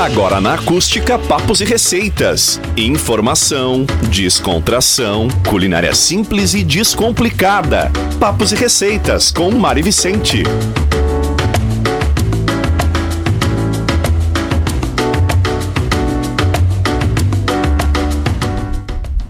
Agora 0.00 0.40
na 0.40 0.54
Acústica 0.54 1.18
Papos 1.18 1.60
e 1.60 1.64
Receitas. 1.66 2.58
Informação, 2.74 3.84
descontração, 4.08 5.28
culinária 5.46 5.92
simples 5.94 6.54
e 6.54 6.64
descomplicada. 6.64 7.92
Papos 8.18 8.50
e 8.50 8.56
Receitas 8.56 9.30
com 9.30 9.50
Mari 9.50 9.82
Vicente. 9.82 10.42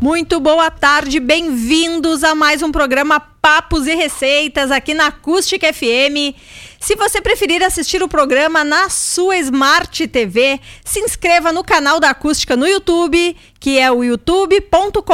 Muito 0.01 0.39
boa 0.39 0.71
tarde, 0.71 1.19
bem-vindos 1.19 2.23
a 2.23 2.37
mais 2.37 2.63
um 2.63 2.71
programa 2.71 3.19
Papos 3.19 3.89
e 3.89 3.95
Receitas 3.97 4.71
aqui 4.71 4.95
na 4.95 5.09
Acústica 5.09 5.73
FM. 5.73 6.37
Se 6.83 6.97
você 6.97 7.21
preferir 7.21 7.63
assistir 7.63 8.03
o 8.03 8.09
programa 8.09 8.65
na 8.65 8.89
sua 8.89 9.37
Smart 9.37 10.09
TV, 10.09 10.59
se 10.83 10.99
inscreva 11.01 11.53
no 11.53 11.63
canal 11.63 12.01
da 12.01 12.09
Acústica 12.09 12.57
no 12.57 12.67
YouTube, 12.67 13.37
que 13.61 13.79
é 13.79 13.93
o 13.93 14.03
youtube.com.br 14.03 15.05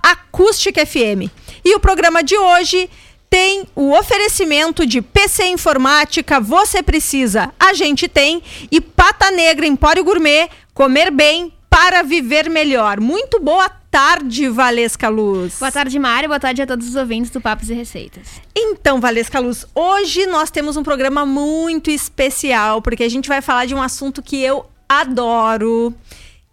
E 1.66 1.76
o 1.76 1.80
programa 1.80 2.24
de 2.24 2.38
hoje 2.38 2.90
tem 3.34 3.66
o 3.76 3.98
oferecimento 3.98 4.86
de 4.86 5.02
PC 5.02 5.48
Informática, 5.48 6.40
você 6.40 6.84
precisa, 6.84 7.52
a 7.60 7.74
gente 7.74 8.08
tem, 8.08 8.44
e 8.72 8.80
Pata 8.80 9.32
Negra 9.32 9.66
Empório 9.66 10.04
Gourmet, 10.04 10.48
comer 10.72 11.10
bem 11.10 11.52
para 11.68 12.04
viver 12.04 12.48
melhor. 12.48 13.00
Muito 13.00 13.40
boa 13.40 13.68
tarde, 13.90 14.48
Valesca 14.50 15.10
Luz. 15.10 15.58
Boa 15.58 15.72
tarde, 15.72 15.98
Mário. 15.98 16.30
Boa 16.30 16.40
tarde 16.40 16.62
a 16.62 16.68
todos 16.68 16.88
os 16.88 16.96
ouvintes 16.96 17.32
do 17.32 17.42
Papos 17.42 17.72
e 17.72 17.74
Receitas. 17.74 18.40
Então, 18.56 19.02
Valesca 19.02 19.40
Luz, 19.40 19.66
hoje 19.74 20.28
nós 20.28 20.52
temos 20.52 20.78
um 20.78 20.84
programa 20.84 21.26
muito 21.26 21.90
especial, 21.90 22.84
porque 22.84 23.04
a 23.04 23.10
gente 23.10 23.28
vai 23.28 23.42
falar 23.42 23.66
de 23.66 23.74
um 23.74 23.82
assunto 23.82 24.22
que 24.22 24.44
eu 24.44 24.64
adoro, 24.88 25.92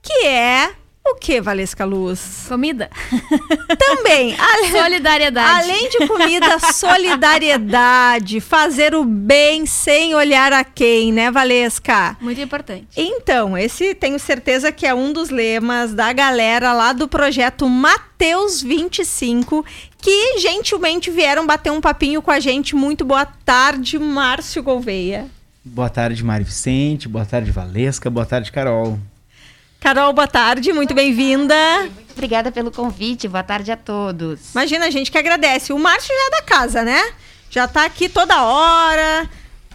que 0.01 0.25
é 0.25 0.71
o 1.11 1.15
que, 1.17 1.41
Valesca 1.41 1.85
Luz? 1.85 2.47
Comida. 2.49 2.91
Também. 3.79 4.37
solidariedade. 4.71 5.71
Além 5.71 5.89
de 5.89 6.07
comida, 6.07 6.59
solidariedade. 6.73 8.41
Fazer 8.41 8.95
o 8.95 9.05
bem 9.05 9.67
sem 9.67 10.15
olhar 10.15 10.53
a 10.53 10.65
quem, 10.65 11.13
né, 11.13 11.31
Valesca? 11.31 12.17
Muito 12.21 12.41
importante. 12.41 12.89
Então, 12.97 13.57
esse 13.57 13.95
tenho 13.95 14.19
certeza 14.19 14.73
que 14.73 14.87
é 14.87 14.95
um 14.95 15.13
dos 15.13 15.31
lemas 15.31 15.93
da 15.93 16.13
galera 16.13 16.73
lá 16.73 16.93
do 16.93 17.09
projeto 17.09 17.69
Mateus 17.69 18.63
25, 18.63 19.65
que 19.99 20.39
gentilmente 20.39 21.11
vieram 21.11 21.47
bater 21.47 21.71
um 21.71 21.81
papinho 21.81 22.23
com 22.23 22.31
a 22.31 22.41
gente. 22.41 22.75
Muito 22.75 23.05
boa 23.05 23.27
tarde, 23.27 23.99
Márcio 23.99 24.63
Gouveia. 24.63 25.29
Boa 25.65 25.91
tarde, 25.91 26.25
Mari 26.25 26.45
Vicente. 26.45 27.07
Boa 27.07 27.27
tarde, 27.27 27.51
Valesca. 27.51 28.09
Boa 28.09 28.25
tarde, 28.25 28.51
Carol. 28.51 28.99
Carol, 29.81 30.13
boa 30.13 30.29
tarde, 30.29 30.75
muito 30.75 30.93
bem-vinda. 30.93 31.55
Muito 31.81 32.13
obrigada 32.13 32.53
pelo 32.53 32.71
convite, 32.71 33.27
boa 33.27 33.43
tarde 33.43 33.73
a 33.73 33.77
todos. 33.79 34.51
Imagina, 34.53 34.85
a 34.85 34.91
gente 34.91 35.11
que 35.11 35.17
agradece. 35.17 35.73
O 35.73 35.79
Márcio 35.79 36.15
já 36.15 36.27
é 36.27 36.31
da 36.33 36.43
casa, 36.43 36.83
né? 36.85 37.03
Já 37.49 37.67
tá 37.67 37.87
aqui 37.87 38.07
toda 38.07 38.43
hora, 38.43 39.29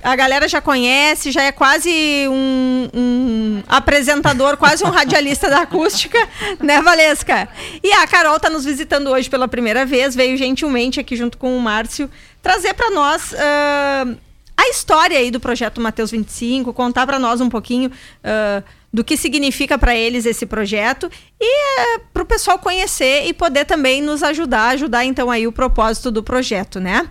a 0.03 0.15
galera 0.15 0.47
já 0.47 0.61
conhece, 0.61 1.31
já 1.31 1.41
é 1.41 1.51
quase 1.51 1.89
um, 2.29 2.89
um 2.93 3.63
apresentador, 3.67 4.57
quase 4.57 4.83
um 4.85 4.91
radialista 4.91 5.49
da 5.49 5.61
acústica, 5.61 6.19
né, 6.61 6.83
Valesca? 6.83 7.49
E 7.83 7.91
a 7.91 8.05
Carol 8.05 8.39
tá 8.39 8.47
nos 8.47 8.63
visitando 8.63 9.09
hoje 9.09 9.27
pela 9.27 9.47
primeira 9.47 9.87
vez, 9.87 10.15
veio 10.15 10.37
gentilmente 10.37 10.99
aqui 10.99 11.15
junto 11.15 11.35
com 11.35 11.57
o 11.57 11.59
Márcio 11.59 12.07
trazer 12.43 12.75
para 12.75 12.91
nós 12.91 13.33
uh, 13.33 14.17
a 14.57 14.69
história 14.69 15.17
aí 15.17 15.29
do 15.31 15.39
projeto 15.39 15.81
Mateus 15.81 16.11
25, 16.11 16.73
contar 16.73 17.05
para 17.05 17.19
nós 17.19 17.41
um 17.41 17.49
pouquinho. 17.49 17.89
Uh, 17.89 18.63
do 18.95 19.03
que 19.03 19.17
significa 19.17 19.77
para 19.77 19.93
eles 19.93 20.25
esse 20.25 20.45
projeto 20.45 21.11
e 21.37 21.81
é, 21.81 21.99
para 22.13 22.23
o 22.23 22.25
pessoal 22.25 22.57
conhecer 22.57 23.25
e 23.27 23.33
poder 23.33 23.65
também 23.65 24.01
nos 24.01 24.23
ajudar, 24.23 24.69
ajudar 24.69 25.03
então 25.03 25.29
aí 25.29 25.45
o 25.45 25.51
propósito 25.51 26.09
do 26.09 26.23
projeto, 26.23 26.79
né? 26.79 27.05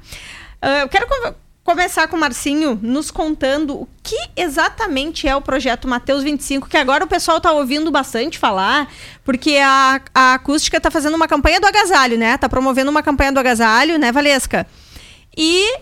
Uh, 0.63 0.81
eu 0.81 0.89
quero 0.89 1.07
começar 1.63 2.09
com 2.09 2.17
o 2.17 2.21
Marcinho 2.21 2.79
nos 2.83 3.11
contando 3.11 3.75
o 3.75 3.89
que 4.03 4.17
exatamente 4.35 5.29
é 5.29 5.37
o 5.37 5.43
projeto 5.43 5.87
Mateus 5.87 6.23
25, 6.23 6.71
que 6.71 6.77
agora 6.79 7.05
o 7.05 7.07
pessoal 7.07 7.37
está 7.37 7.53
ouvindo 7.53 7.91
bastante 7.91 8.39
falar, 8.39 8.91
porque 9.23 9.59
a, 9.59 10.01
a 10.15 10.35
acústica 10.35 10.79
está 10.79 10.91
fazendo 10.91 11.15
uma 11.15 11.29
campanha 11.29 11.61
do 11.61 11.67
agasalho, 11.67 12.17
né? 12.17 12.35
Está 12.35 12.49
promovendo 12.49 12.91
uma 12.91 13.03
campanha 13.03 13.31
do 13.33 13.41
agasalho, 13.41 13.99
né, 13.99 14.11
Valesca? 14.11 14.67
E 15.37 15.75
uh, 15.77 15.81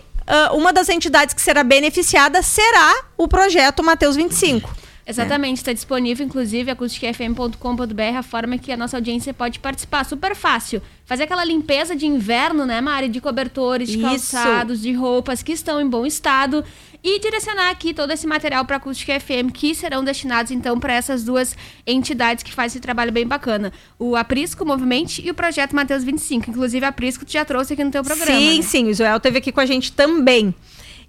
uma 0.53 0.71
das 0.71 0.89
entidades 0.89 1.33
que 1.33 1.41
será 1.41 1.63
beneficiada 1.63 2.41
será 2.41 3.03
o 3.17 3.27
projeto 3.27 3.83
Mateus 3.83 4.15
25. 4.15 4.82
Exatamente, 5.05 5.57
está 5.57 5.73
disponível, 5.73 6.25
inclusive, 6.25 6.71
acusticfm.com.br, 6.71 8.17
a 8.17 8.23
forma 8.23 8.57
que 8.57 8.71
a 8.71 8.77
nossa 8.77 8.95
audiência 8.97 9.33
pode 9.33 9.59
participar. 9.59 10.05
Super 10.05 10.33
fácil. 10.33 10.81
Fazer 11.05 11.23
aquela 11.23 11.43
limpeza 11.43 11.93
de 11.93 12.05
inverno, 12.05 12.65
né, 12.65 12.79
Mari? 12.79 13.09
De 13.09 13.19
cobertores, 13.19 13.89
de 13.89 13.97
Isso. 13.97 14.07
calçados, 14.07 14.81
de 14.81 14.93
roupas 14.93 15.43
que 15.43 15.51
estão 15.51 15.81
em 15.81 15.87
bom 15.87 16.05
estado. 16.05 16.63
E 17.03 17.19
direcionar 17.19 17.69
aqui 17.69 17.93
todo 17.93 18.11
esse 18.11 18.25
material 18.25 18.63
para 18.63 18.77
a 18.77 18.79
Acústica 18.79 19.19
FM, 19.19 19.51
que 19.53 19.75
serão 19.75 20.05
destinados, 20.05 20.53
então, 20.53 20.79
para 20.79 20.93
essas 20.93 21.21
duas 21.25 21.53
entidades 21.85 22.41
que 22.41 22.53
fazem 22.53 22.67
esse 22.67 22.79
trabalho 22.79 23.11
bem 23.11 23.27
bacana. 23.27 23.73
O 23.99 24.15
Aprisco 24.15 24.65
Movimento 24.65 25.19
e 25.19 25.29
o 25.29 25.33
Projeto 25.33 25.75
Mateus 25.75 26.05
25. 26.05 26.49
Inclusive, 26.49 26.85
a 26.85 26.89
Aprisco 26.89 27.25
tu 27.25 27.31
já 27.33 27.43
trouxe 27.43 27.73
aqui 27.73 27.83
no 27.83 27.91
teu 27.91 28.03
programa. 28.03 28.39
Sim, 28.39 28.57
né? 28.57 28.61
sim. 28.61 28.89
O 28.89 28.93
Joel 28.93 29.17
esteve 29.17 29.39
aqui 29.39 29.51
com 29.51 29.59
a 29.59 29.65
gente 29.65 29.91
também. 29.91 30.55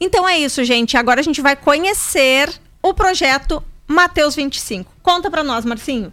Então 0.01 0.29
é 0.29 0.37
isso, 0.37 0.65
gente. 0.65 0.97
Agora 0.97 1.21
a 1.21 1.23
gente 1.23 1.41
vai 1.41 1.55
conhecer 1.55 2.53
o 2.83 2.93
projeto 2.93 3.63
Mateus 3.87 4.35
25. 4.35 4.93
Conta 5.03 5.31
para 5.31 5.45
nós, 5.45 5.65
Marcinho. 5.65 6.13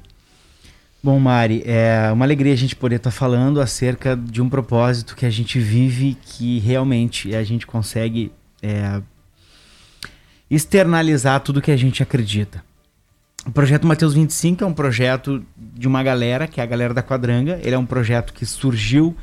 Bom, 1.03 1.19
Mari, 1.19 1.63
é 1.65 2.11
uma 2.11 2.25
alegria 2.25 2.53
a 2.53 2.57
gente 2.57 2.75
poder 2.75 2.97
estar 2.97 3.09
tá 3.09 3.15
falando 3.15 3.59
acerca 3.59 4.15
de 4.15 4.41
um 4.41 4.47
propósito 4.47 5.15
que 5.15 5.25
a 5.25 5.29
gente 5.29 5.59
vive, 5.59 6.15
que 6.21 6.59
realmente 6.59 7.33
a 7.35 7.43
gente 7.43 7.65
consegue 7.65 8.31
é, 8.61 9.01
externalizar 10.49 11.39
tudo 11.39 11.61
que 11.61 11.71
a 11.71 11.77
gente 11.77 12.03
acredita. 12.03 12.63
O 13.47 13.51
projeto 13.51 13.87
Mateus 13.87 14.13
25 14.13 14.63
é 14.63 14.67
um 14.67 14.73
projeto 14.73 15.43
de 15.57 15.87
uma 15.87 16.03
galera, 16.03 16.47
que 16.47 16.61
é 16.61 16.63
a 16.63 16.67
galera 16.67 16.93
da 16.93 17.01
Quadranga. 17.01 17.59
Ele 17.63 17.73
é 17.73 17.77
um 17.77 17.85
projeto 17.85 18.31
que 18.31 18.45
surgiu 18.45 19.17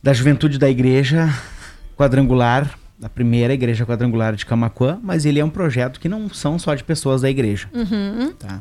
da 0.00 0.12
juventude 0.12 0.58
da 0.58 0.70
igreja 0.70 1.28
quadrangular, 1.96 2.78
da 2.98 3.08
primeira 3.08 3.54
igreja 3.54 3.86
quadrangular 3.86 4.34
de 4.34 4.44
Camacuã, 4.44 4.98
mas 5.02 5.24
ele 5.24 5.38
é 5.38 5.44
um 5.44 5.50
projeto 5.50 6.00
que 6.00 6.08
não 6.08 6.28
são 6.28 6.58
só 6.58 6.74
de 6.74 6.82
pessoas 6.82 7.22
da 7.22 7.30
igreja. 7.30 7.68
Uhum. 7.72 8.32
Tá? 8.32 8.60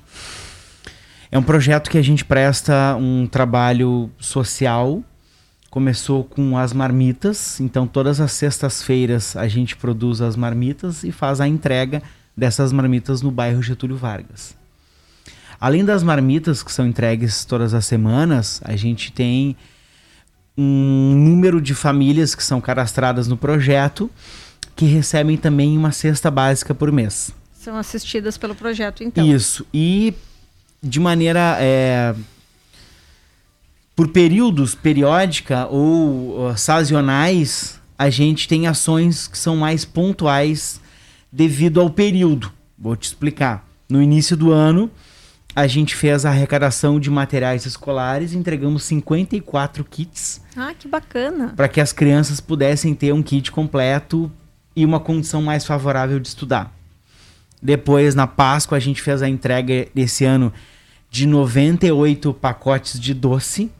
É 1.31 1.37
um 1.37 1.43
projeto 1.43 1.89
que 1.89 1.97
a 1.97 2.01
gente 2.01 2.23
presta 2.23 2.95
um 2.95 3.27
trabalho 3.27 4.09
social. 4.19 5.03
Começou 5.69 6.23
com 6.23 6.57
as 6.57 6.71
marmitas, 6.71 7.59
então 7.59 7.85
todas 7.85 8.21
as 8.21 8.31
sextas-feiras 8.31 9.35
a 9.35 9.47
gente 9.47 9.75
produz 9.75 10.21
as 10.21 10.35
marmitas 10.35 11.03
e 11.03 11.11
faz 11.11 11.41
a 11.41 11.47
entrega 11.47 12.01
dessas 12.35 12.71
marmitas 12.71 13.21
no 13.21 13.31
bairro 13.31 13.61
Getúlio 13.61 13.97
Vargas. 13.97 14.55
Além 15.59 15.83
das 15.83 16.03
marmitas 16.03 16.61
que 16.61 16.71
são 16.71 16.87
entregues 16.87 17.43
todas 17.43 17.73
as 17.73 17.85
semanas, 17.85 18.61
a 18.63 18.75
gente 18.75 19.11
tem 19.11 19.57
um 20.57 21.15
número 21.15 21.61
de 21.61 21.75
famílias 21.75 22.33
que 22.33 22.43
são 22.43 22.59
cadastradas 22.59 23.27
no 23.27 23.37
projeto 23.37 24.09
que 24.75 24.85
recebem 24.85 25.37
também 25.37 25.77
uma 25.77 25.91
cesta 25.91 26.29
básica 26.29 26.73
por 26.73 26.91
mês. 26.91 27.31
São 27.53 27.75
assistidas 27.75 28.37
pelo 28.37 28.55
projeto, 28.55 29.03
então. 29.03 29.25
Isso. 29.25 29.65
E 29.73 30.13
de 30.81 30.99
maneira. 30.99 31.57
É, 31.59 32.15
por 33.95 34.09
períodos, 34.09 34.75
periódica 34.75 35.65
ou 35.65 36.49
uh, 36.49 36.55
sazonais, 36.55 37.81
a 37.97 38.11
gente 38.11 38.47
tem 38.47 38.67
ações 38.67 39.27
que 39.27 39.35
são 39.35 39.57
mais 39.57 39.83
pontuais 39.83 40.79
devido 41.31 41.81
ao 41.81 41.89
período. 41.89 42.53
Vou 42.77 42.95
te 42.95 43.05
explicar. 43.05 43.67
No 43.89 43.99
início 43.99 44.37
do 44.37 44.51
ano, 44.51 44.91
a 45.57 45.65
gente 45.65 45.95
fez 45.95 46.23
a 46.23 46.29
arrecadação 46.29 46.99
de 46.99 47.09
materiais 47.09 47.65
escolares, 47.65 48.31
entregamos 48.31 48.83
54 48.83 49.83
kits. 49.83 50.39
Ah, 50.55 50.71
que 50.77 50.87
bacana. 50.87 51.51
Para 51.55 51.67
que 51.67 51.81
as 51.81 51.91
crianças 51.91 52.39
pudessem 52.39 52.93
ter 52.93 53.11
um 53.11 53.23
kit 53.23 53.51
completo 53.51 54.31
e 54.75 54.85
uma 54.85 54.99
condição 54.99 55.41
mais 55.41 55.65
favorável 55.65 56.19
de 56.19 56.27
estudar. 56.27 56.71
Depois, 57.59 58.13
na 58.13 58.27
Páscoa, 58.27 58.77
a 58.77 58.79
gente 58.79 59.01
fez 59.01 59.23
a 59.23 59.27
entrega 59.27 59.87
esse 59.95 60.23
ano 60.23 60.53
de 61.09 61.25
98 61.25 62.35
pacotes 62.35 62.99
de 62.99 63.15
doce, 63.15 63.71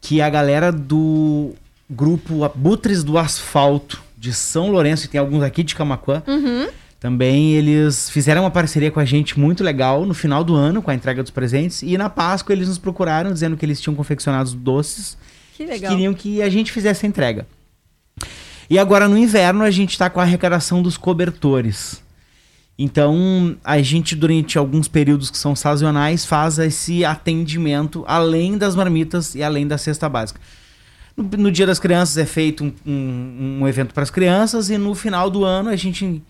que 0.00 0.22
a 0.22 0.30
galera 0.30 0.70
do 0.70 1.56
grupo 1.90 2.44
Abutres 2.44 3.02
do 3.02 3.18
Asfalto 3.18 4.00
de 4.16 4.32
São 4.32 4.70
Lourenço, 4.70 5.06
e 5.06 5.08
tem 5.08 5.18
alguns 5.18 5.42
aqui 5.42 5.64
de 5.64 5.74
Camacuã, 5.74 6.22
Uhum. 6.28 6.68
Também 7.04 7.52
eles 7.52 8.08
fizeram 8.08 8.44
uma 8.44 8.50
parceria 8.50 8.90
com 8.90 8.98
a 8.98 9.04
gente 9.04 9.38
muito 9.38 9.62
legal 9.62 10.06
no 10.06 10.14
final 10.14 10.42
do 10.42 10.54
ano, 10.54 10.80
com 10.80 10.90
a 10.90 10.94
entrega 10.94 11.22
dos 11.22 11.30
presentes, 11.30 11.82
e 11.82 11.98
na 11.98 12.08
Páscoa 12.08 12.54
eles 12.54 12.66
nos 12.66 12.78
procuraram 12.78 13.30
dizendo 13.30 13.58
que 13.58 13.66
eles 13.66 13.78
tinham 13.78 13.94
confeccionado 13.94 14.48
os 14.48 14.54
doces, 14.54 15.14
Que 15.54 15.64
que 15.66 15.70
legal. 15.70 15.90
queriam 15.92 16.14
que 16.14 16.40
a 16.40 16.48
gente 16.48 16.72
fizesse 16.72 17.04
a 17.04 17.08
entrega. 17.10 17.46
E 18.70 18.78
agora 18.78 19.06
no 19.06 19.18
inverno 19.18 19.62
a 19.64 19.70
gente 19.70 19.90
está 19.90 20.08
com 20.08 20.18
a 20.18 20.22
arrecadação 20.22 20.80
dos 20.82 20.96
cobertores. 20.96 22.02
Então, 22.78 23.54
a 23.62 23.82
gente, 23.82 24.16
durante 24.16 24.56
alguns 24.56 24.88
períodos 24.88 25.30
que 25.30 25.36
são 25.36 25.54
sazonais, 25.54 26.24
faz 26.24 26.58
esse 26.58 27.04
atendimento 27.04 28.02
além 28.08 28.56
das 28.56 28.74
marmitas 28.74 29.34
e 29.34 29.42
além 29.42 29.66
da 29.66 29.76
cesta 29.76 30.08
básica. 30.08 30.40
No, 31.14 31.22
no 31.36 31.52
Dia 31.52 31.66
das 31.66 31.78
Crianças 31.78 32.16
é 32.16 32.24
feito 32.24 32.64
um, 32.64 32.72
um- 32.86 33.58
um 33.60 33.68
evento 33.68 33.92
para 33.92 34.02
as 34.02 34.10
crianças 34.10 34.70
e 34.70 34.78
no 34.78 34.94
final 34.94 35.28
do 35.28 35.44
ano 35.44 35.68
a 35.68 35.76
gente 35.76 36.22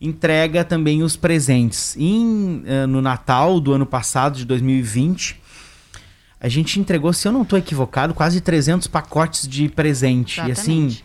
entrega 0.00 0.64
também 0.64 1.02
os 1.02 1.16
presentes. 1.16 1.96
Em, 1.98 2.62
eh, 2.66 2.86
no 2.86 3.00
Natal 3.00 3.60
do 3.60 3.72
ano 3.72 3.86
passado, 3.86 4.36
de 4.36 4.44
2020, 4.44 5.40
a 6.40 6.48
gente 6.48 6.78
entregou, 6.78 7.12
se 7.12 7.26
eu 7.26 7.32
não 7.32 7.42
estou 7.42 7.58
equivocado, 7.58 8.12
quase 8.12 8.40
300 8.40 8.86
pacotes 8.86 9.48
de 9.48 9.68
presente. 9.68 10.40
E 10.40 10.52
assim, 10.52 10.86
Exatamente. 10.86 11.04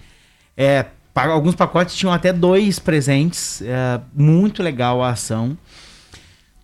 é, 0.57 0.85
alguns 1.15 1.55
pacotes 1.55 1.95
tinham 1.95 2.13
até 2.13 2.33
dois 2.33 2.77
presentes. 2.79 3.61
é, 3.61 4.01
muito 4.13 4.61
legal 4.61 5.01
a 5.01 5.11
ação. 5.11 5.57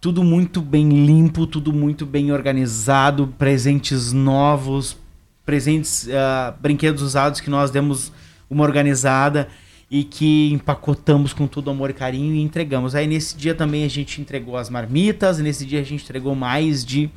Tudo 0.01 0.24
muito 0.24 0.62
bem 0.62 1.06
limpo, 1.06 1.48
tudo 1.48 1.72
muito 1.72 2.06
bem 2.06 2.31
organizado, 2.31 3.33
presentes 3.39 4.12
novos, 4.12 4.98
presentes, 5.45 6.07
é, 6.07 6.54
brinquedos 6.60 7.01
usados 7.01 7.39
que 7.39 7.50
nós 7.50 7.72
demos 7.72 8.12
uma 8.50 8.63
organizada 8.63 9.48
e 9.95 10.03
que 10.03 10.51
empacotamos 10.51 11.31
com 11.31 11.47
todo 11.47 11.71
amor 11.71 11.89
e 11.89 11.94
carinho 11.94 12.36
e 12.36 12.42
entregamos. 12.42 12.95
Aí 12.95 13.07
nesse 13.07 13.38
dia 13.38 13.56
também 13.56 13.86
a 13.86 13.88
gente 13.88 14.19
entregou 14.19 14.57
as 14.57 14.69
marmitas, 14.69 15.39
nesse 15.39 15.65
dia 15.65 15.80
a 15.80 15.83
gente 15.86 16.03
entregou 16.03 16.36
mais 16.36 16.83
de, 16.83 17.09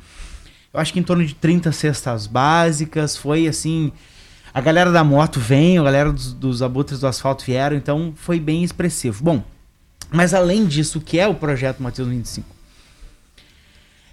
eu 0.73 0.79
acho 0.79 0.93
que 0.93 0.99
em 0.99 1.03
torno 1.03 1.25
de 1.25 1.35
30 1.35 1.73
cestas 1.73 2.25
básicas. 2.25 3.17
Foi 3.17 3.49
assim, 3.49 3.91
a 4.53 4.61
galera 4.61 4.93
da 4.93 5.03
moto 5.03 5.41
veio, 5.41 5.81
a 5.81 5.83
galera 5.83 6.13
dos, 6.13 6.31
dos 6.31 6.63
abutres 6.63 7.01
do 7.01 7.07
asfalto 7.07 7.43
vieram, 7.43 7.75
então 7.75 8.13
foi 8.15 8.39
bem 8.39 8.63
expressivo. 8.63 9.25
Bom, 9.25 9.43
mas 10.09 10.33
além 10.33 10.65
disso, 10.65 10.99
o 10.99 11.01
que 11.01 11.19
é 11.19 11.27
o 11.27 11.35
projeto 11.35 11.83
Mateus 11.83 12.07
25? 12.07 12.47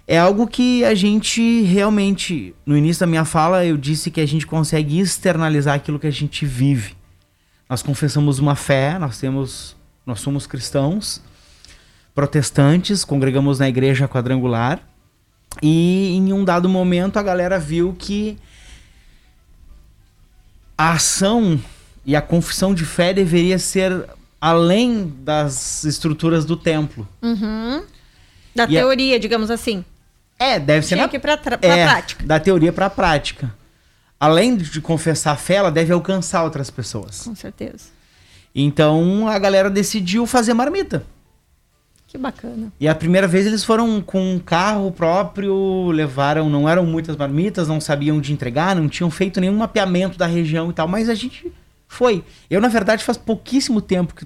É 0.05 0.19
algo 0.19 0.45
que 0.45 0.83
a 0.83 0.93
gente 0.93 1.61
realmente, 1.61 2.53
no 2.65 2.75
início 2.75 2.99
da 2.99 3.07
minha 3.07 3.23
fala, 3.23 3.63
eu 3.63 3.77
disse 3.77 4.11
que 4.11 4.19
a 4.19 4.27
gente 4.27 4.45
consegue 4.45 4.99
externalizar 4.99 5.75
aquilo 5.75 5.97
que 5.97 6.07
a 6.07 6.11
gente 6.11 6.45
vive. 6.45 6.96
Nós 7.69 7.81
confessamos 7.83 8.39
uma 8.39 8.55
fé, 8.55 8.97
nós 8.97 9.17
temos, 9.19 9.75
nós 10.05 10.19
somos 10.21 10.47
cristãos, 10.47 11.21
protestantes, 12.15 13.03
congregamos 13.03 13.59
na 13.59 13.67
igreja 13.67 14.07
quadrangular, 14.07 14.79
e 15.61 16.15
em 16.15 16.31
um 16.33 16.43
dado 16.45 16.69
momento 16.69 17.17
a 17.17 17.23
galera 17.23 17.59
viu 17.59 17.95
que 17.97 18.37
a 20.77 20.93
ação 20.93 21.59
e 22.05 22.15
a 22.15 22.21
confissão 22.21 22.73
de 22.73 22.85
fé 22.85 23.13
deveria 23.13 23.57
ser 23.59 24.05
além 24.39 25.11
das 25.21 25.83
estruturas 25.83 26.45
do 26.45 26.55
templo. 26.55 27.07
Uhum. 27.21 27.83
Da 28.55 28.63
E 28.65 28.77
a- 28.77 28.81
teoria, 28.81 29.19
digamos 29.19 29.49
assim. 29.51 29.83
É, 30.39 30.59
deve 30.59 30.85
ser 30.85 30.95
Tinha 30.95 31.05
na 31.05 31.09
que 31.09 31.17
pra, 31.17 31.35
pra 31.35 31.57
é, 31.61 31.83
prática. 31.85 32.23
Da 32.25 32.39
teoria 32.39 32.71
para 32.71 32.85
a 32.85 32.89
prática. 32.89 33.53
Além 34.19 34.57
de 34.57 34.81
confessar 34.81 35.33
a 35.33 35.35
fé, 35.35 35.55
ela 35.55 35.71
deve 35.71 35.93
alcançar 35.93 36.43
outras 36.43 36.69
pessoas. 36.69 37.21
Com 37.23 37.35
certeza. 37.35 37.85
Então 38.53 39.27
a 39.27 39.37
galera 39.37 39.69
decidiu 39.69 40.25
fazer 40.25 40.53
marmita. 40.53 41.05
Que 42.07 42.17
bacana. 42.17 42.71
E 42.79 42.87
a 42.87 42.95
primeira 42.95 43.27
vez 43.27 43.45
eles 43.45 43.63
foram 43.63 44.01
com 44.01 44.35
um 44.35 44.39
carro 44.39 44.91
próprio, 44.91 45.91
levaram, 45.91 46.49
não 46.49 46.67
eram 46.67 46.85
muitas 46.85 47.17
marmitas, 47.17 47.67
não 47.67 47.81
sabiam 47.81 48.21
de 48.21 48.31
entregar, 48.31 48.75
não 48.75 48.87
tinham 48.87 49.11
feito 49.11 49.41
nenhum 49.41 49.57
mapeamento 49.57 50.17
da 50.17 50.25
região 50.25 50.69
e 50.69 50.73
tal, 50.73 50.87
mas 50.87 51.09
a 51.09 51.13
gente 51.13 51.51
foi. 51.85 52.23
Eu, 52.49 52.61
na 52.61 52.69
verdade, 52.69 53.03
faz 53.03 53.17
pouquíssimo 53.17 53.81
tempo 53.81 54.15
que, 54.15 54.25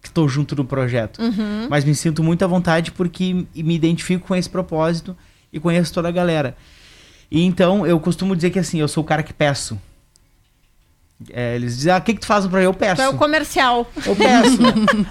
que 0.00 0.10
tô 0.10 0.28
junto 0.28 0.54
no 0.54 0.64
projeto. 0.64 1.20
Uhum. 1.20 1.66
Mas 1.68 1.84
me 1.84 1.96
sinto 1.96 2.22
muito 2.22 2.44
à 2.44 2.46
vontade 2.46 2.92
porque 2.92 3.34
me 3.34 3.74
identifico 3.74 4.28
com 4.28 4.36
esse 4.36 4.48
propósito 4.48 5.16
e 5.52 5.58
conheço 5.58 5.92
toda 5.92 6.08
a 6.08 6.12
galera. 6.12 6.56
E 7.30 7.42
então 7.42 7.86
eu 7.86 7.98
costumo 7.98 8.36
dizer 8.36 8.50
que 8.50 8.58
assim, 8.58 8.80
eu 8.80 8.88
sou 8.88 9.02
o 9.02 9.06
cara 9.06 9.22
que 9.22 9.32
peço. 9.32 9.78
É, 11.32 11.54
eles 11.56 11.76
dizem, 11.76 11.92
ah, 11.92 11.96
o 11.96 12.02
que, 12.02 12.12
que 12.12 12.20
tu 12.20 12.26
faz 12.26 12.44
no 12.44 12.50
projeto? 12.50 12.68
Eu 12.68 12.74
peço. 12.74 13.00
É 13.00 13.08
o 13.08 13.14
comercial. 13.14 13.90
Eu 14.04 14.14
peço. 14.14 14.58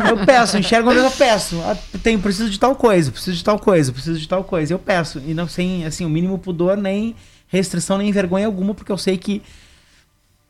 eu 0.07 0.25
peço, 0.25 0.57
enxergo 0.57 0.87
uma 0.87 0.93
vez 0.93 1.03
eu 1.03 1.11
peço. 1.11 1.59
Ah, 1.61 1.75
tenho, 2.03 2.19
preciso 2.19 2.49
de 2.49 2.59
tal 2.59 2.75
coisa, 2.75 3.11
preciso 3.11 3.35
de 3.35 3.43
tal 3.43 3.57
coisa, 3.57 3.91
preciso 3.91 4.19
de 4.19 4.27
tal 4.27 4.43
coisa. 4.43 4.73
Eu 4.73 4.79
peço. 4.79 5.19
E 5.25 5.33
não 5.33 5.47
sem 5.47 5.83
assim, 5.83 6.05
o 6.05 6.09
mínimo 6.09 6.37
pudor, 6.37 6.77
nem 6.77 7.15
restrição, 7.47 7.97
nem 7.97 8.11
vergonha 8.11 8.45
alguma, 8.45 8.75
porque 8.75 8.91
eu 8.91 8.97
sei 8.97 9.17
que 9.17 9.41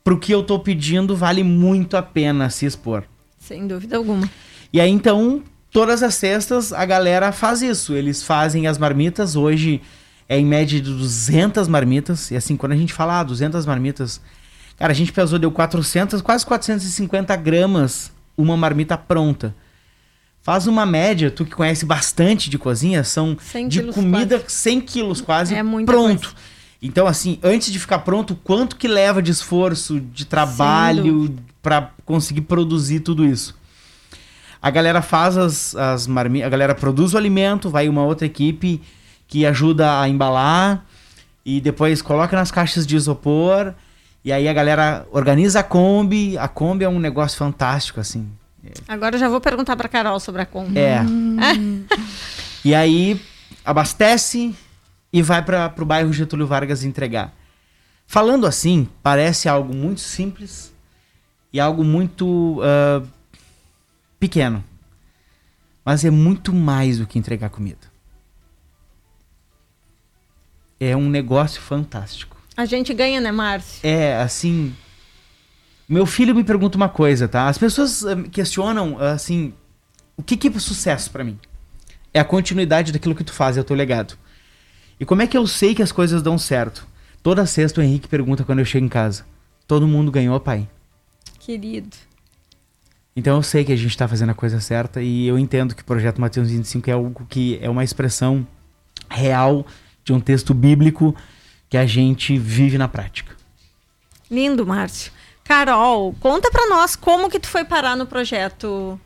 pro 0.04 0.20
que 0.20 0.32
eu 0.32 0.42
tô 0.42 0.58
pedindo 0.58 1.16
vale 1.16 1.42
muito 1.42 1.96
a 1.96 2.02
pena 2.02 2.50
se 2.50 2.66
expor. 2.66 3.04
Sem 3.38 3.66
dúvida 3.66 3.96
alguma. 3.96 4.28
E 4.72 4.80
aí 4.80 4.90
então, 4.90 5.42
todas 5.70 6.02
as 6.02 6.14
sextas 6.14 6.72
a 6.72 6.84
galera 6.84 7.32
faz 7.32 7.62
isso. 7.62 7.94
Eles 7.94 8.22
fazem 8.22 8.66
as 8.66 8.76
marmitas. 8.76 9.36
Hoje 9.36 9.80
é 10.28 10.38
em 10.38 10.44
média 10.44 10.80
de 10.80 10.90
200 10.90 11.68
marmitas. 11.68 12.30
E 12.30 12.36
assim, 12.36 12.56
quando 12.56 12.72
a 12.72 12.76
gente 12.76 12.92
fala 12.92 13.20
ah, 13.20 13.22
200 13.22 13.64
marmitas, 13.66 14.20
cara, 14.76 14.92
a 14.92 14.94
gente 14.94 15.12
pesou, 15.12 15.38
deu 15.38 15.50
400, 15.50 16.20
quase 16.20 16.44
450 16.44 17.34
gramas 17.36 18.12
uma 18.36 18.56
marmita 18.56 18.96
pronta. 18.98 19.54
Faz 20.42 20.66
uma 20.66 20.86
média, 20.86 21.30
tu 21.30 21.44
que 21.44 21.52
conhece 21.52 21.84
bastante 21.84 22.48
de 22.48 22.56
cozinha, 22.56 23.02
são 23.02 23.36
100 23.40 23.68
de 23.68 23.82
comida 23.84 24.44
100 24.46 24.80
quilos 24.82 25.20
quase 25.20 25.54
É 25.54 25.62
pronto. 25.84 26.34
Então, 26.80 27.06
assim, 27.06 27.38
antes 27.42 27.72
de 27.72 27.80
ficar 27.80 28.00
pronto, 28.00 28.38
quanto 28.44 28.76
que 28.76 28.86
leva 28.86 29.22
de 29.22 29.32
esforço, 29.32 29.98
de 29.98 30.24
trabalho 30.24 31.34
para 31.62 31.90
conseguir 32.04 32.42
produzir 32.42 33.00
tudo 33.00 33.24
isso? 33.24 33.56
A 34.62 34.70
galera 34.70 35.02
faz 35.02 35.36
as, 35.36 35.74
as 35.74 36.06
marmitas, 36.06 36.46
a 36.46 36.50
galera 36.50 36.74
produz 36.74 37.14
o 37.14 37.16
alimento, 37.16 37.70
vai 37.70 37.88
uma 37.88 38.04
outra 38.04 38.26
equipe 38.26 38.80
que 39.26 39.44
ajuda 39.44 40.00
a 40.00 40.08
embalar 40.08 40.84
e 41.44 41.60
depois 41.60 42.02
coloca 42.02 42.36
nas 42.36 42.50
caixas 42.50 42.86
de 42.86 42.96
isopor. 42.96 43.72
E 44.24 44.32
aí 44.32 44.48
a 44.48 44.52
galera 44.52 45.06
organiza 45.12 45.60
a 45.60 45.62
Kombi. 45.62 46.36
A 46.36 46.48
Kombi 46.48 46.84
é 46.84 46.88
um 46.88 46.98
negócio 46.98 47.38
fantástico, 47.38 48.00
assim. 48.00 48.28
Agora 48.88 49.14
eu 49.14 49.20
já 49.20 49.28
vou 49.28 49.40
perguntar 49.40 49.76
pra 49.76 49.88
Carol 49.88 50.18
sobre 50.18 50.42
a 50.42 50.46
compra. 50.46 50.80
É. 50.80 51.00
e 52.64 52.74
aí 52.74 53.20
abastece 53.64 54.54
e 55.12 55.22
vai 55.22 55.42
para 55.42 55.72
o 55.78 55.84
bairro 55.84 56.12
Getúlio 56.12 56.46
Vargas 56.46 56.82
entregar. 56.82 57.32
Falando 58.06 58.46
assim, 58.46 58.88
parece 59.02 59.48
algo 59.48 59.74
muito 59.74 60.00
simples 60.00 60.72
e 61.52 61.60
algo 61.60 61.84
muito 61.84 62.60
ah, 62.62 63.02
pequeno. 64.18 64.64
Mas 65.84 66.04
é 66.04 66.10
muito 66.10 66.52
mais 66.52 66.98
do 66.98 67.06
que 67.06 67.18
entregar 67.18 67.48
comida. 67.50 67.95
É 70.78 70.96
um 70.96 71.08
negócio 71.08 71.60
fantástico. 71.60 72.36
A 72.56 72.64
gente 72.64 72.92
ganha, 72.94 73.20
né, 73.20 73.30
Márcio? 73.30 73.80
É, 73.82 74.16
assim. 74.16 74.74
Meu 75.88 76.06
filho 76.06 76.34
me 76.34 76.42
pergunta 76.42 76.76
uma 76.76 76.88
coisa, 76.88 77.28
tá? 77.28 77.48
As 77.48 77.58
pessoas 77.58 78.04
eh, 78.04 78.16
questionam, 78.30 78.98
assim, 78.98 79.52
o 80.16 80.22
que 80.22 80.36
que 80.36 80.48
é 80.48 80.58
sucesso 80.58 81.10
pra 81.10 81.22
mim? 81.22 81.38
É 82.12 82.18
a 82.18 82.24
continuidade 82.24 82.92
daquilo 82.92 83.14
que 83.14 83.22
tu 83.22 83.32
faz, 83.32 83.56
é 83.56 83.60
o 83.60 83.64
teu 83.64 83.76
legado. 83.76 84.16
E 84.98 85.04
como 85.04 85.22
é 85.22 85.26
que 85.26 85.36
eu 85.36 85.46
sei 85.46 85.74
que 85.74 85.82
as 85.82 85.92
coisas 85.92 86.22
dão 86.22 86.38
certo? 86.38 86.86
Toda 87.22 87.44
sexta 87.46 87.80
o 87.80 87.84
Henrique 87.84 88.08
pergunta 88.08 88.42
quando 88.42 88.60
eu 88.60 88.64
chego 88.64 88.86
em 88.86 88.88
casa: 88.88 89.24
Todo 89.66 89.86
mundo 89.86 90.10
ganhou, 90.10 90.40
pai? 90.40 90.68
Querido. 91.38 91.96
Então 93.14 93.36
eu 93.36 93.42
sei 93.42 93.64
que 93.64 93.72
a 93.72 93.76
gente 93.76 93.96
tá 93.96 94.06
fazendo 94.08 94.30
a 94.30 94.34
coisa 94.34 94.60
certa 94.60 95.00
e 95.00 95.26
eu 95.26 95.38
entendo 95.38 95.74
que 95.74 95.82
o 95.82 95.84
projeto 95.84 96.20
Mateus 96.20 96.50
25 96.50 96.90
é 96.90 96.92
algo 96.92 97.26
que 97.28 97.58
é 97.62 97.68
uma 97.68 97.84
expressão 97.84 98.46
real 99.08 99.66
de 100.06 100.12
um 100.12 100.20
texto 100.20 100.54
bíblico 100.54 101.14
que 101.68 101.76
a 101.76 101.84
gente 101.84 102.38
vive 102.38 102.78
na 102.78 102.86
prática. 102.86 103.34
Lindo, 104.30 104.64
Márcio. 104.64 105.12
Carol, 105.42 106.14
conta 106.20 106.48
pra 106.48 106.68
nós 106.68 106.94
como 106.94 107.28
que 107.28 107.40
tu 107.40 107.48
foi 107.48 107.64
parar 107.64 107.96
no 107.96 108.06
projeto 108.06 108.98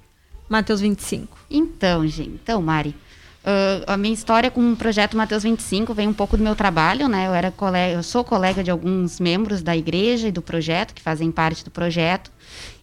Mateus 0.48 0.80
25. 0.80 1.38
Então, 1.50 2.06
gente, 2.06 2.30
então, 2.30 2.60
Mari, 2.62 2.94
Uh, 3.40 3.80
a 3.86 3.96
minha 3.96 4.12
história 4.12 4.50
com 4.50 4.72
o 4.72 4.76
projeto 4.76 5.16
Mateus 5.16 5.44
25 5.44 5.94
vem 5.94 6.06
um 6.06 6.12
pouco 6.12 6.36
do 6.36 6.42
meu 6.42 6.54
trabalho, 6.54 7.08
né? 7.08 7.26
Eu 7.26 7.32
era 7.32 7.50
colega, 7.50 7.94
eu 7.94 8.02
sou 8.02 8.22
colega 8.22 8.62
de 8.62 8.70
alguns 8.70 9.18
membros 9.18 9.62
da 9.62 9.74
igreja 9.74 10.28
e 10.28 10.32
do 10.32 10.42
projeto 10.42 10.92
que 10.92 11.00
fazem 11.00 11.32
parte 11.32 11.64
do 11.64 11.70
projeto 11.70 12.30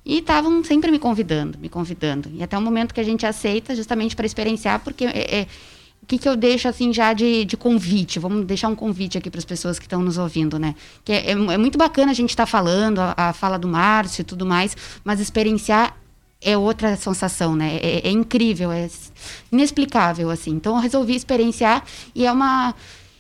e 0.04 0.18
estavam 0.18 0.64
sempre 0.64 0.90
me 0.90 0.98
convidando, 0.98 1.60
me 1.60 1.70
convidando. 1.70 2.32
E 2.34 2.42
até 2.42 2.58
o 2.58 2.62
momento 2.62 2.92
que 2.92 3.00
a 3.00 3.04
gente 3.04 3.24
aceita, 3.24 3.76
justamente 3.76 4.16
para 4.16 4.26
experienciar, 4.26 4.80
porque 4.80 5.06
é, 5.06 5.42
é, 5.42 5.48
que, 6.08 6.18
que 6.18 6.28
eu 6.28 6.38
deixo 6.38 6.68
assim 6.70 6.94
já 6.94 7.12
de, 7.12 7.44
de 7.44 7.58
convite? 7.58 8.18
Vamos 8.18 8.46
deixar 8.46 8.70
um 8.70 8.76
convite 8.76 9.18
aqui 9.18 9.30
para 9.30 9.40
as 9.40 9.46
pessoas 9.46 9.78
que 9.78 9.86
estão 9.86 10.02
nos 10.02 10.18
ouvindo, 10.18 10.58
né? 10.58 10.74
Que 11.04 11.12
é, 11.12 11.28
é, 11.28 11.32
é 11.32 11.58
muito 11.58 11.78
bacana 11.78 12.12
a 12.12 12.16
gente 12.16 12.30
estar 12.30 12.46
tá 12.46 12.48
falando 12.48 13.00
a, 13.00 13.14
a 13.18 13.34
fala 13.34 13.60
do 13.60 13.68
Márcio 13.68 14.22
e 14.22 14.24
tudo 14.24 14.46
mais, 14.46 14.76
mas 15.04 15.20
experienciar 15.20 15.98
é 16.42 16.58
outra 16.58 16.96
sensação, 16.96 17.56
né? 17.56 17.76
É, 17.78 18.08
é, 18.08 18.12
incrível, 18.12 18.72
é 18.72 18.90
inexplicável, 19.52 20.30
assim. 20.30 20.52
Então 20.52 20.76
eu 20.78 20.82
resolvi 20.82 21.14
experienciar 21.14 21.84
e 22.16 22.26
é 22.26 22.32
uma 22.32 22.74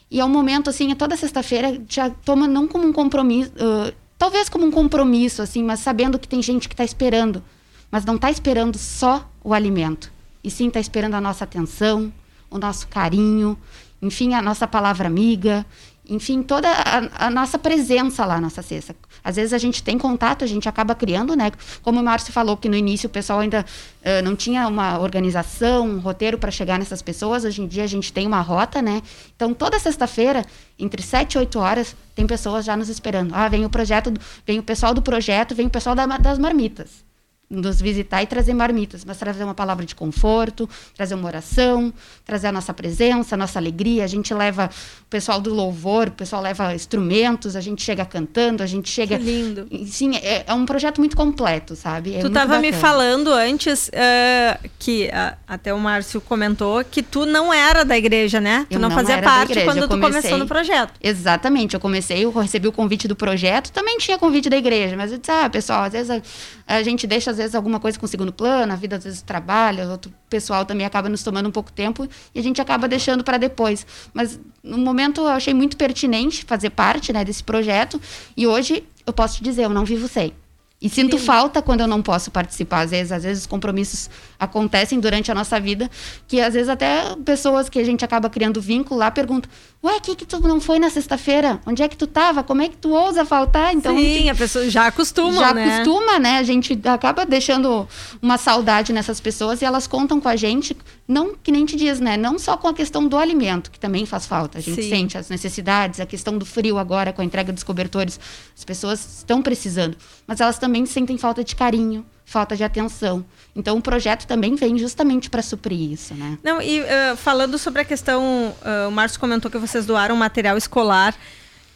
e 0.10 0.22
é 0.22 0.26
um 0.26 0.30
momento 0.30 0.70
assim, 0.70 0.96
toda 0.96 1.18
sexta-feira 1.18 1.82
já 1.90 2.10
toma 2.10 2.48
não 2.48 2.66
como 2.66 2.88
um 2.88 2.94
compromisso, 2.94 3.52
uh, 3.56 3.94
talvez 4.18 4.48
como 4.48 4.66
um 4.66 4.72
compromisso, 4.72 5.42
assim, 5.42 5.62
mas 5.62 5.82
sabendo 5.82 6.18
que 6.18 6.30
tem 6.30 6.42
gente 6.42 6.70
que 6.70 6.74
está 6.74 6.86
esperando, 6.86 7.44
mas 7.92 8.06
não 8.06 8.16
está 8.16 8.32
esperando 8.32 8.78
só 8.78 9.30
o 9.44 9.54
alimento, 9.54 10.10
e 10.42 10.50
sim 10.50 10.70
está 10.70 10.80
esperando 10.80 11.16
a 11.16 11.20
nossa 11.20 11.44
atenção, 11.44 12.14
o 12.50 12.58
nosso 12.58 12.88
carinho, 12.88 13.58
enfim, 14.02 14.34
a 14.34 14.42
nossa 14.42 14.68
palavra 14.68 15.08
amiga, 15.08 15.66
enfim, 16.10 16.42
toda 16.42 16.70
a, 16.70 17.28
a, 17.28 17.30
nossa 17.30 17.60
presença 17.60 18.26
lá, 18.26 18.40
nossa 18.40 18.62
cesta. 18.62 18.96
Às 19.24 19.36
vezes 19.36 19.52
a 19.52 19.58
gente 19.58 19.84
tem 19.84 19.98
contato, 19.98 20.44
a 20.44 20.48
gente 20.48 20.70
acaba 20.70 20.96
criando, 20.96 21.36
né? 21.36 21.52
Como 21.82 22.00
o 22.00 22.04
Márcio 22.04 22.32
falou, 22.32 22.56
que 22.56 22.70
no 22.70 22.76
início 22.76 23.08
o 23.08 23.10
pessoal 23.10 23.40
ainda 23.40 23.66
uh, 24.02 24.24
não 24.24 24.36
tinha 24.36 24.68
uma 24.68 25.00
organização, 25.00 25.86
um 25.86 26.00
roteiro 26.00 26.38
para 26.38 26.50
chegar 26.50 26.80
nessas 26.80 27.02
pessoas. 27.02 27.44
Hoje 27.44 27.62
em 27.62 27.68
dia 27.68 27.84
a 27.84 27.88
gente 27.88 28.14
tem 28.14 28.26
uma 28.26 28.40
rota, 28.40 28.82
né? 28.82 29.02
Então, 29.36 29.54
toda 29.54 29.78
sexta-feira, 29.80 30.46
entre 30.80 31.02
7 31.02 31.34
e 31.34 31.38
8 31.40 31.60
horas, 31.60 31.96
tem 32.16 32.26
pessoas 32.26 32.64
já 32.64 32.78
nos 32.78 32.88
esperando. 32.88 33.34
Ah, 33.36 33.50
vem 33.50 33.66
o 33.66 33.70
projeto, 33.70 34.14
vem 34.46 34.60
o 34.60 34.64
pessoal 34.64 34.94
do 34.94 35.02
projeto, 35.02 35.54
vem 35.54 35.68
o 35.68 35.70
pessoal 35.70 35.94
da, 35.96 36.06
das 36.06 36.40
marmitas 36.40 37.07
nos 37.50 37.82
visitar 37.82 38.22
e 38.22 38.28
trazer 38.28 38.54
marmitas, 38.54 39.06
mas 39.06 39.18
trazer 39.18 39.44
uma 39.44 39.54
palavra 39.54 39.86
de 39.86 39.96
conforto, 39.96 40.70
trazer 40.94 41.16
uma 41.16 41.28
oração, 41.28 41.94
trazer 42.26 42.48
a 42.48 42.52
nossa 42.52 42.74
presença, 42.74 43.36
a 43.36 43.38
nossa 43.38 43.58
alegria. 43.58 44.04
A 44.04 44.08
gente 44.08 44.34
leva 44.34 44.70
o 45.02 45.06
pessoal 45.06 45.40
do 45.40 45.54
louvor, 45.54 46.10
o 46.10 46.12
pessoal 46.12 46.42
leva 46.42 46.76
instrumentos, 46.76 47.56
a 47.56 47.62
gente 47.62 47.82
chega 47.82 48.06
cantando, 48.06 48.62
a 48.62 48.66
gente 48.66 48.90
chega. 48.90 49.18
Que 49.18 49.24
lindo. 49.24 49.68
Sim, 49.86 50.18
é, 50.18 50.44
é 50.46 50.54
um 50.54 50.66
projeto 50.66 51.00
muito 51.00 51.16
completo, 51.16 51.74
sabe? 51.76 52.16
É 52.16 52.20
tu 52.20 52.28
estava 52.28 52.60
me 52.60 52.74
falando 52.74 53.32
antes 53.32 53.88
uh, 53.88 54.70
que 54.78 55.08
uh, 55.08 55.38
até 55.48 55.74
o 55.74 55.80
Márcio 55.80 56.20
comentou 56.20 56.84
que 56.84 57.02
tu 57.02 57.26
não 57.26 57.54
era 57.54 57.86
da 57.86 57.98
igreja, 57.98 58.42
né? 58.42 58.68
Eu 58.70 58.78
tu 58.78 58.82
não, 58.82 58.90
não 58.90 58.96
fazia 58.96 59.22
parte 59.22 59.64
quando 59.64 59.78
eu 59.78 59.88
tu 59.88 59.92
comecei... 59.92 60.22
começou 60.22 60.38
no 60.38 60.48
projeto. 60.48 60.94
Exatamente, 61.02 61.76
eu 61.76 61.80
comecei, 61.80 62.26
eu 62.26 62.32
recebi 62.32 62.68
o 62.68 62.74
convite 62.74 63.08
do 63.08 63.16
projeto, 63.16 63.72
também 63.72 63.98
tinha 63.98 64.18
convite 64.18 64.50
da 64.50 64.58
igreja, 64.58 64.98
mas 64.98 65.14
eu 65.14 65.18
disse, 65.18 65.32
ah, 65.32 65.50
pessoal, 65.50 65.84
às 65.84 65.94
vezes 65.94 66.10
a, 66.10 66.76
a 66.76 66.84
gente 66.84 67.08
deixa 67.08 67.37
às 67.38 67.44
vezes 67.44 67.56
alguma 67.56 67.80
coisa 67.80 68.00
com 68.00 68.08
segundo 68.08 68.32
plano, 68.32 68.74
a 68.74 68.76
vida 68.76 68.96
às 68.96 69.04
vezes 69.04 69.22
trabalha, 69.22 69.88
outro 69.88 70.12
pessoal 70.30 70.66
também 70.66 70.86
acaba 70.86 71.08
nos 71.08 71.24
tomando 71.24 71.48
um 71.48 71.52
pouco 71.52 71.72
tempo 71.72 72.08
e 72.34 72.40
a 72.40 72.44
gente 72.44 72.60
acaba 72.60 72.88
deixando 72.88 73.24
para 73.24 73.38
depois. 73.38 73.86
Mas 74.14 74.40
no 74.64 74.78
momento 74.78 75.22
eu 75.22 75.28
achei 75.28 75.54
muito 75.54 75.78
pertinente 75.78 76.44
fazer 76.46 76.72
parte 76.72 77.14
né, 77.14 77.24
desse 77.24 77.44
projeto 77.44 78.02
e 78.36 78.46
hoje 78.48 78.84
eu 79.06 79.14
posso 79.14 79.38
te 79.38 79.44
dizer, 79.44 79.64
eu 79.64 79.70
não 79.70 79.86
vivo 79.86 80.08
sem. 80.08 80.34
E 80.80 80.90
sinto 80.90 81.18
Sim. 81.18 81.26
falta 81.26 81.62
quando 81.62 81.82
eu 81.82 81.88
não 81.88 82.04
posso 82.04 82.30
participar. 82.30 82.82
Às 82.82 82.92
vezes, 82.92 83.12
às 83.12 83.24
vezes 83.24 83.42
os 83.44 83.48
compromissos 83.48 84.10
acontecem 84.40 85.00
durante 85.00 85.32
a 85.32 85.36
nossa 85.36 85.60
vida, 85.60 85.90
que 86.28 86.40
às 86.40 86.54
vezes 86.54 86.70
até 86.70 87.16
pessoas 87.26 87.70
que 87.70 87.80
a 87.80 87.84
gente 87.84 88.04
acaba 88.04 88.30
criando 88.30 88.62
vínculo 88.62 89.00
lá 89.00 89.12
perguntam: 89.12 89.50
Ué, 89.84 90.00
que 90.00 90.16
que 90.16 90.26
tu 90.26 90.40
não 90.40 90.60
foi 90.60 90.80
na 90.80 90.90
sexta-feira? 90.90 91.62
Onde 91.66 91.84
é 91.84 91.88
que 91.88 91.96
tu 91.96 92.08
tava? 92.08 92.44
Como 92.44 92.62
é 92.62 92.68
que 92.70 92.78
tu 92.78 92.90
ousa 92.90 93.24
faltar? 93.24 93.74
Então, 93.74 93.96
Sim, 93.96 94.30
a, 94.30 94.36
pessoa 94.36 94.70
já 94.70 94.88
acostuma, 94.88 95.40
já 95.40 95.54
né? 95.54 95.76
acostuma, 95.76 96.20
né? 96.20 96.38
A 96.40 96.44
gente 96.44 96.80
acaba 96.86 97.26
deixando 97.26 97.88
uma 98.22 98.38
saudade 98.38 98.92
nessas 98.92 99.20
pessoas 99.20 99.62
e 99.62 99.66
elas 99.66 99.86
contam 99.86 100.20
com 100.20 100.28
a 100.28 100.36
gente, 100.36 100.76
não 101.08 101.36
que 101.36 101.52
nem 101.52 101.66
te 101.66 101.76
diz, 101.76 102.00
né? 102.00 102.18
Não 102.18 102.40
só 102.40 102.58
com 102.58 102.68
a 102.68 102.74
questão 102.74 103.08
do 103.08 103.18
alimento, 103.18 103.70
que 103.70 103.80
também 103.80 104.06
faz 104.06 104.26
falta. 104.26 104.58
A 104.58 104.62
gente 104.62 104.82
Sim. 104.82 104.90
sente 104.90 105.18
as 105.18 105.30
necessidades, 105.30 106.00
a 106.00 106.06
questão 106.06 106.38
do 106.38 106.46
frio 106.46 106.78
agora 106.78 107.14
com 107.14 107.22
a 107.22 107.26
entrega 107.26 107.54
dos 107.54 107.64
cobertores. 107.64 108.20
As 108.58 108.66
pessoas 108.66 109.20
estão 109.20 109.42
precisando, 109.42 109.96
mas 110.26 110.42
elas 110.42 110.58
também 110.58 110.86
sentem 110.86 111.18
falta 111.18 111.44
de 111.44 111.56
carinho, 111.56 112.06
falta 112.28 112.58
de 112.58 112.64
atenção. 112.64 113.26
Então 113.56 113.78
o 113.78 113.82
projeto 113.82 114.28
também 114.28 114.54
vem 114.54 114.78
justamente 114.78 115.30
para 115.30 115.42
suprir 115.42 115.94
isso, 115.94 116.14
né? 116.14 116.38
Não, 116.44 116.62
e 116.62 116.82
uh, 116.82 117.16
falando 117.16 117.58
sobre 117.58 117.82
a 117.82 117.86
questão, 117.86 118.54
uh, 118.62 118.90
o 118.90 118.92
Márcio 118.92 119.18
comentou 119.18 119.50
que 119.50 119.58
vocês 119.58 119.86
doaram 119.86 120.16
material 120.16 120.58
escolar. 120.58 121.16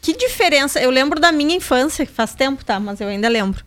Que 0.01 0.13
diferença? 0.13 0.79
Eu 0.79 0.91
lembro 0.91 1.22
da 1.22 1.31
minha 1.31 1.55
infância, 1.55 2.05
que 2.05 2.12
faz 2.12 2.36
tempo, 2.36 2.65
tá? 2.65 2.79
Mas 2.81 3.00
eu 3.00 3.08
ainda 3.08 3.29
lembro. 3.29 3.63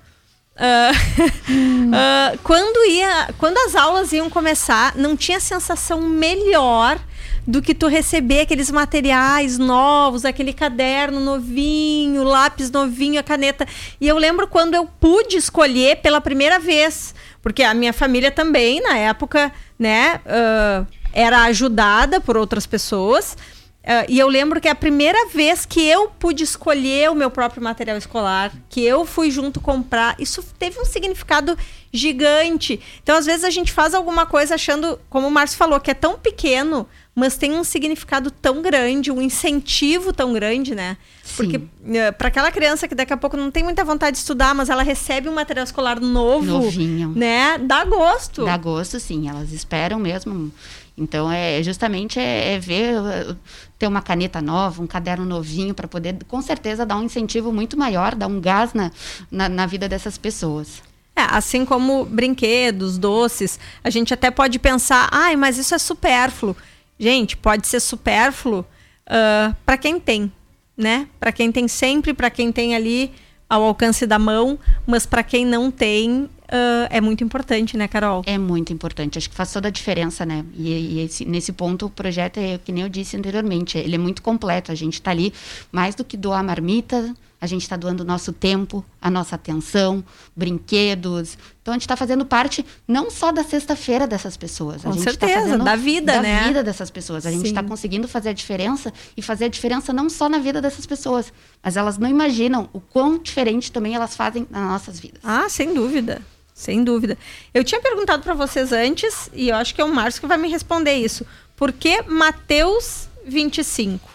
Uh, 0.56 2.38
quando 2.42 2.88
ia, 2.88 3.30
quando 3.38 3.58
as 3.58 3.74
aulas 3.74 4.12
iam 4.12 4.30
começar, 4.30 4.94
não 4.96 5.16
tinha 5.16 5.40
sensação 5.40 6.00
melhor 6.00 6.98
do 7.46 7.60
que 7.60 7.74
tu 7.74 7.86
receber 7.86 8.40
aqueles 8.42 8.70
materiais 8.70 9.58
novos, 9.58 10.24
aquele 10.24 10.52
caderno 10.52 11.20
novinho, 11.20 12.22
lápis 12.22 12.70
novinho, 12.70 13.20
a 13.20 13.22
caneta. 13.22 13.66
E 14.00 14.08
eu 14.08 14.16
lembro 14.16 14.48
quando 14.48 14.74
eu 14.74 14.86
pude 14.86 15.36
escolher 15.36 15.96
pela 15.96 16.20
primeira 16.20 16.58
vez, 16.58 17.14
porque 17.42 17.62
a 17.62 17.74
minha 17.74 17.92
família 17.92 18.30
também, 18.30 18.80
na 18.80 18.96
época, 18.96 19.52
né, 19.78 20.20
uh, 20.24 20.86
era 21.12 21.42
ajudada 21.44 22.20
por 22.20 22.36
outras 22.36 22.66
pessoas. 22.66 23.36
Uh, 23.84 24.08
e 24.08 24.18
eu 24.18 24.26
lembro 24.28 24.62
que 24.62 24.66
é 24.66 24.70
a 24.70 24.74
primeira 24.74 25.28
vez 25.28 25.66
que 25.66 25.86
eu 25.86 26.08
pude 26.08 26.42
escolher 26.42 27.10
o 27.10 27.14
meu 27.14 27.30
próprio 27.30 27.62
material 27.62 27.98
escolar, 27.98 28.50
que 28.70 28.82
eu 28.82 29.04
fui 29.04 29.30
junto 29.30 29.60
comprar, 29.60 30.16
isso 30.18 30.42
teve 30.58 30.80
um 30.80 30.86
significado 30.86 31.54
gigante. 31.92 32.80
Então, 33.02 33.14
às 33.14 33.26
vezes, 33.26 33.44
a 33.44 33.50
gente 33.50 33.70
faz 33.70 33.92
alguma 33.92 34.24
coisa 34.24 34.54
achando, 34.54 34.98
como 35.10 35.28
o 35.28 35.30
Márcio 35.30 35.58
falou, 35.58 35.78
que 35.78 35.90
é 35.90 35.94
tão 35.94 36.18
pequeno, 36.18 36.88
mas 37.14 37.36
tem 37.36 37.52
um 37.52 37.62
significado 37.62 38.30
tão 38.30 38.62
grande, 38.62 39.12
um 39.12 39.20
incentivo 39.20 40.14
tão 40.14 40.32
grande, 40.32 40.74
né? 40.74 40.96
Sim. 41.22 41.34
Porque 41.36 41.56
uh, 41.58 42.12
para 42.16 42.28
aquela 42.28 42.50
criança 42.50 42.88
que 42.88 42.94
daqui 42.94 43.12
a 43.12 43.18
pouco 43.18 43.36
não 43.36 43.50
tem 43.50 43.62
muita 43.62 43.84
vontade 43.84 44.12
de 44.12 44.18
estudar, 44.18 44.54
mas 44.54 44.70
ela 44.70 44.82
recebe 44.82 45.28
um 45.28 45.34
material 45.34 45.64
escolar 45.64 46.00
novo, 46.00 46.46
Novinho. 46.46 47.12
né? 47.14 47.58
Dá 47.58 47.84
gosto. 47.84 48.46
Dá 48.46 48.56
gosto, 48.56 48.98
sim. 48.98 49.28
Elas 49.28 49.52
esperam 49.52 49.98
mesmo. 49.98 50.50
Então, 50.96 51.30
é 51.30 51.60
justamente 51.62 52.20
é, 52.20 52.54
é 52.54 52.58
ver, 52.58 52.94
eh, 52.94 53.34
ter 53.78 53.88
uma 53.88 54.00
caneta 54.00 54.40
nova, 54.40 54.80
um 54.80 54.86
caderno 54.86 55.24
novinho, 55.24 55.74
para 55.74 55.88
poder, 55.88 56.16
com 56.28 56.40
certeza, 56.40 56.86
dar 56.86 56.96
um 56.96 57.02
incentivo 57.02 57.52
muito 57.52 57.76
maior, 57.76 58.14
dar 58.14 58.28
um 58.28 58.40
gás 58.40 58.72
na, 58.72 58.92
na, 59.30 59.48
na 59.48 59.66
vida 59.66 59.88
dessas 59.88 60.16
pessoas. 60.16 60.82
É, 61.16 61.22
assim 61.22 61.64
como 61.64 62.04
brinquedos, 62.04 62.98
doces, 62.98 63.58
a 63.82 63.90
gente 63.90 64.12
até 64.14 64.30
pode 64.30 64.58
pensar, 64.58 65.08
ai, 65.12 65.36
mas 65.36 65.58
isso 65.58 65.74
é 65.74 65.78
supérfluo. 65.78 66.56
Gente, 66.98 67.36
pode 67.36 67.66
ser 67.66 67.80
supérfluo 67.80 68.60
uh, 68.60 68.64
ah, 69.06 69.56
para 69.64 69.76
quem 69.76 70.00
tem, 70.00 70.32
né? 70.76 71.08
Para 71.20 71.30
quem 71.32 71.52
tem 71.52 71.68
sempre, 71.68 72.14
para 72.14 72.30
quem 72.30 72.50
tem 72.50 72.74
ali 72.74 73.12
ao 73.48 73.62
alcance 73.62 74.06
da 74.06 74.18
mão, 74.18 74.58
mas 74.86 75.06
para 75.06 75.22
quem 75.22 75.44
não 75.46 75.70
tem, 75.70 76.28
uh, 76.54 76.88
é 76.88 77.00
muito 77.00 77.24
importante, 77.24 77.76
né, 77.76 77.88
Carol? 77.88 78.22
É 78.26 78.38
muito 78.38 78.72
importante. 78.72 79.18
Acho 79.18 79.28
que 79.28 79.34
faz 79.34 79.52
toda 79.52 79.68
a 79.68 79.70
diferença, 79.70 80.24
né? 80.24 80.44
E, 80.54 80.70
e 80.70 81.00
esse, 81.00 81.24
nesse 81.24 81.52
ponto, 81.52 81.86
o 81.86 81.90
projeto 81.90 82.38
é, 82.38 82.58
que 82.58 82.70
nem 82.70 82.84
eu 82.84 82.88
disse 82.88 83.16
anteriormente, 83.16 83.76
ele 83.76 83.96
é 83.96 83.98
muito 83.98 84.22
completo. 84.22 84.70
A 84.70 84.74
gente 84.74 84.94
está 84.94 85.10
ali 85.10 85.32
mais 85.72 85.94
do 85.94 86.04
que 86.04 86.16
doar 86.16 86.42
marmita, 86.44 87.14
a 87.40 87.46
gente 87.46 87.62
está 87.62 87.76
doando 87.76 88.02
o 88.02 88.06
nosso 88.06 88.32
tempo, 88.32 88.82
a 89.02 89.10
nossa 89.10 89.34
atenção, 89.34 90.02
brinquedos. 90.34 91.36
Então 91.60 91.72
a 91.72 91.74
gente 91.74 91.82
está 91.82 91.96
fazendo 91.96 92.24
parte 92.24 92.64
não 92.88 93.10
só 93.10 93.30
da 93.30 93.44
sexta-feira 93.44 94.06
dessas 94.06 94.36
pessoas. 94.36 94.82
Com 94.82 94.88
a 94.88 94.92
gente 94.92 95.04
tá 95.18 95.26
certeza, 95.26 95.58
da 95.58 95.76
vida, 95.76 96.14
da 96.14 96.22
né? 96.22 96.40
Da 96.40 96.46
vida 96.46 96.62
dessas 96.62 96.90
pessoas. 96.90 97.26
A 97.26 97.30
gente 97.30 97.46
está 97.46 97.62
conseguindo 97.62 98.08
fazer 98.08 98.30
a 98.30 98.32
diferença 98.32 98.92
e 99.14 99.20
fazer 99.20 99.44
a 99.46 99.48
diferença 99.48 99.92
não 99.92 100.08
só 100.08 100.26
na 100.28 100.38
vida 100.38 100.62
dessas 100.62 100.86
pessoas, 100.86 101.32
mas 101.62 101.76
elas 101.76 101.98
não 101.98 102.08
imaginam 102.08 102.68
o 102.72 102.80
quão 102.80 103.18
diferente 103.18 103.70
também 103.70 103.94
elas 103.94 104.16
fazem 104.16 104.46
nas 104.50 104.62
nossas 104.62 104.98
vidas. 104.98 105.20
Ah, 105.22 105.46
sem 105.48 105.74
dúvida. 105.74 106.22
Sem 106.54 106.84
dúvida. 106.84 107.18
Eu 107.52 107.64
tinha 107.64 107.80
perguntado 107.80 108.22
para 108.22 108.32
vocês 108.32 108.72
antes, 108.72 109.28
e 109.34 109.48
eu 109.48 109.56
acho 109.56 109.74
que 109.74 109.80
é 109.80 109.84
o 109.84 109.92
Márcio 109.92 110.20
que 110.20 110.28
vai 110.28 110.38
me 110.38 110.48
responder 110.48 110.94
isso. 110.94 111.26
Por 111.56 111.72
que 111.72 112.02
Mateus 112.02 113.08
25? 113.26 114.08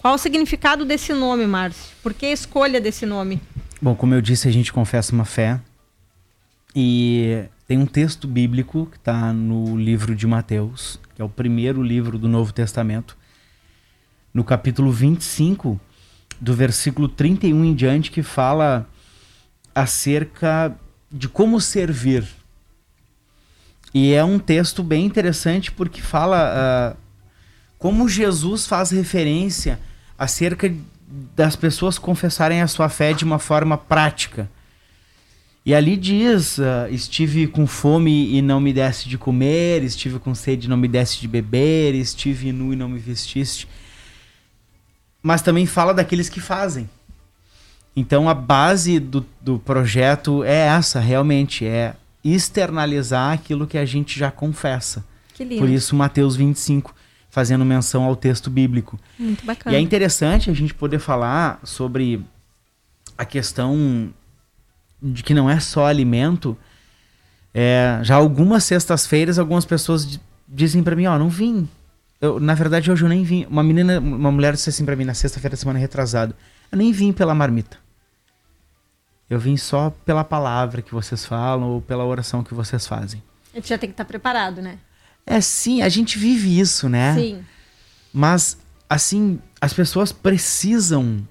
Qual 0.00 0.14
o 0.14 0.18
significado 0.18 0.84
desse 0.84 1.12
nome, 1.12 1.46
Márcio? 1.46 1.94
Por 2.02 2.12
que 2.12 2.26
a 2.26 2.32
escolha 2.32 2.80
desse 2.80 3.06
nome? 3.06 3.40
Bom, 3.80 3.94
como 3.94 4.12
eu 4.12 4.20
disse, 4.20 4.48
a 4.48 4.50
gente 4.50 4.72
confessa 4.72 5.12
uma 5.12 5.24
fé. 5.24 5.60
E 6.74 7.44
tem 7.68 7.78
um 7.78 7.86
texto 7.86 8.26
bíblico 8.26 8.86
que 8.90 8.96
está 8.96 9.32
no 9.32 9.76
livro 9.76 10.16
de 10.16 10.26
Mateus, 10.26 10.98
que 11.14 11.22
é 11.22 11.24
o 11.24 11.28
primeiro 11.28 11.80
livro 11.80 12.18
do 12.18 12.26
Novo 12.28 12.52
Testamento, 12.52 13.16
no 14.32 14.42
capítulo 14.42 14.90
25, 14.90 15.80
do 16.40 16.52
versículo 16.54 17.08
31 17.08 17.64
em 17.64 17.74
diante, 17.74 18.10
que 18.10 18.22
fala 18.22 18.88
acerca 19.72 20.76
de 21.14 21.28
como 21.28 21.60
servir. 21.60 22.26
E 23.94 24.12
é 24.12 24.24
um 24.24 24.40
texto 24.40 24.82
bem 24.82 25.06
interessante 25.06 25.70
porque 25.70 26.02
fala 26.02 26.96
uh, 26.96 26.96
como 27.78 28.08
Jesus 28.08 28.66
faz 28.66 28.90
referência 28.90 29.78
acerca 30.18 30.74
das 31.36 31.54
pessoas 31.54 31.96
confessarem 31.96 32.60
a 32.60 32.66
sua 32.66 32.88
fé 32.88 33.12
de 33.12 33.22
uma 33.22 33.38
forma 33.38 33.78
prática. 33.78 34.50
E 35.64 35.72
ali 35.72 35.96
diz: 35.96 36.58
uh, 36.58 36.88
estive 36.90 37.46
com 37.46 37.64
fome 37.64 38.34
e 38.34 38.42
não 38.42 38.60
me 38.60 38.72
desse 38.72 39.08
de 39.08 39.16
comer, 39.16 39.84
estive 39.84 40.18
com 40.18 40.34
sede 40.34 40.66
e 40.66 40.68
não 40.68 40.76
me 40.76 40.88
desse 40.88 41.20
de 41.20 41.28
beber, 41.28 41.94
estive 41.94 42.50
nu 42.50 42.72
e 42.72 42.76
não 42.76 42.88
me 42.88 42.98
vestiste. 42.98 43.68
Mas 45.22 45.40
também 45.40 45.64
fala 45.64 45.94
daqueles 45.94 46.28
que 46.28 46.40
fazem. 46.40 46.90
Então 47.96 48.28
a 48.28 48.34
base 48.34 48.98
do, 48.98 49.24
do 49.40 49.58
projeto 49.58 50.42
é 50.42 50.66
essa, 50.66 50.98
realmente, 50.98 51.64
é 51.64 51.94
externalizar 52.24 53.32
aquilo 53.32 53.66
que 53.66 53.78
a 53.78 53.84
gente 53.84 54.18
já 54.18 54.30
confessa. 54.30 55.04
Que 55.34 55.44
lindo. 55.44 55.60
Por 55.60 55.68
isso, 55.68 55.94
Mateus 55.94 56.34
25, 56.34 56.94
fazendo 57.30 57.64
menção 57.64 58.04
ao 58.04 58.16
texto 58.16 58.50
bíblico. 58.50 58.98
Muito 59.18 59.44
bacana. 59.44 59.76
E 59.76 59.78
é 59.78 59.80
interessante 59.80 60.50
a 60.50 60.54
gente 60.54 60.72
poder 60.72 60.98
falar 60.98 61.60
sobre 61.62 62.24
a 63.16 63.24
questão 63.24 64.12
de 65.02 65.22
que 65.22 65.34
não 65.34 65.48
é 65.50 65.60
só 65.60 65.86
alimento. 65.86 66.56
É, 67.52 68.00
já 68.02 68.16
algumas 68.16 68.64
sextas-feiras, 68.64 69.38
algumas 69.38 69.64
pessoas 69.64 70.18
dizem 70.48 70.82
para 70.82 70.96
mim: 70.96 71.06
Ó, 71.06 71.14
oh, 71.14 71.18
não 71.18 71.28
vim. 71.28 71.68
Eu, 72.20 72.40
na 72.40 72.54
verdade, 72.54 72.90
hoje 72.90 73.04
eu 73.04 73.08
nem 73.08 73.22
vim. 73.22 73.46
Uma 73.50 73.62
menina, 73.62 74.00
uma 74.00 74.32
mulher 74.32 74.54
disse 74.54 74.70
assim 74.70 74.84
para 74.84 74.96
mim 74.96 75.04
na 75.04 75.14
sexta-feira 75.14 75.50
da 75.50 75.60
semana 75.60 75.78
retrasada: 75.78 76.34
Eu 76.72 76.78
nem 76.78 76.90
vim 76.90 77.12
pela 77.12 77.34
marmita. 77.34 77.83
Eu 79.28 79.38
vim 79.38 79.56
só 79.56 79.90
pela 80.04 80.22
palavra 80.22 80.82
que 80.82 80.92
vocês 80.92 81.24
falam 81.24 81.70
ou 81.70 81.80
pela 81.80 82.04
oração 82.04 82.44
que 82.44 82.54
vocês 82.54 82.86
fazem. 82.86 83.22
A 83.52 83.56
gente 83.56 83.68
já 83.68 83.78
tem 83.78 83.88
que 83.88 83.94
estar 83.94 84.04
tá 84.04 84.08
preparado, 84.08 84.60
né? 84.60 84.78
É 85.26 85.40
sim, 85.40 85.80
a 85.80 85.88
gente 85.88 86.18
vive 86.18 86.58
isso, 86.58 86.88
né? 86.88 87.14
Sim. 87.14 87.44
Mas, 88.12 88.58
assim, 88.88 89.40
as 89.60 89.72
pessoas 89.72 90.12
precisam 90.12 91.26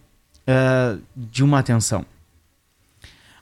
uh, 0.47 1.01
de 1.15 1.43
uma 1.43 1.59
atenção. 1.59 2.05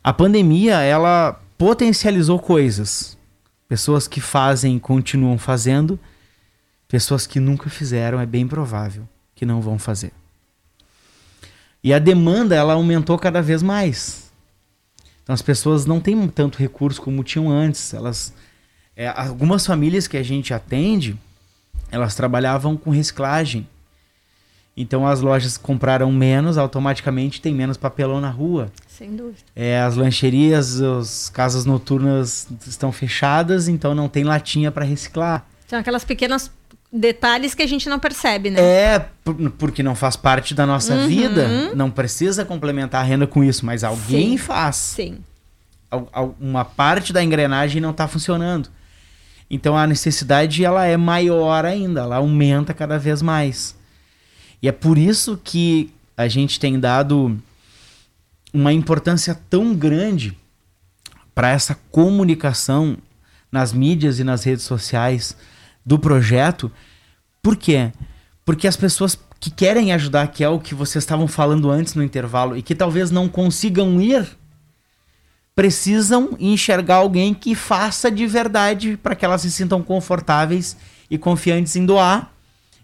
A 0.04 0.12
pandemia, 0.12 0.80
ela 0.82 1.40
potencializou 1.58 2.40
coisas. 2.40 3.18
Pessoas 3.68 4.08
que 4.08 4.20
fazem 4.20 4.78
continuam 4.78 5.38
fazendo, 5.38 5.98
pessoas 6.88 7.26
que 7.26 7.40
nunca 7.40 7.70
fizeram, 7.70 8.20
é 8.20 8.26
bem 8.26 8.48
provável 8.48 9.08
que 9.34 9.46
não 9.46 9.62
vão 9.62 9.80
fazer. 9.80 10.12
E 11.84 11.94
a 11.94 12.00
demanda, 12.00 12.56
ela 12.56 12.74
aumentou 12.74 13.18
cada 13.18 13.42
vez 13.42 13.64
mais. 13.64 14.31
Então 15.24 15.34
as 15.34 15.42
pessoas 15.42 15.86
não 15.86 16.00
têm 16.00 16.28
tanto 16.28 16.58
recurso 16.58 17.02
como 17.02 17.24
tinham 17.24 17.50
antes. 17.50 17.94
Elas, 17.94 18.34
é, 18.96 19.08
algumas 19.08 19.66
famílias 19.66 20.08
que 20.08 20.18
a 20.18 20.24
gente 20.24 20.54
atende, 20.54 21.18
elas 21.92 22.16
trabalhavam 22.16 22.76
com 22.76 22.90
reciclagem. 22.90 23.68
Então 24.76 25.06
as 25.06 25.22
lojas 25.22 25.58
compraram 25.58 26.12
menos, 26.12 26.58
automaticamente 26.58 27.42
tem 27.42 27.54
menos 27.54 27.78
papelão 27.78 28.22
na 28.22 28.30
rua. 28.30 28.72
Sem 28.88 29.16
dúvida. 29.16 29.40
É, 29.56 29.82
as 29.82 29.96
lancherias, 29.96 30.82
as 30.82 31.30
casas 31.30 31.66
noturnas 31.66 32.48
estão 32.66 32.92
fechadas, 32.92 33.68
então 33.68 33.94
não 33.94 34.08
tem 34.08 34.24
latinha 34.24 34.72
para 34.72 34.86
reciclar. 34.86 35.46
São 35.68 35.80
aquelas 35.80 36.04
pequenas 36.04 36.52
detalhes 36.92 37.56
que 37.56 37.64
a 37.64 37.68
gente 37.68 37.88
não 37.88 38.00
percebe, 38.00 38.50
né? 38.50 38.60
É, 38.62 39.06
porque 39.58 39.82
não 39.82 39.96
faz 39.96 40.16
parte 40.16 40.54
da 40.54 40.66
nossa 40.66 40.94
uhum. 40.94 41.08
vida. 41.08 41.74
Não 41.74 41.90
precisa 41.90 42.44
complementar 42.44 43.02
a 43.02 43.04
renda 43.04 43.26
com 43.26 43.44
isso, 43.44 43.66
mas 43.66 43.84
alguém 43.84 44.32
Sim. 44.32 44.38
faz. 44.38 44.76
Sim. 44.76 45.18
Uma 46.40 46.66
parte 46.66 47.14
da 47.14 47.24
engrenagem 47.24 47.82
não 47.82 47.92
está 47.92 48.08
funcionando. 48.08 48.70
Então 49.50 49.78
a 49.78 49.86
necessidade 49.86 50.64
ela 50.64 50.86
é 50.86 50.96
maior 50.96 51.66
ainda, 51.66 52.02
ela 52.02 52.18
aumenta 52.18 52.74
cada 52.74 52.98
vez 52.98 53.22
mais. 53.22 53.76
E 54.62 54.68
é 54.68 54.72
por 54.72 54.98
isso 54.98 55.40
que 55.44 55.92
a 56.16 56.28
gente 56.28 56.60
tem 56.60 56.80
dado 56.80 57.38
uma 58.54 58.72
importância 58.72 59.38
tão 59.50 59.74
grande 59.74 60.38
para 61.34 61.50
essa 61.50 61.76
comunicação 61.92 62.98
nas 63.52 63.74
mídias 63.74 64.20
e 64.20 64.24
nas 64.24 64.44
redes 64.44 64.64
sociais 64.64 65.36
do 65.86 65.98
projeto. 65.98 66.72
Por 67.42 67.56
quê? 67.56 67.92
Porque 68.46 68.68
as 68.68 68.76
pessoas 68.76 69.18
que 69.40 69.50
querem 69.50 69.92
ajudar, 69.92 70.28
que 70.28 70.44
é 70.44 70.50
o 70.50 70.60
que 70.60 70.76
vocês 70.76 71.04
estavam 71.04 71.28
falando 71.28 71.70
antes 71.70 71.96
no 71.96 72.04
intervalo, 72.04 72.56
e 72.56 72.62
que 72.62 72.76
talvez 72.76 73.10
não 73.10 73.28
consigam 73.28 74.00
ir, 74.00 74.28
precisam 75.56 76.36
enxergar 76.40 76.96
alguém 76.96 77.34
que 77.34 77.56
faça 77.56 78.12
de 78.12 78.26
verdade 78.28 78.98
para 78.98 79.16
que 79.16 79.26
elas 79.26 79.42
se 79.42 79.52
sintam 79.52 79.82
confortáveis 79.82 80.78
e 81.10 81.18
confiantes 81.18 81.76
em 81.76 81.86
doar 81.86 82.32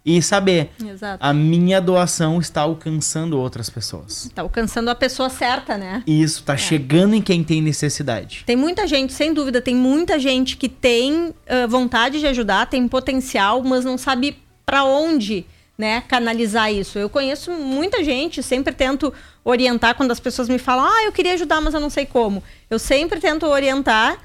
e 0.07 0.21
saber 0.21 0.71
Exato. 0.81 1.17
a 1.19 1.33
minha 1.33 1.81
doação 1.81 2.39
está 2.39 2.61
alcançando 2.61 3.37
outras 3.37 3.69
pessoas. 3.69 4.27
Está 4.27 4.41
alcançando 4.41 4.89
a 4.89 4.95
pessoa 4.95 5.29
certa, 5.29 5.77
né? 5.77 6.01
Isso, 6.07 6.39
está 6.39 6.53
é. 6.53 6.57
chegando 6.57 7.13
em 7.13 7.21
quem 7.21 7.43
tem 7.43 7.61
necessidade. 7.61 8.43
Tem 8.45 8.55
muita 8.55 8.87
gente, 8.87 9.11
sem 9.11 9.33
dúvida, 9.33 9.61
tem 9.61 9.75
muita 9.75 10.17
gente 10.17 10.55
que 10.55 10.69
tem 10.69 11.27
uh, 11.27 11.33
vontade 11.67 12.21
de 12.21 12.27
ajudar, 12.27 12.67
tem 12.67 12.87
potencial, 12.87 13.61
mas 13.61 13.83
não 13.83 13.97
sabe 13.97 14.37
para 14.65 14.85
onde 14.85 15.45
né, 15.77 16.01
canalizar 16.07 16.71
isso. 16.71 16.97
Eu 16.97 17.09
conheço 17.09 17.51
muita 17.51 18.01
gente, 18.01 18.41
sempre 18.41 18.73
tento 18.73 19.13
orientar 19.43 19.93
quando 19.95 20.11
as 20.11 20.21
pessoas 20.21 20.47
me 20.47 20.57
falam, 20.57 20.85
ah, 20.85 21.03
eu 21.03 21.11
queria 21.11 21.33
ajudar, 21.33 21.59
mas 21.59 21.73
eu 21.73 21.81
não 21.81 21.89
sei 21.89 22.05
como. 22.05 22.41
Eu 22.69 22.79
sempre 22.79 23.19
tento 23.19 23.45
orientar 23.45 24.17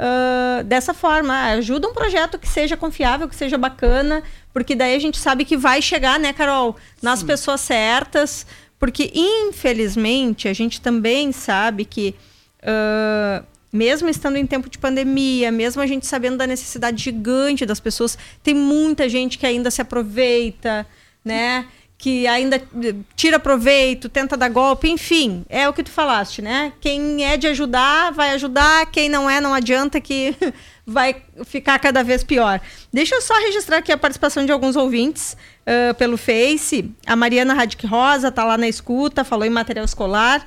uh, 0.00 0.64
dessa 0.64 0.94
forma. 0.94 1.34
Ah, 1.34 1.50
ajuda 1.52 1.86
um 1.86 1.92
projeto 1.92 2.38
que 2.38 2.48
seja 2.48 2.76
confiável, 2.76 3.28
que 3.28 3.36
seja 3.36 3.58
bacana, 3.58 4.22
porque 4.52 4.74
daí 4.74 4.94
a 4.94 4.98
gente 4.98 5.18
sabe 5.18 5.44
que 5.44 5.56
vai 5.56 5.82
chegar, 5.82 6.18
né, 6.18 6.32
Carol, 6.32 6.76
nas 7.02 7.20
Sim. 7.20 7.26
pessoas 7.26 7.60
certas. 7.60 8.46
Porque, 8.78 9.12
infelizmente, 9.14 10.48
a 10.48 10.54
gente 10.54 10.80
também 10.80 11.32
sabe 11.32 11.84
que, 11.84 12.14
uh, 12.62 13.44
mesmo 13.70 14.08
estando 14.08 14.36
em 14.36 14.46
tempo 14.46 14.70
de 14.70 14.78
pandemia, 14.78 15.52
mesmo 15.52 15.82
a 15.82 15.86
gente 15.86 16.06
sabendo 16.06 16.38
da 16.38 16.46
necessidade 16.46 17.02
gigante 17.02 17.66
das 17.66 17.78
pessoas, 17.78 18.16
tem 18.42 18.54
muita 18.54 19.06
gente 19.06 19.36
que 19.36 19.46
ainda 19.46 19.70
se 19.70 19.82
aproveita, 19.82 20.86
né? 21.22 21.66
Que 22.00 22.26
ainda 22.26 22.56
eh, 22.56 22.94
tira 23.14 23.38
proveito, 23.38 24.08
tenta 24.08 24.34
dar 24.34 24.48
golpe, 24.48 24.88
enfim, 24.88 25.44
é 25.50 25.68
o 25.68 25.72
que 25.74 25.82
tu 25.82 25.90
falaste, 25.90 26.40
né? 26.40 26.72
Quem 26.80 27.22
é 27.22 27.36
de 27.36 27.46
ajudar, 27.46 28.10
vai 28.10 28.30
ajudar, 28.30 28.86
quem 28.86 29.06
não 29.10 29.28
é, 29.28 29.38
não 29.38 29.52
adianta 29.52 30.00
que 30.00 30.34
vai 30.86 31.22
ficar 31.44 31.78
cada 31.78 32.02
vez 32.02 32.24
pior. 32.24 32.58
Deixa 32.90 33.14
eu 33.14 33.20
só 33.20 33.34
registrar 33.34 33.76
aqui 33.76 33.92
a 33.92 33.98
participação 33.98 34.46
de 34.46 34.50
alguns 34.50 34.76
ouvintes 34.76 35.36
uh, 35.66 35.94
pelo 35.96 36.16
Face. 36.16 36.90
A 37.06 37.14
Mariana 37.14 37.52
Radic 37.52 37.86
Rosa 37.86 38.32
tá 38.32 38.44
lá 38.44 38.56
na 38.56 38.66
escuta, 38.66 39.22
falou 39.22 39.44
em 39.44 39.50
material 39.50 39.84
escolar. 39.84 40.42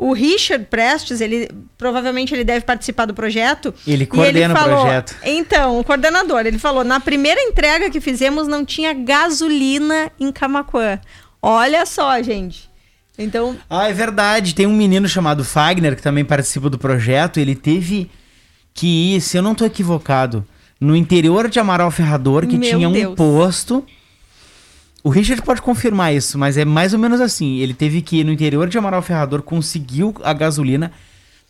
O 0.00 0.12
Richard 0.12 0.66
Prestes, 0.66 1.20
ele 1.20 1.50
provavelmente 1.76 2.32
ele 2.32 2.44
deve 2.44 2.64
participar 2.64 3.04
do 3.04 3.12
projeto. 3.12 3.74
Ele 3.84 4.06
coordena 4.06 4.54
ele 4.54 4.54
falou, 4.54 4.78
o 4.78 4.80
projeto. 4.82 5.16
Então, 5.24 5.80
o 5.80 5.82
coordenador, 5.82 6.46
ele 6.46 6.56
falou: 6.56 6.84
na 6.84 7.00
primeira 7.00 7.40
entrega 7.42 7.90
que 7.90 8.00
fizemos 8.00 8.46
não 8.46 8.64
tinha 8.64 8.94
gasolina 8.94 10.12
em 10.20 10.30
Camacuã. 10.30 11.00
Olha 11.42 11.84
só, 11.84 12.22
gente. 12.22 12.70
Então. 13.18 13.56
Ah, 13.68 13.88
é 13.88 13.92
verdade. 13.92 14.54
Tem 14.54 14.68
um 14.68 14.76
menino 14.76 15.08
chamado 15.08 15.44
Fagner 15.44 15.96
que 15.96 16.02
também 16.02 16.24
participa 16.24 16.70
do 16.70 16.78
projeto. 16.78 17.40
Ele 17.40 17.56
teve 17.56 18.08
que 18.72 19.16
ir, 19.16 19.20
se 19.20 19.36
eu 19.36 19.42
não 19.42 19.50
estou 19.50 19.66
equivocado, 19.66 20.46
no 20.80 20.94
interior 20.94 21.48
de 21.48 21.58
Amaral 21.58 21.90
Ferrador, 21.90 22.46
que 22.46 22.56
Meu 22.56 22.70
tinha 22.70 22.88
um 22.88 22.92
Deus. 22.92 23.16
posto 23.16 23.84
o 25.08 25.10
Richard 25.10 25.40
pode 25.40 25.62
confirmar 25.62 26.12
isso, 26.12 26.36
mas 26.36 26.58
é 26.58 26.66
mais 26.66 26.92
ou 26.92 26.98
menos 26.98 27.18
assim. 27.18 27.56
Ele 27.60 27.72
teve 27.72 28.02
que 28.02 28.18
ir 28.18 28.24
no 28.24 28.30
interior 28.30 28.68
de 28.68 28.76
Amaral 28.76 29.00
Ferrador, 29.00 29.40
conseguiu 29.40 30.14
a 30.22 30.34
gasolina, 30.34 30.92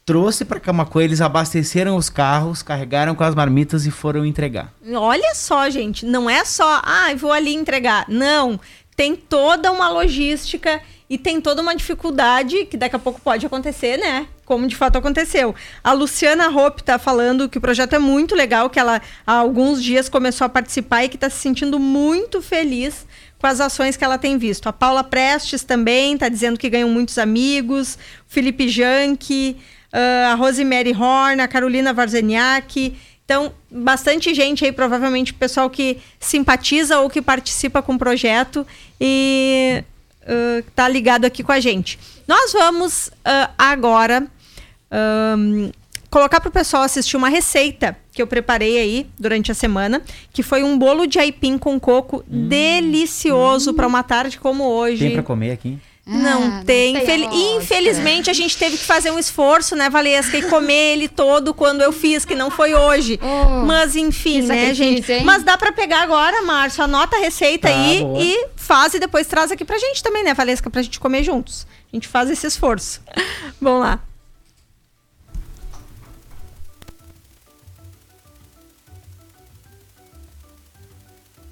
trouxe 0.07 0.45
para 0.45 0.61
Camacuã, 0.61 1.03
eles 1.03 1.21
abasteceram 1.21 1.97
os 1.97 2.09
carros, 2.09 2.63
carregaram 2.63 3.17
com 3.17 3.25
as 3.25 3.35
marmitas 3.35 3.85
e 3.85 3.91
foram 3.91 4.25
entregar. 4.25 4.73
Olha 4.95 5.35
só, 5.35 5.69
gente, 5.71 6.07
não 6.07 6.31
é 6.31 6.45
só, 6.45 6.81
ah, 6.85 7.13
vou 7.17 7.33
ali 7.33 7.53
entregar. 7.53 8.05
Não, 8.07 8.61
tem 8.95 9.17
toda 9.17 9.73
uma 9.73 9.89
logística 9.89 10.81
e 11.11 11.19
tem 11.19 11.41
toda 11.41 11.61
uma 11.61 11.75
dificuldade 11.75 12.65
que 12.67 12.77
daqui 12.77 12.95
a 12.95 12.99
pouco 13.01 13.21
pode 13.21 13.45
acontecer, 13.45 13.97
né? 13.97 14.29
Como 14.45 14.69
de 14.69 14.77
fato 14.77 14.99
aconteceu. 14.99 15.53
A 15.83 15.93
Luciana 15.93 16.49
Hope 16.49 16.83
está 16.83 16.97
falando 16.97 17.49
que 17.49 17.59
o 17.59 17.61
projeto 17.61 17.95
é 17.95 17.99
muito 17.99 18.37
legal, 18.37 18.71
que 18.71 18.79
ela 18.79 19.03
há 19.27 19.33
alguns 19.33 19.83
dias 19.83 20.09
começou 20.09 20.45
a 20.45 20.49
participar 20.49 21.05
e 21.05 21.09
que 21.09 21.17
está 21.17 21.29
se 21.29 21.39
sentindo 21.39 21.81
muito 21.81 22.41
feliz 22.41 23.05
com 23.39 23.47
as 23.47 23.61
ações 23.61 23.97
que 23.97 24.05
ela 24.05 24.19
tem 24.19 24.37
visto. 24.37 24.69
A 24.69 24.73
Paula 24.73 25.05
Prestes 25.05 25.63
também 25.63 26.15
está 26.15 26.29
dizendo 26.29 26.59
que 26.59 26.69
ganham 26.69 26.89
muitos 26.89 27.19
amigos. 27.19 27.99
Felipe 28.27 28.69
Janke, 28.69 29.57
uh, 29.93 30.33
a 30.33 30.35
Rosemary 30.35 30.93
Horn, 30.93 31.41
a 31.41 31.49
Carolina 31.49 31.93
Varzeniak. 31.93 32.97
Então, 33.25 33.53
bastante 33.71 34.35
gente 34.35 34.65
aí, 34.65 34.73
provavelmente 34.73 35.35
pessoal 35.35 35.69
que 35.69 35.99
simpatiza 36.19 36.99
ou 36.99 37.11
que 37.11 37.21
participa 37.21 37.83
com 37.83 37.95
o 37.95 37.99
projeto 37.99 38.67
e 39.01 39.85
está 40.67 40.87
uh, 40.87 40.91
ligado 40.91 41.25
aqui 41.25 41.43
com 41.43 41.53
a 41.53 41.61
gente. 41.61 41.99
Nós 42.27 42.53
vamos 42.53 43.09
uh, 43.09 43.53
agora 43.57 44.27
um, 45.39 45.71
colocar 46.11 46.41
para 46.41 46.49
o 46.49 46.53
pessoal 46.53 46.83
assistir 46.83 47.17
uma 47.17 47.29
receita 47.29 47.97
que 48.19 48.23
eu 48.23 48.27
preparei 48.27 48.79
aí 48.79 49.07
durante 49.17 49.53
a 49.53 49.55
semana, 49.55 50.03
que 50.33 50.43
foi 50.43 50.65
um 50.65 50.77
bolo 50.77 51.07
de 51.07 51.21
aipim 51.21 51.57
com 51.57 51.79
coco 51.79 52.25
hum. 52.29 52.49
delicioso 52.49 53.71
hum. 53.71 53.75
para 53.75 53.87
uma 53.87 54.03
tarde 54.03 54.41
como 54.41 54.65
hoje. 54.65 55.05
Tem 55.05 55.13
para 55.13 55.23
comer 55.23 55.53
aqui? 55.53 55.79
Não 56.05 56.43
ah, 56.43 56.63
tem. 56.67 56.95
Não 56.95 57.05
tem 57.05 57.57
Infelizmente, 57.59 58.29
a 58.29 58.33
gente 58.33 58.57
teve 58.57 58.77
que 58.77 58.85
fazer 58.85 59.13
um 59.13 59.21
esforço, 59.21 59.77
né, 59.77 59.89
Valesca? 59.89 60.37
E 60.37 60.43
comer 60.43 60.95
ele 60.95 61.07
todo 61.07 61.55
quando 61.55 61.83
eu 61.83 61.93
fiz, 61.93 62.25
que 62.25 62.35
não 62.35 62.51
foi 62.51 62.75
hoje. 62.75 63.21
Oh, 63.23 63.67
Mas, 63.67 63.95
enfim, 63.95 64.43
né, 64.43 64.75
gente? 64.75 65.13
Hein? 65.13 65.23
Mas 65.23 65.45
dá 65.45 65.57
para 65.57 65.71
pegar 65.71 66.01
agora, 66.01 66.43
Márcio. 66.43 66.83
Anota 66.83 67.17
a 67.17 67.21
receita 67.21 67.69
tá, 67.69 67.75
aí 67.75 68.01
boa. 68.01 68.21
e 68.21 68.47
faz 68.57 68.95
e 68.95 68.99
depois 68.99 69.29
traz 69.29 69.53
aqui 69.53 69.65
pra 69.65 69.79
gente 69.79 70.03
também, 70.03 70.25
né, 70.25 70.35
Valesca? 70.35 70.69
Pra 70.69 70.83
gente 70.83 70.99
comer 70.99 71.23
juntos. 71.23 71.67
A 71.93 71.95
gente 71.97 72.09
faz 72.09 72.29
esse 72.31 72.47
esforço. 72.47 73.01
Vamos 73.61 73.83
lá. 73.83 74.01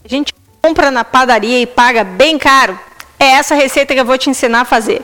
A 0.06 0.08
gente 0.08 0.32
compra 0.62 0.88
na 0.88 1.02
padaria 1.02 1.60
e 1.60 1.66
paga 1.66 2.04
bem 2.04 2.38
caro. 2.38 2.78
É 3.18 3.24
essa 3.24 3.56
receita 3.56 3.92
que 3.92 3.98
eu 3.98 4.04
vou 4.04 4.16
te 4.16 4.30
ensinar 4.30 4.60
a 4.60 4.64
fazer. 4.64 5.02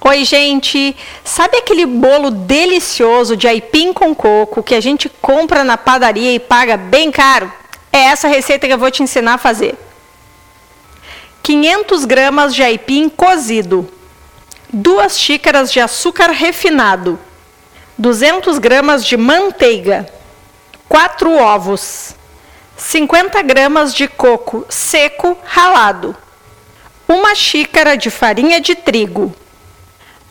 Oi, 0.00 0.24
gente! 0.24 0.96
Sabe 1.24 1.56
aquele 1.56 1.84
bolo 1.86 2.30
delicioso 2.30 3.36
de 3.36 3.48
aipim 3.48 3.92
com 3.92 4.14
coco 4.14 4.62
que 4.62 4.76
a 4.76 4.80
gente 4.80 5.08
compra 5.08 5.64
na 5.64 5.76
padaria 5.76 6.32
e 6.32 6.38
paga 6.38 6.76
bem 6.76 7.10
caro? 7.10 7.52
É 7.92 7.98
essa 7.98 8.28
receita 8.28 8.68
que 8.68 8.72
eu 8.72 8.78
vou 8.78 8.92
te 8.92 9.02
ensinar 9.02 9.34
a 9.34 9.38
fazer. 9.38 9.74
500 11.42 12.04
gramas 12.04 12.54
de 12.54 12.62
aipim 12.62 13.08
cozido, 13.08 13.92
2 14.72 15.18
xícaras 15.18 15.72
de 15.72 15.80
açúcar 15.80 16.30
refinado, 16.30 17.18
200 17.98 18.58
gramas 18.58 19.04
de 19.04 19.16
manteiga, 19.16 20.08
4 20.88 21.32
ovos, 21.32 22.14
50 22.80 23.42
gramas 23.42 23.94
de 23.94 24.08
coco 24.08 24.64
seco 24.70 25.36
ralado, 25.44 26.16
uma 27.06 27.34
xícara 27.34 27.94
de 27.94 28.08
farinha 28.10 28.58
de 28.58 28.74
trigo, 28.74 29.34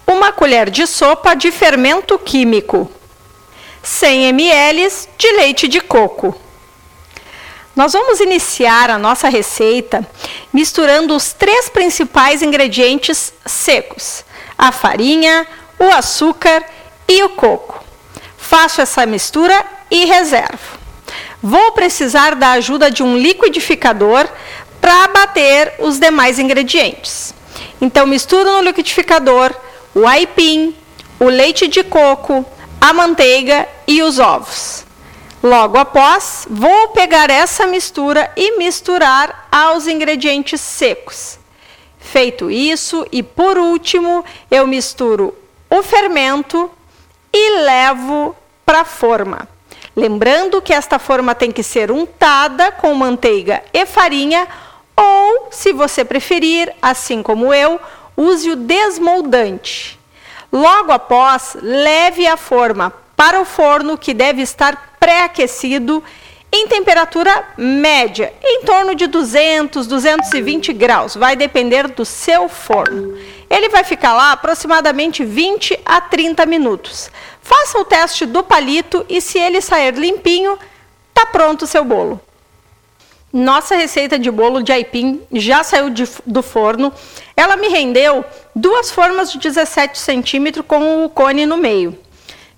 uma 0.08 0.32
colher 0.32 0.70
de 0.72 0.88
sopa 0.88 1.36
de 1.36 1.52
fermento 1.52 2.18
químico, 2.18 2.92
100 3.84 4.30
ml 4.30 4.90
de 5.16 5.32
leite 5.34 5.68
de 5.68 5.80
coco. 5.80 6.36
Nós 7.76 7.94
vamos 7.94 8.20
iniciar 8.20 8.90
a 8.90 8.98
nossa 8.98 9.30
receita 9.30 10.06
misturando 10.52 11.16
os 11.16 11.32
três 11.32 11.70
principais 11.70 12.42
ingredientes 12.42 13.32
secos: 13.46 14.26
a 14.58 14.72
farinha, 14.72 15.46
o 15.78 15.86
açúcar 15.86 16.66
e 17.08 17.22
o 17.24 17.30
coco. 17.30 17.82
Faço 18.38 18.82
essa 18.82 19.06
mistura 19.06 19.64
e 19.92 20.06
reservo. 20.06 20.79
Vou 21.42 21.72
precisar 21.72 22.36
da 22.36 22.52
ajuda 22.52 22.92
de 22.92 23.02
um 23.02 23.18
liquidificador 23.18 24.28
para 24.82 25.08
bater 25.08 25.74
os 25.80 25.98
demais 25.98 26.40
ingredientes. 26.40 27.34
Então, 27.82 28.06
misturo 28.06 28.52
no 28.52 28.62
liquidificador 28.62 29.54
o 29.96 30.06
aipim, 30.06 30.76
o 31.20 31.26
leite 31.26 31.68
de 31.68 31.84
coco, 31.84 32.46
a 32.80 32.94
manteiga 32.94 33.68
e 33.88 34.02
os 34.02 34.20
ovos. 34.20 34.86
Logo 35.42 35.78
após, 35.78 36.46
vou 36.50 36.90
pegar 36.90 37.30
essa 37.30 37.66
mistura 37.66 38.30
e 38.36 38.58
misturar 38.58 39.48
aos 39.50 39.88
ingredientes 39.88 40.60
secos. 40.60 41.40
Feito 41.98 42.52
isso, 42.52 43.06
e 43.12 43.24
por 43.24 43.58
último, 43.58 44.26
eu 44.52 44.68
misturo 44.68 45.34
o 45.70 45.82
fermento 45.82 46.70
e 47.32 47.62
levo 47.62 48.36
para 48.66 48.82
a 48.82 48.86
forma. 48.86 49.48
Lembrando 50.00 50.62
que 50.62 50.74
esta 50.74 50.98
forma 50.98 51.36
tem 51.36 51.52
que 51.52 51.62
ser 51.62 51.92
untada 51.92 52.72
com 52.72 52.94
manteiga 52.94 53.62
e 53.74 53.86
farinha, 53.86 54.48
ou, 54.96 55.50
se 55.52 55.74
você 55.74 56.06
preferir, 56.06 56.74
assim 56.82 57.22
como 57.22 57.54
eu, 57.54 57.78
use 58.16 58.50
o 58.50 58.56
desmoldante. 58.56 60.00
Logo 60.54 60.94
após, 60.94 61.58
leve 61.62 62.26
a 62.26 62.38
forma 62.38 62.94
para 63.18 63.42
o 63.42 63.46
forno 63.46 63.98
que 63.98 64.14
deve 64.14 64.42
estar 64.42 64.96
pré-aquecido 65.02 66.02
em 66.50 66.66
temperatura 66.70 67.50
média, 67.58 68.34
em 68.42 68.64
torno 68.64 68.96
de 68.96 69.06
200, 69.06 69.86
220 69.86 70.72
graus, 70.72 71.16
vai 71.16 71.36
depender 71.36 71.90
do 71.90 72.06
seu 72.06 72.48
forno. 72.48 73.18
Ele 73.50 73.68
vai 73.68 73.84
ficar 73.84 74.14
lá 74.14 74.32
aproximadamente 74.32 75.26
20 75.26 75.78
a 75.86 76.00
30 76.00 76.46
minutos. 76.46 77.12
Faça 77.50 77.80
o 77.80 77.84
teste 77.84 78.28
do 78.28 78.44
palito 78.44 79.04
e 79.10 79.20
se 79.20 79.40
ele 79.40 79.60
sair 79.60 79.96
limpinho, 79.96 80.56
tá 81.16 81.26
pronto 81.26 81.64
o 81.64 81.68
seu 81.68 81.84
bolo. 81.84 82.22
Nossa 83.34 83.76
receita 83.76 84.20
de 84.20 84.30
bolo 84.30 84.62
de 84.62 84.72
aipim 84.72 85.20
já 85.32 85.64
saiu 85.64 85.90
de, 85.90 86.08
do 86.28 86.44
forno. 86.44 86.94
Ela 87.36 87.58
me 87.58 87.68
rendeu 87.68 88.24
duas 88.56 88.92
formas 88.92 89.32
de 89.32 89.40
17 89.40 89.98
centímetros 89.98 90.64
com 90.64 91.04
o 91.04 91.10
cone 91.10 91.48
no 91.48 91.58
meio. 91.58 91.98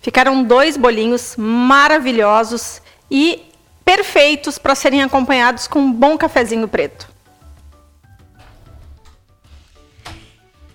Ficaram 0.01 0.43
dois 0.43 0.75
bolinhos 0.75 1.36
maravilhosos 1.38 2.82
e 3.10 3.45
perfeitos 3.86 4.58
para 4.58 4.75
serem 4.75 5.04
acompanhados 5.04 5.69
com 5.69 5.80
um 5.80 5.91
bom 5.93 6.17
cafezinho 6.17 6.67
preto. 6.67 7.11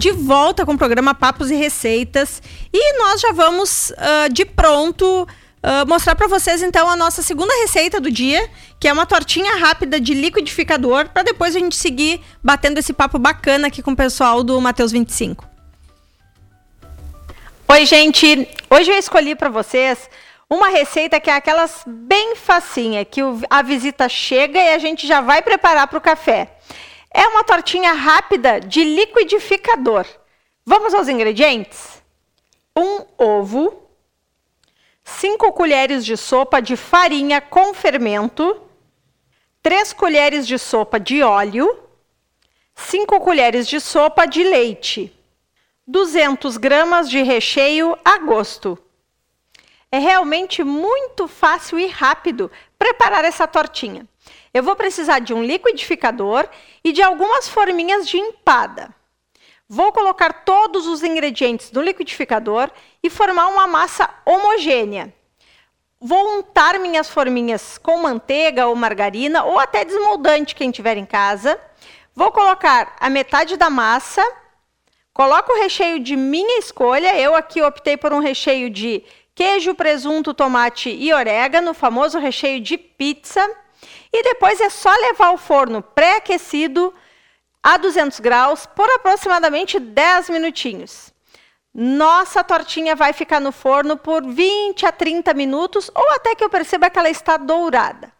De 0.07 0.13
volta 0.13 0.65
com 0.65 0.75
o 0.75 0.79
programa 0.79 1.17
Papos 1.17 1.51
e 1.51 1.57
Receitas 1.57 2.41
e 2.73 2.97
nós 2.97 3.21
já 3.21 3.33
vamos 3.33 3.91
uh, 3.91 4.33
de 4.33 4.45
pronto 4.45 5.27
Uh, 5.57 5.85
mostrar 5.89 6.15
para 6.15 6.29
vocês 6.29 6.63
então 6.63 6.89
a 6.89 6.95
nossa 6.95 7.23
segunda 7.23 7.53
receita 7.63 8.01
do 8.01 8.09
dia, 8.09 8.49
que 8.79 8.87
é 8.87 8.93
uma 8.93 9.05
tortinha 9.05 9.57
rápida 9.57 9.99
de 9.99 10.15
liquidificador, 10.15 11.09
para 11.09 11.25
depois 11.25 11.57
a 11.57 11.59
gente 11.59 11.75
seguir 11.75 12.21
batendo 12.41 12.79
esse 12.79 12.93
papo 12.93 13.19
bacana 13.19 13.67
aqui 13.67 13.83
com 13.83 13.91
o 13.91 13.97
pessoal 13.97 14.45
do 14.45 14.61
Mateus 14.61 14.93
25. 14.93 15.45
Oi, 17.67 17.85
gente! 17.85 18.49
Hoje 18.71 18.93
eu 18.93 18.97
escolhi 18.97 19.35
para 19.35 19.49
vocês 19.49 20.09
uma 20.49 20.69
receita 20.69 21.19
que 21.19 21.31
é 21.31 21.35
aquelas 21.35 21.83
bem 21.85 22.37
facinha, 22.37 23.05
que 23.05 23.21
a 23.51 23.61
visita 23.63 24.09
chega 24.09 24.61
e 24.61 24.69
a 24.73 24.79
gente 24.79 25.05
já 25.05 25.21
vai 25.21 25.43
preparar 25.43 25.89
para 25.89 25.99
o 25.99 26.03
café. 26.03 26.57
É 27.19 27.27
uma 27.29 27.43
tortinha 27.43 27.95
rápida 27.95 28.61
de 28.61 28.85
liquidificador. 28.85 30.05
Vamos 30.67 30.93
aos 30.93 31.09
ingredientes? 31.09 32.03
Um 32.77 33.07
ovo, 33.17 33.89
5 35.03 35.51
colheres 35.55 36.05
de 36.05 36.15
sopa 36.15 36.61
de 36.61 36.77
farinha 36.77 37.41
com 37.41 37.73
fermento, 37.73 38.61
3 39.63 39.95
colheres 39.95 40.47
de 40.47 40.59
sopa 40.59 41.01
de 41.01 41.23
óleo, 41.23 41.85
5 42.75 43.19
colheres 43.21 43.67
de 43.67 43.81
sopa 43.81 44.27
de 44.27 44.45
leite, 44.45 45.11
200 45.87 46.59
gramas 46.59 47.09
de 47.09 47.23
recheio 47.23 47.97
a 48.05 48.19
gosto. 48.19 48.79
É 49.91 49.99
realmente 49.99 50.63
muito 50.63 51.27
fácil 51.27 51.79
e 51.79 51.87
rápido 51.87 52.51
preparar 52.79 53.25
essa 53.25 53.47
tortinha. 53.47 54.07
Eu 54.57 54.63
vou 54.63 54.75
precisar 54.75 55.19
de 55.19 55.35
um 55.35 55.45
liquidificador 55.45 56.49
e 56.83 56.91
de 56.91 57.03
algumas 57.03 57.47
forminhas 57.47 58.09
de 58.09 58.17
empada. 58.17 58.89
Vou 59.69 59.93
colocar 59.93 60.33
todos 60.47 60.87
os 60.87 61.03
ingredientes 61.03 61.71
no 61.71 61.83
liquidificador 61.83 62.71
e 63.03 63.11
formar 63.11 63.49
uma 63.49 63.67
massa 63.67 64.09
homogênea. 64.25 65.13
Vou 66.01 66.39
untar 66.39 66.79
minhas 66.79 67.07
forminhas 67.07 67.77
com 67.77 67.99
manteiga 67.99 68.67
ou 68.67 68.75
margarina 68.75 69.45
ou 69.45 69.59
até 69.59 69.85
desmoldante, 69.85 70.55
quem 70.55 70.71
tiver 70.71 70.97
em 70.97 71.05
casa. 71.05 71.61
Vou 72.15 72.33
colocar 72.33 72.97
a 72.99 73.11
metade 73.11 73.59
da 73.59 73.69
massa, 73.69 74.27
coloco 75.13 75.53
o 75.53 75.61
recheio 75.61 76.01
de 76.01 76.17
minha 76.17 76.61
escolha. 76.61 77.15
Eu 77.21 77.35
aqui 77.35 77.61
optei 77.61 77.99
por 77.99 78.11
um 78.11 78.21
recheio 78.21 78.71
de 78.71 79.05
queijo, 79.35 79.75
presunto, 79.75 80.33
tomate 80.33 80.89
e 80.89 81.13
orégano, 81.13 81.75
famoso 81.75 82.19
recheio 82.19 82.59
de 82.59 82.79
pizza. 82.79 83.47
E 84.17 84.23
depois 84.23 84.59
é 84.63 84.71
só 84.71 84.91
levar 84.91 85.27
ao 85.27 85.37
forno 85.37 85.83
pré-aquecido 85.83 86.91
a 87.63 87.77
200 87.77 88.19
graus 88.19 88.65
por 88.65 88.89
aproximadamente 88.89 89.79
10 89.79 90.31
minutinhos. 90.31 91.13
Nossa 91.75 92.43
tortinha 92.43 92.97
vai 92.97 93.13
ficar 93.13 93.41
no 93.41 93.53
forno 93.53 93.95
por 93.95 94.25
20 94.25 94.87
a 94.87 94.91
30 94.91 95.35
minutos 95.35 95.91
ou 95.95 96.13
até 96.13 96.35
que 96.35 96.43
eu 96.43 96.49
perceba 96.49 96.89
que 96.89 96.99
ela 96.99 97.11
está 97.11 97.37
dourada. 97.37 98.11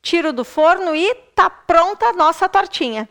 Tiro 0.00 0.32
do 0.32 0.42
forno 0.42 0.96
e 0.96 1.14
tá 1.34 1.50
pronta 1.50 2.06
a 2.06 2.12
nossa 2.14 2.48
tortinha. 2.48 3.06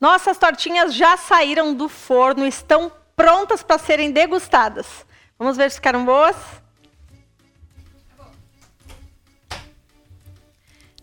Nossas 0.00 0.36
tortinhas 0.36 0.92
já 0.92 1.16
saíram 1.16 1.72
do 1.72 1.88
forno, 1.88 2.44
estão 2.44 2.90
prontas 3.14 3.62
para 3.62 3.78
serem 3.78 4.10
degustadas. 4.10 5.06
Vamos 5.38 5.56
ver 5.56 5.70
se 5.70 5.76
ficaram 5.76 6.04
boas? 6.04 6.34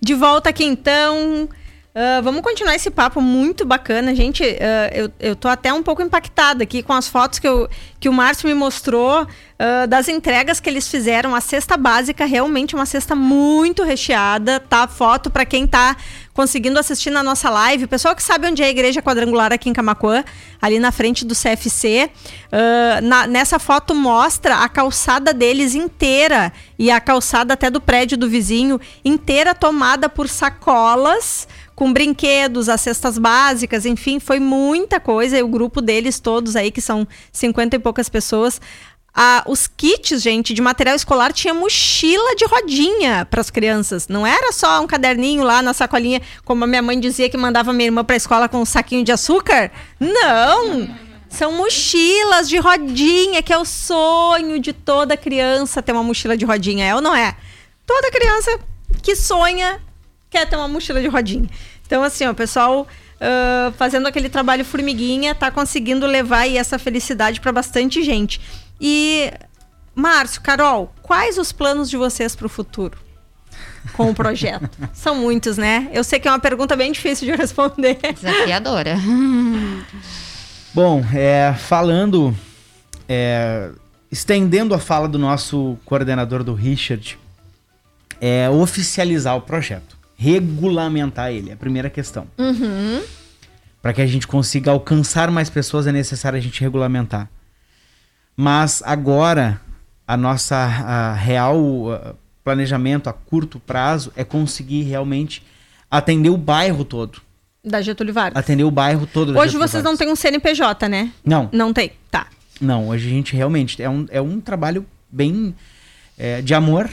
De 0.02 0.16
volta 0.16 0.50
aqui 0.50 0.66
então. 0.66 1.48
Uh, 1.94 2.24
vamos 2.24 2.42
continuar 2.42 2.74
esse 2.74 2.90
papo 2.90 3.20
muito 3.20 3.66
bacana, 3.66 4.16
gente. 4.16 4.42
Uh, 4.42 4.48
eu, 4.94 5.12
eu 5.20 5.36
tô 5.36 5.50
até 5.50 5.74
um 5.74 5.84
pouco 5.84 6.02
impactada 6.02 6.64
aqui 6.64 6.82
com 6.82 6.94
as 6.94 7.10
fotos 7.10 7.38
que, 7.38 7.46
eu, 7.46 7.68
que 8.00 8.08
o 8.08 8.14
Márcio 8.14 8.48
me 8.48 8.54
mostrou 8.54 9.24
uh, 9.24 9.88
das 9.90 10.08
entregas 10.08 10.62
que 10.62 10.70
eles 10.70 10.88
fizeram. 10.88 11.36
A 11.36 11.42
cesta 11.42 11.76
básica, 11.76 12.24
realmente 12.24 12.76
uma 12.76 12.86
cesta 12.86 13.14
muito 13.14 13.84
recheada, 13.84 14.58
tá? 14.58 14.88
Foto 14.88 15.30
para 15.30 15.44
quem 15.44 15.68
tá 15.68 15.98
conseguindo 16.34 16.80
assistir 16.80 17.10
na 17.10 17.22
nossa 17.22 17.50
live. 17.50 17.84
O 17.84 17.90
pessoal 17.90 18.16
que 18.16 18.24
sabe 18.24 18.48
onde 18.48 18.64
é 18.64 18.68
a 18.68 18.70
igreja 18.70 19.02
quadrangular 19.02 19.52
aqui 19.52 19.70
em 19.70 19.74
Camacuã, 19.74 20.24
ali 20.62 20.80
na 20.80 20.94
frente 20.94 21.26
do 21.26 21.36
CFC, 21.36 22.10
na, 23.04 23.28
nessa 23.28 23.60
foto 23.60 23.94
mostra 23.94 24.60
a 24.60 24.70
calçada 24.70 25.34
deles 25.34 25.76
inteira 25.76 26.54
e 26.80 26.90
a 26.90 27.02
calçada 27.02 27.54
até 27.54 27.70
do 27.70 27.82
prédio 27.82 28.18
do 28.18 28.30
vizinho 28.30 28.80
inteira 29.04 29.54
tomada 29.54 30.08
por 30.08 30.30
sacolas 30.30 31.50
com 31.82 31.92
brinquedos, 31.92 32.70
as 32.70 32.80
cestas 32.80 33.18
básicas, 33.18 33.88
enfim, 33.88 34.20
foi 34.20 34.40
muita 34.40 35.00
coisa. 35.00 35.36
E 35.36 35.42
o 35.42 35.48
grupo 35.48 35.82
deles 35.82 36.20
todos 36.20 36.56
aí, 36.56 36.70
que 36.70 36.80
são 36.80 37.08
50 37.32 37.76
e 37.76 37.80
poucas 37.80 38.08
pessoas, 38.08 38.62
ah, 39.12 39.44
os 39.48 39.66
kits, 39.66 40.22
gente, 40.22 40.54
de 40.54 40.62
material 40.62 40.96
escolar 40.96 41.34
tinha 41.34 41.56
mochila 41.56 42.36
de 42.36 42.46
rodinha 42.46 43.26
para 43.26 43.42
as 43.42 43.50
crianças. 43.50 44.08
Não 44.08 44.28
era 44.28 44.52
só 44.52 44.80
um 44.80 44.86
caderninho 44.86 45.42
lá 45.44 45.64
na 45.64 45.74
sacolinha, 45.74 46.22
como 46.46 46.64
a 46.64 46.68
minha 46.68 46.84
mãe 46.84 47.00
dizia 47.00 47.28
que 47.32 47.36
mandava 47.36 47.74
minha 47.74 47.88
irmã 47.88 48.06
para 48.06 48.16
a 48.16 48.18
escola 48.18 48.48
com 48.48 48.60
um 48.60 48.66
saquinho 48.66 49.04
de 49.04 49.12
açúcar. 49.12 49.72
Não! 50.00 50.88
São 51.30 51.52
mochilas 51.54 52.48
de 52.48 52.60
rodinha, 52.60 53.42
que 53.42 53.52
é 53.52 53.58
o 53.58 53.66
sonho 53.66 54.60
de 54.60 54.72
toda 54.72 55.18
criança 55.18 55.82
ter 55.82 55.94
uma 55.94 56.04
mochila 56.04 56.38
de 56.38 56.46
rodinha, 56.46 56.86
é 56.86 56.94
ou 56.94 57.02
não 57.02 57.16
é? 57.16 57.36
Toda 57.88 58.12
criança 58.12 58.60
que 59.02 59.16
sonha 59.16 59.82
quer 60.32 60.48
ter 60.50 60.56
uma 60.56 60.68
mochila 60.68 61.02
de 61.02 61.08
rodinha. 61.08 61.50
Então, 61.86 62.02
assim, 62.02 62.26
o 62.26 62.34
pessoal 62.34 62.88
uh, 63.22 63.72
fazendo 63.74 64.08
aquele 64.08 64.30
trabalho 64.30 64.64
formiguinha 64.64 65.36
tá 65.36 65.52
conseguindo 65.52 66.08
levar 66.08 66.40
aí 66.40 66.58
essa 66.58 66.80
felicidade 66.80 67.42
para 67.42 67.52
bastante 67.52 68.02
gente. 68.02 68.40
E, 68.80 69.32
Márcio, 69.94 70.42
Carol, 70.42 70.92
quais 71.04 71.38
os 71.38 71.52
planos 71.52 71.90
de 71.90 71.98
vocês 71.98 72.34
para 72.34 72.46
o 72.48 72.50
futuro? 72.50 72.98
Com 73.94 74.10
o 74.10 74.16
projeto. 74.16 74.70
São 74.94 75.16
muitos, 75.16 75.58
né? 75.58 75.90
Eu 75.92 76.04
sei 76.04 76.20
que 76.20 76.28
é 76.28 76.32
uma 76.32 76.40
pergunta 76.40 76.76
bem 76.78 76.94
difícil 76.94 77.28
de 77.28 77.36
responder. 77.36 78.00
Desafiadora. 78.14 78.96
Bom, 80.74 81.04
é, 81.14 81.54
falando, 81.58 82.34
é, 83.10 83.70
estendendo 84.10 84.74
a 84.74 84.80
fala 84.80 85.10
do 85.10 85.20
nosso 85.20 85.78
coordenador 85.84 86.42
do 86.42 86.54
Richard, 86.54 87.20
é 88.22 88.50
oficializar 88.50 89.36
o 89.36 89.42
projeto 89.42 90.01
regulamentar 90.22 91.32
ele, 91.32 91.50
é 91.50 91.54
a 91.54 91.58
primeira 91.58 91.90
questão. 91.90 92.28
Uhum. 92.38 93.02
Para 93.82 93.92
que 93.92 94.02
a 94.04 94.06
gente 94.06 94.28
consiga 94.28 94.70
alcançar 94.70 95.32
mais 95.32 95.50
pessoas, 95.50 95.88
é 95.88 95.92
necessário 95.92 96.38
a 96.38 96.42
gente 96.42 96.62
regulamentar. 96.62 97.28
Mas 98.38 98.84
agora, 98.86 99.60
a 100.08 100.16
nossa 100.16 100.56
a 100.56 101.14
real 101.16 101.92
a 101.92 102.14
planejamento 102.44 103.10
a 103.10 103.14
curto 103.14 103.60
prazo 103.60 104.12
é 104.16 104.24
conseguir 104.24 104.84
realmente 104.84 105.44
atender 105.90 106.30
o 106.30 106.38
bairro 106.38 106.86
todo. 106.86 107.20
Da 107.64 107.82
Getúlio 107.82 108.14
Vargas. 108.14 108.38
Atender 108.38 108.64
o 108.64 108.72
bairro 108.72 109.08
todo. 109.08 109.36
Hoje 109.36 109.58
vocês 109.58 109.82
Vargas. 109.82 109.84
não 109.84 109.98
têm 109.98 110.10
um 110.12 110.16
CNPJ, 110.16 110.88
né? 110.88 111.12
Não. 111.26 111.50
Não 111.52 111.74
tem, 111.74 111.94
tá. 112.12 112.28
Não, 112.60 112.90
hoje 112.90 113.08
a 113.08 113.10
gente 113.10 113.36
realmente 113.36 113.82
é 113.82 113.90
um, 113.90 114.06
é 114.12 114.22
um 114.22 114.40
trabalho 114.40 114.86
bem 115.12 115.56
é, 116.16 116.42
de 116.44 116.54
amor, 116.54 116.88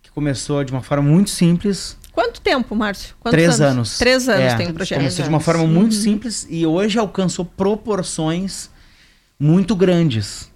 que 0.00 0.10
começou 0.12 0.62
de 0.62 0.70
uma 0.70 0.82
forma 0.82 1.08
muito 1.08 1.30
simples. 1.30 1.96
Quanto 2.16 2.40
tempo, 2.40 2.74
Márcio? 2.74 3.14
Quantos 3.20 3.36
Três 3.36 3.60
anos? 3.60 3.60
anos. 3.60 3.98
Três 3.98 4.26
anos 4.26 4.54
é, 4.54 4.56
tem 4.56 4.68
o 4.68 4.70
um 4.70 4.72
projeto. 4.72 5.00
Começou 5.00 5.22
de 5.22 5.28
uma 5.28 5.38
forma 5.38 5.66
muito 5.66 5.92
uhum. 5.92 6.00
simples 6.00 6.46
e 6.48 6.64
hoje 6.64 6.98
alcançou 6.98 7.44
proporções 7.44 8.70
muito 9.38 9.76
grandes. 9.76 10.50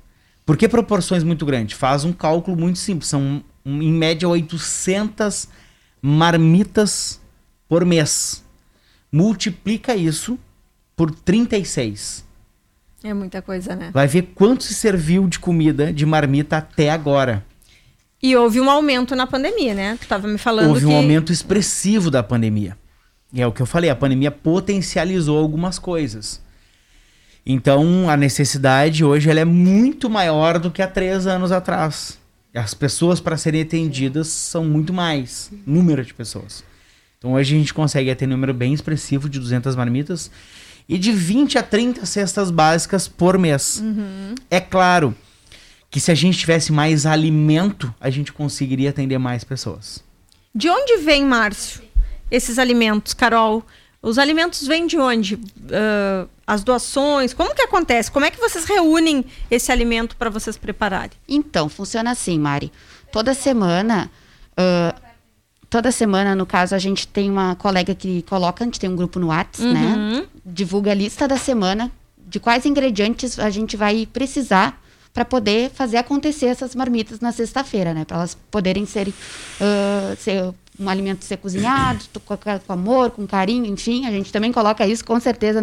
Por 0.46 0.56
que 0.56 0.66
proporções 0.66 1.22
muito 1.22 1.44
grandes? 1.44 1.76
Faz 1.76 2.02
um 2.02 2.14
cálculo 2.14 2.56
muito 2.56 2.78
simples. 2.78 3.10
São, 3.10 3.44
em 3.66 3.92
média, 3.92 4.26
800 4.26 5.48
marmitas 6.00 7.20
por 7.68 7.84
mês. 7.84 8.42
Multiplica 9.12 9.94
isso 9.94 10.38
por 10.96 11.10
36. 11.10 12.24
É 13.04 13.12
muita 13.12 13.42
coisa, 13.42 13.76
né? 13.76 13.90
Vai 13.92 14.06
ver 14.06 14.32
quanto 14.34 14.64
se 14.64 14.72
serviu 14.72 15.28
de 15.28 15.38
comida 15.38 15.92
de 15.92 16.06
marmita 16.06 16.56
até 16.56 16.88
agora. 16.88 17.44
E 18.22 18.36
houve 18.36 18.60
um 18.60 18.70
aumento 18.70 19.16
na 19.16 19.26
pandemia, 19.26 19.74
né? 19.74 19.96
Tu 19.98 20.02
estava 20.02 20.28
me 20.28 20.36
falando 20.36 20.68
Houve 20.68 20.80
que... 20.80 20.86
um 20.86 20.94
aumento 20.94 21.32
expressivo 21.32 22.10
da 22.10 22.22
pandemia. 22.22 22.76
E 23.32 23.40
é 23.40 23.46
o 23.46 23.52
que 23.52 23.62
eu 23.62 23.66
falei, 23.66 23.88
a 23.88 23.96
pandemia 23.96 24.30
potencializou 24.30 25.38
algumas 25.38 25.78
coisas. 25.78 26.42
Então, 27.46 28.10
a 28.10 28.16
necessidade 28.16 29.04
hoje 29.04 29.30
ela 29.30 29.40
é 29.40 29.44
muito 29.44 30.10
maior 30.10 30.58
do 30.58 30.70
que 30.70 30.82
há 30.82 30.86
três 30.86 31.26
anos 31.26 31.50
atrás. 31.50 32.18
As 32.54 32.74
pessoas 32.74 33.20
para 33.20 33.36
serem 33.36 33.62
atendidas 33.62 34.28
são 34.28 34.64
muito 34.64 34.92
mais, 34.92 35.50
número 35.64 36.04
de 36.04 36.12
pessoas. 36.12 36.64
Então, 37.16 37.32
hoje 37.32 37.54
a 37.54 37.58
gente 37.58 37.72
consegue 37.72 38.14
ter 38.14 38.26
um 38.26 38.30
número 38.30 38.52
bem 38.52 38.74
expressivo 38.74 39.28
de 39.28 39.38
200 39.38 39.74
marmitas 39.76 40.30
e 40.88 40.98
de 40.98 41.12
20 41.12 41.56
a 41.56 41.62
30 41.62 42.04
cestas 42.04 42.50
básicas 42.50 43.06
por 43.06 43.38
mês. 43.38 43.80
Uhum. 43.82 44.34
É 44.50 44.60
claro 44.60 45.14
que 45.90 45.98
se 45.98 46.10
a 46.10 46.14
gente 46.14 46.38
tivesse 46.38 46.72
mais 46.72 47.04
alimento, 47.04 47.92
a 48.00 48.08
gente 48.08 48.32
conseguiria 48.32 48.90
atender 48.90 49.18
mais 49.18 49.42
pessoas. 49.42 50.02
De 50.54 50.68
onde 50.70 50.98
vem, 50.98 51.24
Márcio, 51.24 51.82
esses 52.30 52.58
alimentos, 52.58 53.12
Carol? 53.12 53.64
Os 54.00 54.16
alimentos 54.16 54.66
vêm 54.66 54.86
de 54.86 54.96
onde? 54.96 55.34
Uh, 55.34 56.28
as 56.46 56.62
doações? 56.62 57.34
Como 57.34 57.54
que 57.54 57.62
acontece? 57.62 58.10
Como 58.10 58.24
é 58.24 58.30
que 58.30 58.40
vocês 58.40 58.64
reúnem 58.64 59.24
esse 59.50 59.70
alimento 59.70 60.16
para 60.16 60.30
vocês 60.30 60.56
prepararem? 60.56 61.10
Então, 61.28 61.68
funciona 61.68 62.12
assim, 62.12 62.38
Mari. 62.38 62.72
Toda 63.12 63.34
semana, 63.34 64.10
uh, 64.52 65.00
toda 65.68 65.90
semana, 65.90 66.34
no 66.36 66.46
caso, 66.46 66.74
a 66.74 66.78
gente 66.78 67.06
tem 67.06 67.28
uma 67.28 67.56
colega 67.56 67.94
que 67.94 68.22
coloca, 68.22 68.62
a 68.62 68.66
gente 68.66 68.80
tem 68.80 68.88
um 68.88 68.96
grupo 68.96 69.18
no 69.18 69.26
WhatsApp, 69.26 69.72
né? 69.72 69.80
uhum. 69.80 70.20
né? 70.20 70.26
Divulga 70.46 70.92
a 70.92 70.94
lista 70.94 71.26
da 71.26 71.36
semana, 71.36 71.90
de 72.16 72.38
quais 72.38 72.64
ingredientes 72.64 73.40
a 73.40 73.50
gente 73.50 73.76
vai 73.76 74.06
precisar 74.06 74.80
para 75.12 75.24
poder 75.24 75.70
fazer 75.70 75.96
acontecer 75.96 76.46
essas 76.46 76.74
marmitas 76.74 77.20
na 77.20 77.32
sexta-feira, 77.32 77.92
né? 77.92 78.04
Para 78.04 78.18
elas 78.18 78.36
poderem 78.50 78.86
ser, 78.86 79.08
uh, 79.08 80.16
ser 80.18 80.54
um 80.80 80.88
alimento 80.88 81.24
ser 81.24 81.36
cozinhado, 81.36 82.02
com, 82.24 82.36
com, 82.36 82.72
amor, 82.72 83.10
com 83.10 83.26
carinho, 83.26 83.66
enfim, 83.66 84.06
a 84.06 84.10
gente 84.10 84.32
também 84.32 84.50
coloca 84.50 84.86
isso, 84.86 85.04
com 85.04 85.20
certeza, 85.20 85.62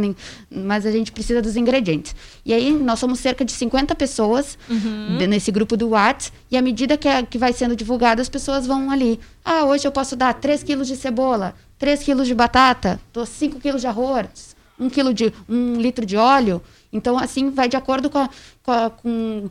mas 0.52 0.86
a 0.86 0.92
gente 0.92 1.12
precisa 1.12 1.42
dos 1.42 1.56
ingredientes. 1.56 2.16
E 2.46 2.54
aí 2.54 2.72
nós 2.72 3.00
somos 3.00 3.20
cerca 3.20 3.44
de 3.44 3.52
50 3.52 3.96
pessoas 3.96 4.58
uhum. 4.70 5.18
nesse 5.28 5.52
grupo 5.52 5.76
do 5.76 5.90
WhatsApp, 5.90 6.38
e 6.52 6.58
à 6.58 6.62
medida 6.62 6.96
que, 6.98 7.08
é, 7.08 7.24
que 7.24 7.38
vai 7.38 7.52
sendo 7.52 7.76
divulgado, 7.76 8.22
as 8.22 8.30
pessoas 8.30 8.68
vão 8.68 8.92
ali. 8.92 9.20
Ah, 9.44 9.66
hoje 9.66 9.88
eu 9.88 9.92
posso 9.92 10.16
dar 10.16 10.34
3 10.36 10.62
quilos 10.62 10.88
de 10.88 10.96
cebola, 10.96 11.56
3 11.80 12.04
quilos 12.04 12.28
de 12.28 12.36
batata, 12.36 13.00
dou 13.12 13.26
5 13.26 13.60
quilos 13.60 13.82
de 13.82 13.88
arroz, 13.88 14.56
um 14.80 14.90
quilo 14.90 15.14
de 15.14 15.34
um 15.50 15.82
litro 15.82 16.06
de 16.06 16.16
óleo. 16.16 16.62
Então, 16.92 17.18
assim, 17.18 17.50
vai 17.50 17.68
de 17.68 17.76
acordo 17.76 18.10
com, 18.10 18.18
a, 18.18 18.30
com, 18.64 18.72
a, 18.72 18.90
com, 18.90 19.50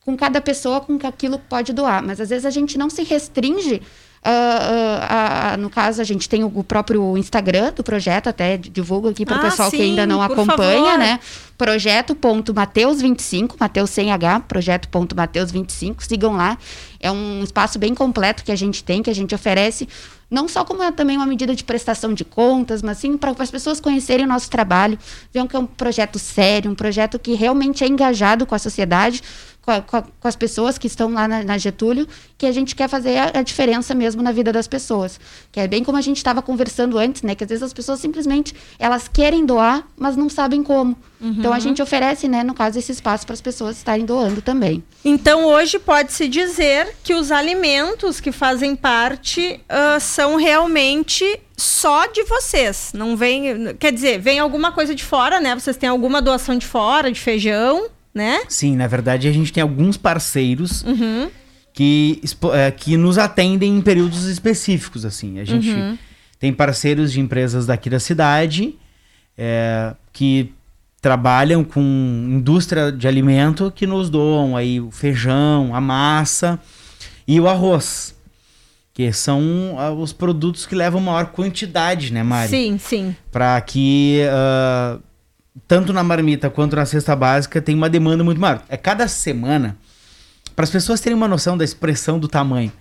com 0.00 0.16
cada 0.16 0.40
pessoa, 0.40 0.80
com 0.80 0.98
que 0.98 1.06
aquilo 1.06 1.38
pode 1.38 1.72
doar. 1.72 2.02
Mas 2.02 2.20
às 2.20 2.28
vezes 2.28 2.44
a 2.46 2.50
gente 2.50 2.76
não 2.78 2.90
se 2.90 3.02
restringe 3.02 3.82
Uh, 4.24 4.30
uh, 4.30 5.54
uh, 5.54 5.60
no 5.60 5.70
caso, 5.70 6.00
a 6.00 6.04
gente 6.04 6.28
tem 6.28 6.42
o 6.44 6.64
próprio 6.64 7.16
Instagram 7.16 7.72
do 7.72 7.84
projeto, 7.84 8.28
até 8.28 8.56
divulgo 8.56 9.08
aqui 9.08 9.24
para 9.24 9.36
o 9.36 9.38
ah, 9.38 9.42
pessoal 9.42 9.70
sim, 9.70 9.76
que 9.76 9.82
ainda 9.82 10.06
não 10.06 10.20
acompanha, 10.20 10.84
favor. 10.84 10.98
né? 10.98 11.20
Projeto.mateus25, 11.56 13.54
Mateus 13.58 13.90
sem 13.90 14.12
H, 14.12 14.40
projeto.mateus25, 14.40 15.96
sigam 16.00 16.36
lá. 16.36 16.58
É 17.00 17.10
um 17.10 17.42
espaço 17.42 17.78
bem 17.78 17.94
completo 17.94 18.44
que 18.44 18.52
a 18.52 18.56
gente 18.56 18.82
tem, 18.82 19.02
que 19.02 19.10
a 19.10 19.14
gente 19.14 19.34
oferece, 19.34 19.88
não 20.30 20.46
só 20.46 20.64
como 20.64 20.82
é 20.82 20.92
também 20.92 21.16
uma 21.16 21.26
medida 21.26 21.54
de 21.54 21.64
prestação 21.64 22.12
de 22.12 22.24
contas, 22.24 22.82
mas 22.82 22.98
sim 22.98 23.16
para 23.16 23.34
as 23.38 23.50
pessoas 23.50 23.80
conhecerem 23.80 24.26
o 24.26 24.28
nosso 24.28 24.50
trabalho, 24.50 24.98
vejam 25.32 25.46
que 25.46 25.56
é 25.56 25.58
um 25.58 25.66
projeto 25.66 26.18
sério, 26.18 26.70
um 26.70 26.74
projeto 26.74 27.18
que 27.18 27.34
realmente 27.34 27.82
é 27.82 27.86
engajado 27.86 28.44
com 28.44 28.54
a 28.54 28.58
sociedade, 28.58 29.22
com, 29.82 29.96
a, 29.96 30.02
com, 30.02 30.28
as 30.28 30.34
pessoas 30.34 30.78
que 30.78 30.86
estão 30.86 31.12
lá 31.12 31.28
na, 31.28 31.44
na, 31.44 31.58
Getúlio, 31.58 32.08
que 32.38 32.46
a 32.46 32.52
gente 32.52 32.74
quer 32.74 32.88
fazer 32.88 33.18
a, 33.18 33.38
a, 33.40 33.42
diferença 33.42 33.94
mesmo 33.94 34.22
na 34.22 34.32
vida 34.32 34.50
das 34.50 34.66
pessoas. 34.66 35.20
Que 35.52 35.60
é 35.60 35.68
bem 35.68 35.84
como 35.84 35.98
a 35.98 36.00
gente 36.00 36.16
estava 36.16 36.40
conversando 36.40 36.96
antes, 36.98 37.22
né? 37.22 37.34
Que 37.34 37.44
às 37.44 37.50
vezes 37.50 37.62
as 37.62 37.72
pessoas 37.72 38.00
simplesmente 38.00 38.54
elas 38.78 39.08
querem 39.08 39.44
doar, 39.44 39.86
mas 39.96 40.16
não 40.16 40.30
sabem 40.30 40.62
como. 40.62 40.96
Uhum. 41.20 41.34
Então 41.38 41.52
a 41.52 41.58
gente 41.58 41.82
oferece, 41.82 42.28
né, 42.28 42.42
no 42.42 42.54
caso, 42.54 42.78
esse 42.78 42.92
espaço 42.92 43.26
para 43.26 43.34
as 43.34 43.40
pessoas 43.40 43.76
estarem 43.76 44.06
doando 44.06 44.40
também. 44.40 44.82
Então 45.04 45.44
hoje 45.44 45.78
pode-se 45.78 46.28
dizer 46.28 46.96
que 47.02 47.12
os 47.12 47.30
alimentos 47.30 48.20
que 48.20 48.32
fazem 48.32 48.74
parte 48.74 49.60
uh, 49.68 50.00
são 50.00 50.36
realmente 50.36 51.24
só 51.56 52.06
de 52.06 52.22
vocês. 52.22 52.92
Não 52.94 53.16
vem. 53.16 53.74
Quer 53.78 53.92
dizer, 53.92 54.20
vem 54.20 54.38
alguma 54.38 54.70
coisa 54.70 54.94
de 54.94 55.04
fora, 55.04 55.40
né? 55.40 55.54
Vocês 55.54 55.76
têm 55.76 55.88
alguma 55.88 56.22
doação 56.22 56.56
de 56.56 56.66
fora, 56.66 57.10
de 57.10 57.20
feijão 57.20 57.90
né? 58.14 58.42
Sim, 58.48 58.76
na 58.76 58.86
verdade 58.86 59.28
a 59.28 59.32
gente 59.32 59.52
tem 59.52 59.62
alguns 59.62 59.96
parceiros 59.96 60.82
uhum. 60.82 61.30
que, 61.72 62.20
é, 62.54 62.70
que 62.70 62.96
nos 62.96 63.18
atendem 63.18 63.76
em 63.76 63.80
períodos 63.80 64.24
específicos, 64.24 65.04
assim. 65.04 65.38
A 65.38 65.44
gente 65.44 65.70
uhum. 65.70 65.98
tem 66.38 66.52
parceiros 66.52 67.12
de 67.12 67.20
empresas 67.20 67.66
daqui 67.66 67.88
da 67.88 68.00
cidade 68.00 68.74
é, 69.36 69.94
que 70.12 70.52
trabalham 71.00 71.62
com 71.62 71.80
indústria 72.28 72.90
de 72.90 73.06
alimento 73.06 73.72
que 73.74 73.86
nos 73.86 74.10
doam 74.10 74.56
aí 74.56 74.80
o 74.80 74.90
feijão, 74.90 75.74
a 75.74 75.80
massa 75.80 76.58
e 77.26 77.38
o 77.40 77.48
arroz. 77.48 78.16
Que 78.92 79.12
são 79.12 79.76
uh, 79.76 79.92
os 79.92 80.12
produtos 80.12 80.66
que 80.66 80.74
levam 80.74 81.00
maior 81.00 81.26
quantidade, 81.26 82.12
né, 82.12 82.24
Mari? 82.24 82.48
Sim, 82.48 82.78
sim. 82.78 83.14
Para 83.30 83.60
que 83.60 84.22
uh, 84.26 85.00
tanto 85.66 85.92
na 85.92 86.02
marmita 86.02 86.50
quanto 86.50 86.76
na 86.76 86.86
cesta 86.86 87.16
básica, 87.16 87.60
tem 87.60 87.74
uma 87.74 87.88
demanda 87.88 88.22
muito 88.22 88.40
maior. 88.40 88.62
É 88.68 88.76
cada 88.76 89.08
semana, 89.08 89.76
para 90.54 90.64
as 90.64 90.70
pessoas 90.70 91.00
terem 91.00 91.16
uma 91.16 91.28
noção 91.28 91.56
da 91.56 91.64
expressão 91.64 92.18
do 92.18 92.28
tamanho, 92.28 92.72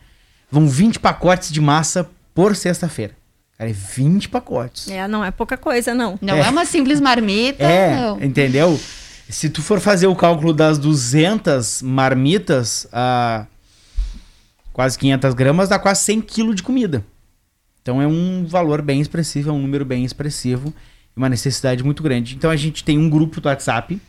vão 0.51 0.67
20 0.67 0.99
pacotes 0.99 1.51
de 1.51 1.61
massa 1.61 2.09
por 2.33 2.55
sexta-feira. 2.55 3.15
Cara, 3.57 3.69
é 3.69 3.73
20 3.73 4.29
pacotes. 4.29 4.87
É, 4.87 5.07
não 5.07 5.25
é 5.25 5.31
pouca 5.31 5.57
coisa, 5.57 5.93
não. 5.95 6.19
Não 6.21 6.35
é, 6.35 6.41
é 6.41 6.49
uma 6.49 6.65
simples 6.65 7.01
marmita. 7.01 7.63
É, 7.63 7.95
não. 7.95 8.21
entendeu? 8.21 8.79
Se 9.29 9.49
tu 9.49 9.61
for 9.63 9.79
fazer 9.79 10.07
o 10.07 10.15
cálculo 10.15 10.53
das 10.53 10.77
200 10.77 11.81
marmitas, 11.81 12.87
a 12.93 13.45
quase 14.71 14.97
500 14.99 15.33
gramas, 15.33 15.69
dá 15.69 15.79
quase 15.79 16.01
100 16.01 16.21
quilos 16.21 16.55
de 16.55 16.63
comida. 16.63 17.03
Então 17.81 18.01
é 18.01 18.05
um 18.05 18.45
valor 18.45 18.81
bem 18.81 19.01
expressivo, 19.01 19.49
é 19.49 19.53
um 19.53 19.59
número 19.59 19.83
bem 19.83 20.05
expressivo 20.05 20.73
uma 21.17 21.27
necessidade 21.27 21.83
muito 21.83 22.03
grande. 22.03 22.35
Então 22.35 22.49
a 22.49 22.55
gente 22.55 22.83
tem 22.83 22.97
um 22.97 23.09
grupo 23.09 23.41
do 23.41 23.47
WhatsApp 23.49 23.99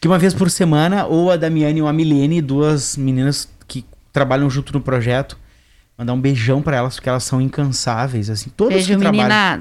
que 0.00 0.08
uma 0.08 0.18
vez 0.18 0.34
por 0.34 0.50
semana, 0.50 1.06
ou 1.06 1.30
a 1.30 1.36
Damiane 1.36 1.80
ou 1.82 1.88
a 1.88 1.92
Milene, 1.92 2.40
duas 2.40 2.96
meninas 2.96 3.48
que 3.66 3.84
trabalham 4.12 4.48
junto 4.50 4.72
no 4.72 4.80
projeto, 4.80 5.38
mandar 5.96 6.12
um 6.12 6.20
beijão 6.20 6.60
para 6.60 6.76
elas, 6.76 6.96
porque 6.96 7.08
elas 7.08 7.24
são 7.24 7.40
incansáveis, 7.40 8.28
assim, 8.28 8.50
todos 8.54 8.74
Beijo, 8.74 8.88
que 8.88 8.96
meninas. 8.96 9.26
trabalham. 9.26 9.60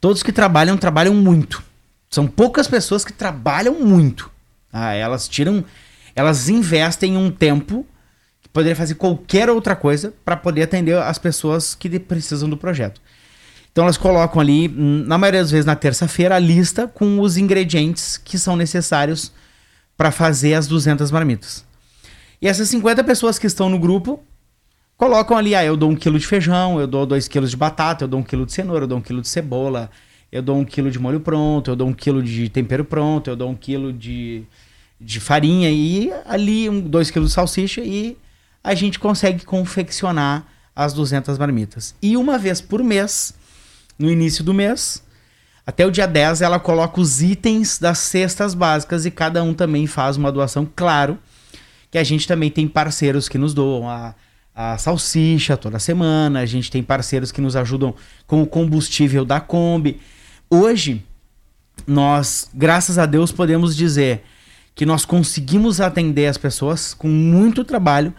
Todos 0.00 0.22
que 0.22 0.32
trabalham, 0.32 0.76
trabalham 0.76 1.14
muito. 1.14 1.62
São 2.08 2.26
poucas 2.26 2.68
pessoas 2.68 3.04
que 3.04 3.12
trabalham 3.12 3.74
muito. 3.80 4.30
Ah, 4.72 4.94
elas 4.94 5.28
tiram, 5.28 5.64
elas 6.14 6.48
investem 6.48 7.16
um 7.16 7.30
tempo 7.30 7.84
que 8.40 8.48
poderia 8.48 8.76
fazer 8.76 8.94
qualquer 8.94 9.50
outra 9.50 9.74
coisa 9.74 10.14
para 10.24 10.36
poder 10.36 10.62
atender 10.62 10.96
as 10.96 11.18
pessoas 11.18 11.74
que 11.74 11.98
precisam 11.98 12.48
do 12.48 12.56
projeto. 12.56 13.00
Então 13.78 13.84
elas 13.84 13.96
colocam 13.96 14.40
ali, 14.40 14.66
na 14.66 15.16
maioria 15.16 15.40
das 15.40 15.52
vezes 15.52 15.64
na 15.64 15.76
terça-feira, 15.76 16.34
a 16.34 16.38
lista 16.40 16.88
com 16.88 17.20
os 17.20 17.36
ingredientes 17.36 18.16
que 18.18 18.36
são 18.36 18.56
necessários 18.56 19.32
para 19.96 20.10
fazer 20.10 20.54
as 20.54 20.66
200 20.66 21.12
marmitas. 21.12 21.64
E 22.42 22.48
essas 22.48 22.68
50 22.70 23.04
pessoas 23.04 23.38
que 23.38 23.46
estão 23.46 23.68
no 23.68 23.78
grupo 23.78 24.18
colocam 24.96 25.36
ali, 25.36 25.54
ah, 25.54 25.64
eu 25.64 25.76
dou 25.76 25.92
um 25.92 25.94
quilo 25.94 26.18
de 26.18 26.26
feijão, 26.26 26.80
eu 26.80 26.88
dou 26.88 27.06
dois 27.06 27.28
quilos 27.28 27.52
de 27.52 27.56
batata, 27.56 28.02
eu 28.02 28.08
dou 28.08 28.18
um 28.18 28.22
quilo 28.24 28.44
de 28.44 28.52
cenoura, 28.52 28.82
eu 28.82 28.88
dou 28.88 28.98
um 28.98 29.00
quilo 29.00 29.20
de 29.20 29.28
cebola, 29.28 29.88
eu 30.32 30.42
dou 30.42 30.58
um 30.58 30.64
quilo 30.64 30.90
de 30.90 30.98
molho 30.98 31.20
pronto, 31.20 31.70
eu 31.70 31.76
dou 31.76 31.86
um 31.86 31.94
quilo 31.94 32.20
de 32.20 32.48
tempero 32.48 32.84
pronto, 32.84 33.30
eu 33.30 33.36
dou 33.36 33.48
um 33.48 33.54
quilo 33.54 33.92
de, 33.92 34.42
de 35.00 35.20
farinha 35.20 35.70
e 35.70 36.12
ali 36.26 36.68
um, 36.68 36.80
dois 36.80 37.12
quilos 37.12 37.28
de 37.28 37.34
salsicha 37.36 37.80
e 37.80 38.16
a 38.64 38.74
gente 38.74 38.98
consegue 38.98 39.44
confeccionar 39.44 40.44
as 40.74 40.92
200 40.92 41.38
marmitas. 41.38 41.94
E 42.02 42.16
uma 42.16 42.36
vez 42.38 42.60
por 42.60 42.82
mês 42.82 43.37
no 43.98 44.10
início 44.10 44.44
do 44.44 44.54
mês. 44.54 45.02
Até 45.66 45.84
o 45.84 45.90
dia 45.90 46.06
10 46.06 46.40
ela 46.40 46.58
coloca 46.58 47.00
os 47.00 47.20
itens 47.20 47.78
das 47.78 47.98
cestas 47.98 48.54
básicas 48.54 49.04
e 49.04 49.10
cada 49.10 49.42
um 49.42 49.52
também 49.52 49.86
faz 49.86 50.16
uma 50.16 50.32
doação, 50.32 50.66
claro, 50.74 51.18
que 51.90 51.98
a 51.98 52.04
gente 52.04 52.26
também 52.26 52.50
tem 52.50 52.66
parceiros 52.66 53.28
que 53.28 53.36
nos 53.36 53.52
doam 53.52 53.88
a, 53.88 54.14
a 54.54 54.78
salsicha 54.78 55.56
toda 55.56 55.78
semana, 55.78 56.40
a 56.40 56.46
gente 56.46 56.70
tem 56.70 56.82
parceiros 56.82 57.30
que 57.30 57.40
nos 57.40 57.54
ajudam 57.54 57.94
com 58.26 58.42
o 58.42 58.46
combustível 58.46 59.24
da 59.24 59.40
Kombi. 59.40 60.00
Hoje, 60.48 61.04
nós, 61.86 62.50
graças 62.54 62.98
a 62.98 63.04
Deus, 63.04 63.30
podemos 63.30 63.76
dizer 63.76 64.22
que 64.74 64.86
nós 64.86 65.04
conseguimos 65.04 65.80
atender 65.80 66.28
as 66.28 66.38
pessoas 66.38 66.94
com 66.94 67.08
muito 67.08 67.62
trabalho, 67.62 68.14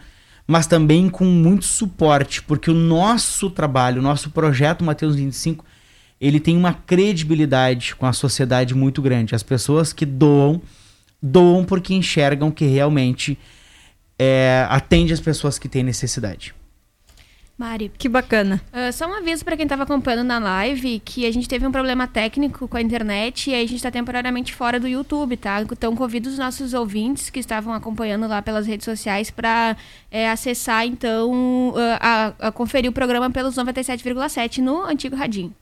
mas 0.46 0.66
também 0.66 1.08
com 1.08 1.24
muito 1.24 1.64
suporte, 1.64 2.42
porque 2.42 2.70
o 2.70 2.74
nosso 2.74 3.50
trabalho, 3.50 4.00
o 4.00 4.02
nosso 4.02 4.30
projeto 4.30 4.84
Mateus 4.84 5.16
25 5.16 5.64
ele 6.20 6.38
tem 6.38 6.56
uma 6.56 6.74
credibilidade 6.74 7.96
com 7.96 8.04
a 8.04 8.12
sociedade 8.12 8.74
muito 8.74 9.00
grande. 9.00 9.34
As 9.34 9.42
pessoas 9.42 9.92
que 9.92 10.04
doam, 10.04 10.60
doam 11.22 11.64
porque 11.64 11.94
enxergam 11.94 12.50
que 12.50 12.66
realmente 12.66 13.38
é, 14.18 14.66
atende 14.68 15.12
as 15.14 15.20
pessoas 15.20 15.58
que 15.58 15.68
têm 15.68 15.82
necessidade. 15.82 16.54
Mari. 17.60 17.92
Que 17.98 18.08
bacana. 18.08 18.58
Uh, 18.72 18.90
só 18.90 19.06
um 19.06 19.12
aviso 19.12 19.44
para 19.44 19.54
quem 19.54 19.64
estava 19.64 19.82
acompanhando 19.82 20.26
na 20.26 20.38
live 20.38 20.98
que 21.04 21.26
a 21.26 21.30
gente 21.30 21.46
teve 21.46 21.66
um 21.66 21.70
problema 21.70 22.06
técnico 22.06 22.66
com 22.66 22.76
a 22.78 22.80
internet 22.80 23.50
e 23.50 23.54
aí 23.54 23.62
a 23.62 23.68
gente 23.68 23.76
está 23.76 23.90
temporariamente 23.90 24.54
fora 24.54 24.80
do 24.80 24.88
YouTube, 24.88 25.36
tá? 25.36 25.60
Então 25.60 25.94
convido 25.94 26.30
os 26.30 26.38
nossos 26.38 26.72
ouvintes 26.72 27.28
que 27.28 27.38
estavam 27.38 27.74
acompanhando 27.74 28.26
lá 28.26 28.40
pelas 28.40 28.66
redes 28.66 28.86
sociais 28.86 29.30
para 29.30 29.76
é, 30.10 30.30
acessar 30.30 30.86
então 30.86 31.70
uh, 31.70 31.98
a, 32.00 32.32
a, 32.38 32.50
conferir 32.50 32.90
o 32.90 32.94
programa 32.94 33.30
pelos 33.30 33.54
97,7 33.56 34.58
no 34.58 34.82
antigo 34.84 35.14
radinho. 35.14 35.54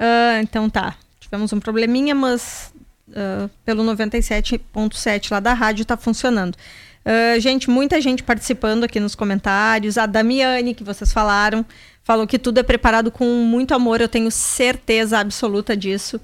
Uh, 0.00 0.40
então 0.40 0.70
tá. 0.70 0.96
Tivemos 1.20 1.52
um 1.52 1.60
probleminha, 1.60 2.14
mas 2.14 2.72
uh, 3.10 3.50
pelo 3.64 3.84
97.7 3.84 5.30
lá 5.30 5.38
da 5.38 5.52
rádio 5.52 5.84
tá 5.84 5.96
funcionando. 5.96 6.56
Uh, 7.04 7.38
gente, 7.38 7.68
muita 7.68 8.00
gente 8.00 8.22
participando 8.22 8.84
aqui 8.84 8.98
nos 8.98 9.14
comentários. 9.14 9.98
A 9.98 10.06
Damiane, 10.06 10.74
que 10.74 10.82
vocês 10.82 11.12
falaram, 11.12 11.64
falou 12.02 12.26
que 12.26 12.38
tudo 12.38 12.58
é 12.58 12.62
preparado 12.62 13.10
com 13.10 13.24
muito 13.24 13.74
amor, 13.74 14.00
eu 14.00 14.08
tenho 14.08 14.30
certeza 14.30 15.18
absoluta 15.18 15.76
disso. 15.76 16.20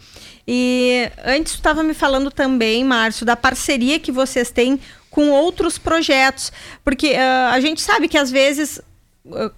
E 0.49 1.11
antes 1.25 1.53
tu 1.53 1.57
estava 1.57 1.83
me 1.83 1.95
falando 1.95 2.31
também, 2.31 2.83
Márcio, 2.83 3.27
da 3.27 3.37
parceria 3.37 3.99
que 4.01 4.11
vocês 4.11 4.51
têm 4.51 4.81
com 5.11 5.31
outros 5.31 5.79
projetos. 5.79 6.51
Porque 6.83 7.13
uh, 7.13 7.53
a 7.53 7.61
gente 7.61 7.81
sabe 7.81 8.09
que 8.09 8.19
às 8.19 8.31
vezes 8.31 8.81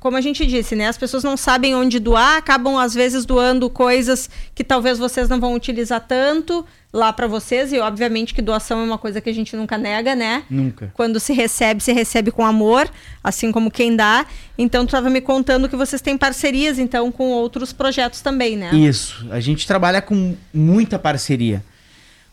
como 0.00 0.16
a 0.16 0.20
gente 0.20 0.46
disse, 0.46 0.74
né? 0.74 0.88
As 0.88 0.96
pessoas 0.96 1.22
não 1.22 1.36
sabem 1.36 1.74
onde 1.74 1.98
doar, 1.98 2.38
acabam 2.38 2.76
às 2.78 2.94
vezes 2.94 3.24
doando 3.24 3.68
coisas 3.68 4.28
que 4.54 4.64
talvez 4.64 4.98
vocês 4.98 5.28
não 5.28 5.38
vão 5.38 5.54
utilizar 5.54 6.00
tanto 6.06 6.64
lá 6.92 7.12
para 7.12 7.26
vocês 7.26 7.72
e 7.72 7.78
obviamente 7.78 8.32
que 8.32 8.40
doação 8.40 8.80
é 8.80 8.84
uma 8.84 8.96
coisa 8.96 9.20
que 9.20 9.28
a 9.28 9.32
gente 9.32 9.54
nunca 9.54 9.76
nega, 9.76 10.14
né? 10.14 10.44
Nunca. 10.48 10.90
Quando 10.94 11.20
se 11.20 11.32
recebe, 11.32 11.82
se 11.82 11.92
recebe 11.92 12.30
com 12.30 12.44
amor, 12.44 12.88
assim 13.22 13.52
como 13.52 13.70
quem 13.70 13.94
dá. 13.94 14.24
Então 14.56 14.84
tu 14.84 14.88
estava 14.88 15.10
me 15.10 15.20
contando 15.20 15.68
que 15.68 15.76
vocês 15.76 16.00
têm 16.00 16.16
parcerias 16.16 16.78
então 16.78 17.12
com 17.12 17.30
outros 17.30 17.72
projetos 17.72 18.20
também, 18.20 18.56
né? 18.56 18.74
Isso. 18.74 19.26
A 19.30 19.40
gente 19.40 19.66
trabalha 19.66 20.00
com 20.00 20.34
muita 20.52 20.98
parceria. 20.98 21.62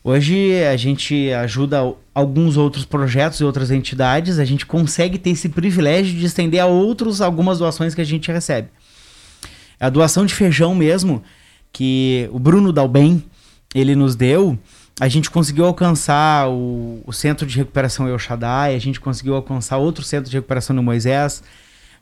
Hoje 0.07 0.63
a 0.63 0.77
gente 0.77 1.31
ajuda 1.31 1.79
alguns 2.13 2.57
outros 2.57 2.85
projetos 2.85 3.39
e 3.39 3.43
outras 3.43 3.71
entidades, 3.71 4.37
a 4.37 4.45
gente 4.45 4.63
consegue 4.63 5.17
ter 5.17 5.31
esse 5.31 5.49
privilégio 5.49 6.15
de 6.15 6.23
estender 6.27 6.59
a 6.59 6.67
outros 6.67 7.21
algumas 7.21 7.57
doações 7.57 7.95
que 7.95 8.01
a 8.01 8.05
gente 8.05 8.31
recebe. 8.31 8.67
A 9.79 9.89
doação 9.89 10.23
de 10.23 10.31
feijão 10.31 10.75
mesmo, 10.75 11.23
que 11.73 12.29
o 12.31 12.37
Bruno 12.37 12.71
Dalben, 12.71 13.23
ele 13.73 13.95
nos 13.95 14.15
deu, 14.15 14.55
a 14.99 15.07
gente 15.07 15.31
conseguiu 15.31 15.65
alcançar 15.65 16.49
o, 16.49 17.01
o 17.03 17.11
centro 17.11 17.47
de 17.47 17.57
recuperação 17.57 18.07
El 18.07 18.19
Shaddai, 18.19 18.75
a 18.75 18.79
gente 18.79 18.99
conseguiu 18.99 19.33
alcançar 19.33 19.77
outro 19.77 20.03
centro 20.03 20.29
de 20.29 20.37
recuperação 20.37 20.75
no 20.75 20.83
Moisés, 20.83 21.41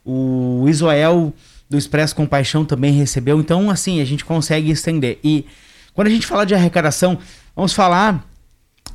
o 0.04 0.66
Israel 0.68 1.32
do 1.70 1.78
Expresso 1.78 2.14
Compaixão 2.14 2.66
também 2.66 2.92
recebeu. 2.92 3.40
Então, 3.40 3.70
assim, 3.70 4.02
a 4.02 4.04
gente 4.04 4.26
consegue 4.26 4.70
estender. 4.70 5.18
E 5.24 5.46
quando 5.94 6.08
a 6.08 6.10
gente 6.10 6.26
fala 6.26 6.44
de 6.44 6.54
arrecadação, 6.54 7.18
vamos 7.54 7.72
falar 7.72 8.24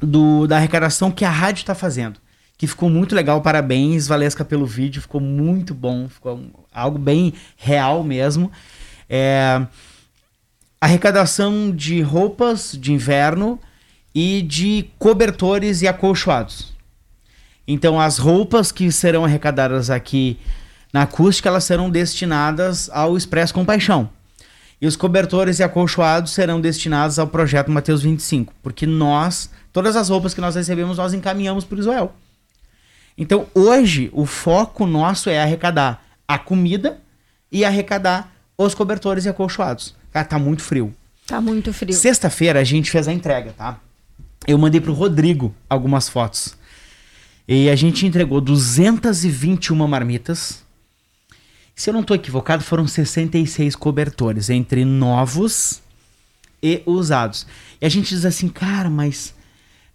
do, 0.01 0.47
da 0.47 0.57
arrecadação 0.57 1.11
que 1.11 1.25
a 1.25 1.29
rádio 1.29 1.61
está 1.61 1.75
fazendo. 1.75 2.19
Que 2.57 2.67
ficou 2.67 2.89
muito 2.89 3.15
legal. 3.15 3.41
Parabéns, 3.41 4.07
Valesca, 4.07 4.43
pelo 4.43 4.65
vídeo. 4.65 5.01
Ficou 5.01 5.21
muito 5.21 5.73
bom. 5.73 6.09
Ficou 6.09 6.67
algo 6.73 6.97
bem 6.97 7.33
real 7.55 8.03
mesmo. 8.03 8.51
É, 9.09 9.65
arrecadação 10.81 11.71
de 11.71 12.01
roupas 12.01 12.77
de 12.77 12.91
inverno 12.91 13.59
e 14.13 14.41
de 14.41 14.89
cobertores 14.97 15.81
e 15.81 15.87
acolchoados. 15.87 16.73
Então, 17.67 17.99
as 17.99 18.17
roupas 18.17 18.71
que 18.71 18.91
serão 18.91 19.23
arrecadadas 19.23 19.89
aqui 19.89 20.39
na 20.91 21.03
acústica, 21.03 21.47
elas 21.47 21.63
serão 21.63 21.89
destinadas 21.89 22.89
ao 22.91 23.15
Expresso 23.15 23.53
Compaixão. 23.53 24.09
E 24.81 24.87
os 24.87 24.95
cobertores 24.95 25.59
e 25.59 25.63
acolchoados 25.63 26.31
serão 26.31 26.61
destinados 26.61 27.19
ao 27.19 27.27
projeto 27.27 27.69
Mateus 27.69 28.01
25, 28.01 28.53
porque 28.63 28.85
nós, 28.85 29.49
todas 29.73 29.95
as 29.95 30.09
roupas 30.09 30.33
que 30.33 30.39
nós 30.39 30.55
recebemos, 30.55 30.97
nós 30.97 31.13
encaminhamos 31.13 31.65
para 31.65 31.77
o 31.77 31.79
Israel. 31.79 32.15
Então, 33.17 33.47
hoje, 33.53 34.09
o 34.13 34.25
foco 34.25 34.85
nosso 34.85 35.29
é 35.29 35.41
arrecadar 35.41 36.01
a 36.25 36.39
comida 36.39 37.01
e 37.51 37.65
arrecadar 37.65 38.33
os 38.57 38.73
cobertores 38.73 39.25
e 39.25 39.29
acolchoados. 39.29 39.95
Cara, 40.13 40.25
tá 40.25 40.39
muito 40.39 40.61
frio. 40.61 40.93
Tá 41.27 41.41
muito 41.41 41.73
frio. 41.73 41.93
Sexta-feira 41.93 42.59
a 42.59 42.63
gente 42.63 42.89
fez 42.89 43.07
a 43.07 43.13
entrega, 43.13 43.53
tá? 43.57 43.79
Eu 44.47 44.57
mandei 44.57 44.79
pro 44.79 44.93
Rodrigo 44.93 45.53
algumas 45.69 46.07
fotos. 46.07 46.57
E 47.47 47.69
a 47.69 47.75
gente 47.75 48.05
entregou 48.05 48.39
221 48.39 49.87
marmitas, 49.87 50.63
se 51.79 51.89
eu 51.89 51.93
não 51.93 52.01
estou 52.01 52.13
equivocado, 52.13 52.61
foram 52.61 52.85
66 52.85 53.73
cobertores, 53.73 54.49
entre 54.49 54.83
novos 54.83 55.81
e 56.61 56.83
usados. 56.85 57.47
E 57.79 57.85
a 57.85 57.89
gente 57.89 58.09
diz 58.09 58.25
assim, 58.25 58.49
cara, 58.49 58.89
mas 58.89 59.33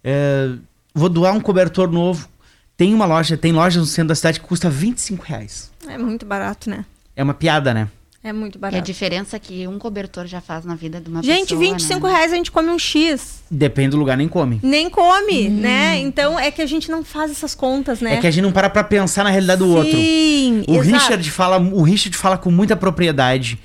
é, 0.03 0.49
vou 0.95 1.09
doar 1.09 1.35
um 1.35 1.39
cobertor 1.39 1.91
novo. 1.91 2.27
Tem 2.75 2.91
uma 2.91 3.05
loja, 3.05 3.37
tem 3.37 3.51
lojas 3.51 3.83
no 3.83 3.85
centro 3.85 4.07
da 4.07 4.15
cidade 4.15 4.39
que 4.39 4.47
custa 4.47 4.67
25 4.67 5.23
reais. 5.25 5.71
É 5.87 5.95
muito 5.95 6.25
barato, 6.25 6.71
né? 6.71 6.85
É 7.15 7.23
uma 7.23 7.35
piada, 7.35 7.71
né? 7.71 7.87
É 8.25 8.33
muito 8.33 8.57
barato. 8.57 8.75
E 8.75 8.79
a 8.79 8.83
diferença 8.83 9.37
que 9.37 9.67
um 9.67 9.77
cobertor 9.77 10.25
já 10.25 10.41
faz 10.41 10.65
na 10.65 10.73
vida 10.73 10.99
de 10.99 11.07
uma 11.07 11.21
gente, 11.21 11.41
pessoa. 11.41 11.61
Gente, 11.61 11.73
25 11.73 12.07
né? 12.07 12.13
reais 12.13 12.33
a 12.33 12.35
gente 12.35 12.51
come 12.51 12.69
um 12.69 12.79
X. 12.79 13.43
Depende 13.51 13.89
do 13.89 13.97
lugar, 13.97 14.17
nem 14.17 14.27
come. 14.27 14.59
Nem 14.63 14.89
come, 14.89 15.47
hum. 15.47 15.59
né? 15.59 15.99
Então 15.99 16.39
é 16.39 16.49
que 16.49 16.59
a 16.59 16.65
gente 16.65 16.89
não 16.89 17.03
faz 17.03 17.29
essas 17.29 17.53
contas, 17.53 18.01
né? 18.01 18.15
É 18.15 18.17
que 18.17 18.25
a 18.25 18.31
gente 18.31 18.41
não 18.41 18.51
para 18.51 18.67
pra 18.67 18.83
pensar 18.83 19.23
na 19.23 19.29
realidade 19.29 19.59
do 19.59 19.67
Sim, 19.67 19.75
outro. 19.75 19.91
Sim, 19.91 20.63
o 20.67 20.79
Richard 20.79 21.29
fala, 21.29 21.59
o 21.59 21.83
Richard 21.83 22.17
fala 22.17 22.35
com 22.35 22.49
muita 22.49 22.75
propriedade 22.75 23.59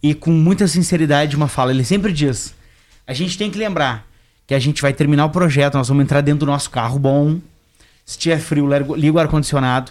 e 0.00 0.14
com 0.14 0.30
muita 0.30 0.68
sinceridade 0.68 1.34
uma 1.34 1.48
fala. 1.48 1.72
Ele 1.72 1.84
sempre 1.84 2.12
diz: 2.12 2.54
a 3.04 3.12
gente 3.12 3.36
tem 3.36 3.50
que 3.50 3.58
lembrar 3.58 4.06
que 4.46 4.54
a 4.54 4.60
gente 4.60 4.80
vai 4.80 4.92
terminar 4.92 5.24
o 5.24 5.30
projeto, 5.30 5.74
nós 5.74 5.88
vamos 5.88 6.04
entrar 6.04 6.20
dentro 6.20 6.46
do 6.46 6.46
nosso 6.46 6.70
carro 6.70 7.00
bom. 7.00 7.40
Se 8.06 8.16
tiver 8.16 8.38
frio, 8.38 8.68
liga 8.94 9.16
o 9.16 9.18
ar-condicionado 9.18 9.90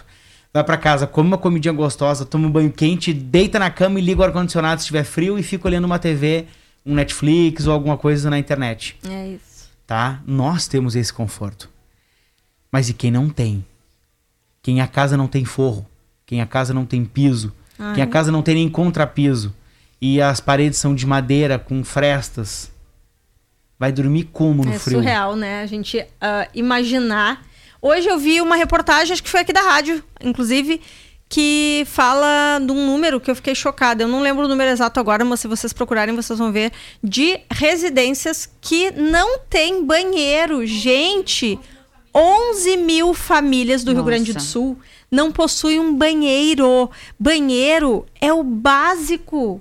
vai 0.54 0.62
para 0.62 0.76
casa, 0.76 1.04
come 1.04 1.26
uma 1.26 1.36
comidinha 1.36 1.74
gostosa, 1.74 2.24
toma 2.24 2.46
um 2.46 2.50
banho 2.50 2.70
quente, 2.70 3.12
deita 3.12 3.58
na 3.58 3.70
cama 3.70 3.98
e 3.98 4.02
liga 4.02 4.20
o 4.20 4.24
ar-condicionado 4.24 4.80
se 4.80 4.84
estiver 4.84 5.02
frio 5.02 5.36
e 5.36 5.42
fica 5.42 5.66
olhando 5.66 5.84
uma 5.84 5.98
TV, 5.98 6.46
um 6.86 6.94
Netflix 6.94 7.66
ou 7.66 7.72
alguma 7.72 7.98
coisa 7.98 8.30
na 8.30 8.38
internet. 8.38 8.96
É 9.04 9.30
isso. 9.30 9.68
Tá? 9.84 10.22
Nós 10.24 10.68
temos 10.68 10.94
esse 10.94 11.12
conforto. 11.12 11.68
Mas 12.70 12.88
e 12.88 12.94
quem 12.94 13.10
não 13.10 13.28
tem? 13.28 13.66
Quem 14.62 14.80
a 14.80 14.86
casa 14.86 15.16
não 15.16 15.26
tem 15.26 15.44
forro, 15.44 15.84
quem 16.24 16.40
a 16.40 16.46
casa 16.46 16.72
não 16.72 16.86
tem 16.86 17.04
piso, 17.04 17.52
Ai. 17.76 17.96
quem 17.96 18.04
a 18.04 18.06
casa 18.06 18.30
não 18.30 18.40
tem 18.40 18.54
nem 18.54 18.68
contrapiso 18.68 19.52
e 20.00 20.22
as 20.22 20.38
paredes 20.38 20.78
são 20.78 20.94
de 20.94 21.04
madeira 21.04 21.58
com 21.58 21.82
frestas, 21.82 22.70
vai 23.76 23.90
dormir 23.90 24.24
como 24.32 24.64
no 24.64 24.72
é 24.72 24.78
frio? 24.78 25.00
É 25.00 25.02
surreal, 25.02 25.34
né? 25.34 25.62
A 25.62 25.66
gente 25.66 25.98
uh, 25.98 26.48
imaginar 26.54 27.44
Hoje 27.86 28.08
eu 28.08 28.16
vi 28.16 28.40
uma 28.40 28.56
reportagem, 28.56 29.12
acho 29.12 29.22
que 29.22 29.28
foi 29.28 29.40
aqui 29.40 29.52
da 29.52 29.60
rádio, 29.60 30.02
inclusive, 30.22 30.80
que 31.28 31.84
fala 31.84 32.58
de 32.58 32.72
um 32.72 32.86
número 32.86 33.20
que 33.20 33.30
eu 33.30 33.36
fiquei 33.36 33.54
chocada. 33.54 34.02
Eu 34.02 34.08
não 34.08 34.22
lembro 34.22 34.46
o 34.46 34.48
número 34.48 34.70
exato 34.70 34.98
agora, 34.98 35.22
mas 35.22 35.40
se 35.40 35.46
vocês 35.46 35.70
procurarem, 35.70 36.16
vocês 36.16 36.38
vão 36.38 36.50
ver. 36.50 36.72
De 37.02 37.38
residências 37.50 38.48
que 38.58 38.90
não 38.92 39.38
tem 39.50 39.84
banheiro. 39.84 40.64
Gente, 40.64 41.58
11 42.14 42.78
mil 42.78 43.12
famílias 43.12 43.84
do 43.84 43.88
Nossa. 43.88 43.96
Rio 43.96 44.04
Grande 44.06 44.32
do 44.32 44.40
Sul 44.40 44.78
não 45.10 45.30
possuem 45.30 45.78
um 45.78 45.94
banheiro. 45.94 46.90
Banheiro 47.20 48.06
é 48.18 48.32
o 48.32 48.42
básico. 48.42 49.60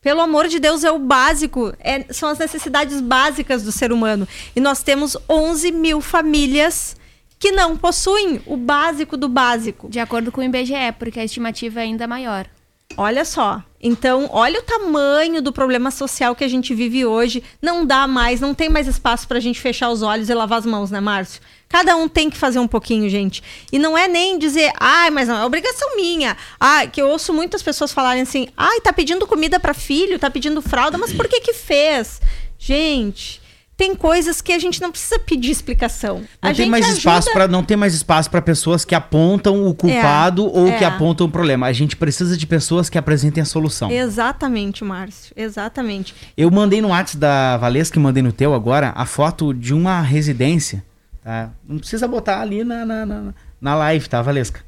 Pelo 0.00 0.22
amor 0.22 0.48
de 0.48 0.58
Deus, 0.58 0.84
é 0.84 0.90
o 0.90 0.98
básico. 0.98 1.74
É, 1.80 2.10
são 2.14 2.30
as 2.30 2.38
necessidades 2.38 2.98
básicas 3.02 3.62
do 3.62 3.70
ser 3.70 3.92
humano. 3.92 4.26
E 4.56 4.60
nós 4.60 4.82
temos 4.82 5.18
11 5.28 5.70
mil 5.70 6.00
famílias 6.00 6.96
que 7.38 7.52
não 7.52 7.76
possuem 7.76 8.40
o 8.46 8.56
básico 8.56 9.16
do 9.16 9.28
básico. 9.28 9.88
De 9.88 10.00
acordo 10.00 10.32
com 10.32 10.40
o 10.40 10.44
IBGE, 10.44 10.92
porque 10.98 11.20
a 11.20 11.24
estimativa 11.24 11.80
é 11.80 11.84
ainda 11.84 12.06
maior. 12.06 12.48
Olha 12.96 13.24
só. 13.24 13.62
Então, 13.80 14.28
olha 14.32 14.58
o 14.58 14.62
tamanho 14.62 15.40
do 15.40 15.52
problema 15.52 15.90
social 15.90 16.34
que 16.34 16.42
a 16.42 16.48
gente 16.48 16.74
vive 16.74 17.06
hoje. 17.06 17.44
Não 17.62 17.86
dá 17.86 18.08
mais, 18.08 18.40
não 18.40 18.52
tem 18.52 18.68
mais 18.68 18.88
espaço 18.88 19.28
para 19.28 19.38
a 19.38 19.40
gente 19.40 19.60
fechar 19.60 19.88
os 19.90 20.02
olhos 20.02 20.28
e 20.28 20.34
lavar 20.34 20.58
as 20.58 20.66
mãos, 20.66 20.90
né, 20.90 20.98
Márcio? 20.98 21.40
Cada 21.68 21.94
um 21.94 22.08
tem 22.08 22.28
que 22.28 22.36
fazer 22.36 22.58
um 22.58 22.66
pouquinho, 22.66 23.08
gente. 23.08 23.42
E 23.70 23.78
não 23.78 23.96
é 23.96 24.08
nem 24.08 24.36
dizer, 24.38 24.72
ai, 24.80 25.10
mas 25.10 25.28
não, 25.28 25.36
é 25.36 25.44
obrigação 25.44 25.96
minha. 25.96 26.36
Ah, 26.58 26.86
que 26.86 27.00
eu 27.00 27.08
ouço 27.08 27.32
muitas 27.32 27.62
pessoas 27.62 27.92
falarem 27.92 28.22
assim, 28.22 28.48
ai, 28.56 28.80
tá 28.80 28.92
pedindo 28.92 29.26
comida 29.26 29.60
para 29.60 29.74
filho, 29.74 30.18
tá 30.18 30.28
pedindo 30.28 30.60
fralda, 30.60 30.98
mas 30.98 31.12
por 31.12 31.28
que 31.28 31.40
que 31.40 31.52
fez? 31.52 32.20
Gente, 32.58 33.40
tem 33.78 33.94
coisas 33.94 34.40
que 34.40 34.52
a 34.52 34.58
gente 34.58 34.82
não 34.82 34.90
precisa 34.90 35.20
pedir 35.20 35.52
explicação. 35.52 36.24
Não 36.42 36.50
a 36.50 36.52
tem 36.52 36.68
mais 36.68 36.84
ajuda... 36.84 36.98
espaço 36.98 37.32
para 37.32 37.46
não 37.46 37.62
tem 37.62 37.76
mais 37.76 37.94
espaço 37.94 38.28
para 38.28 38.42
pessoas 38.42 38.84
que 38.84 38.92
apontam 38.92 39.68
o 39.68 39.72
culpado 39.72 40.42
é, 40.42 40.50
ou 40.58 40.68
é. 40.68 40.78
que 40.78 40.84
apontam 40.84 41.28
o 41.28 41.30
problema. 41.30 41.68
A 41.68 41.72
gente 41.72 41.96
precisa 41.96 42.36
de 42.36 42.44
pessoas 42.44 42.90
que 42.90 42.98
apresentem 42.98 43.40
a 43.40 43.44
solução. 43.44 43.88
Exatamente, 43.88 44.82
Márcio. 44.82 45.32
Exatamente. 45.36 46.12
Eu 46.36 46.50
mandei 46.50 46.82
no 46.82 46.88
WhatsApp 46.88 47.18
da 47.18 47.56
Valesca, 47.56 47.94
que 47.94 48.00
mandei 48.00 48.20
no 48.20 48.32
teu 48.32 48.52
agora, 48.52 48.92
a 48.96 49.06
foto 49.06 49.54
de 49.54 49.72
uma 49.72 50.00
residência. 50.00 50.84
Tá? 51.22 51.50
Não 51.66 51.78
precisa 51.78 52.08
botar 52.08 52.40
ali 52.40 52.64
na, 52.64 52.84
na, 52.84 53.06
na, 53.06 53.34
na 53.60 53.74
live, 53.76 54.08
tá, 54.08 54.20
Valesca? 54.20 54.60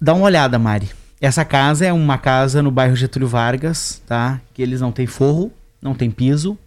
Dá 0.00 0.12
uma 0.12 0.24
olhada, 0.24 0.58
Mari. 0.58 0.90
Essa 1.20 1.44
casa 1.44 1.86
é 1.86 1.92
uma 1.92 2.18
casa 2.18 2.64
no 2.64 2.72
bairro 2.72 2.96
Getúlio 2.96 3.28
Vargas, 3.28 4.02
tá? 4.08 4.40
Que 4.52 4.60
eles 4.60 4.80
não 4.80 4.90
têm 4.90 5.06
forro, 5.06 5.52
não 5.80 5.94
tem 5.94 6.10
piso, 6.10 6.58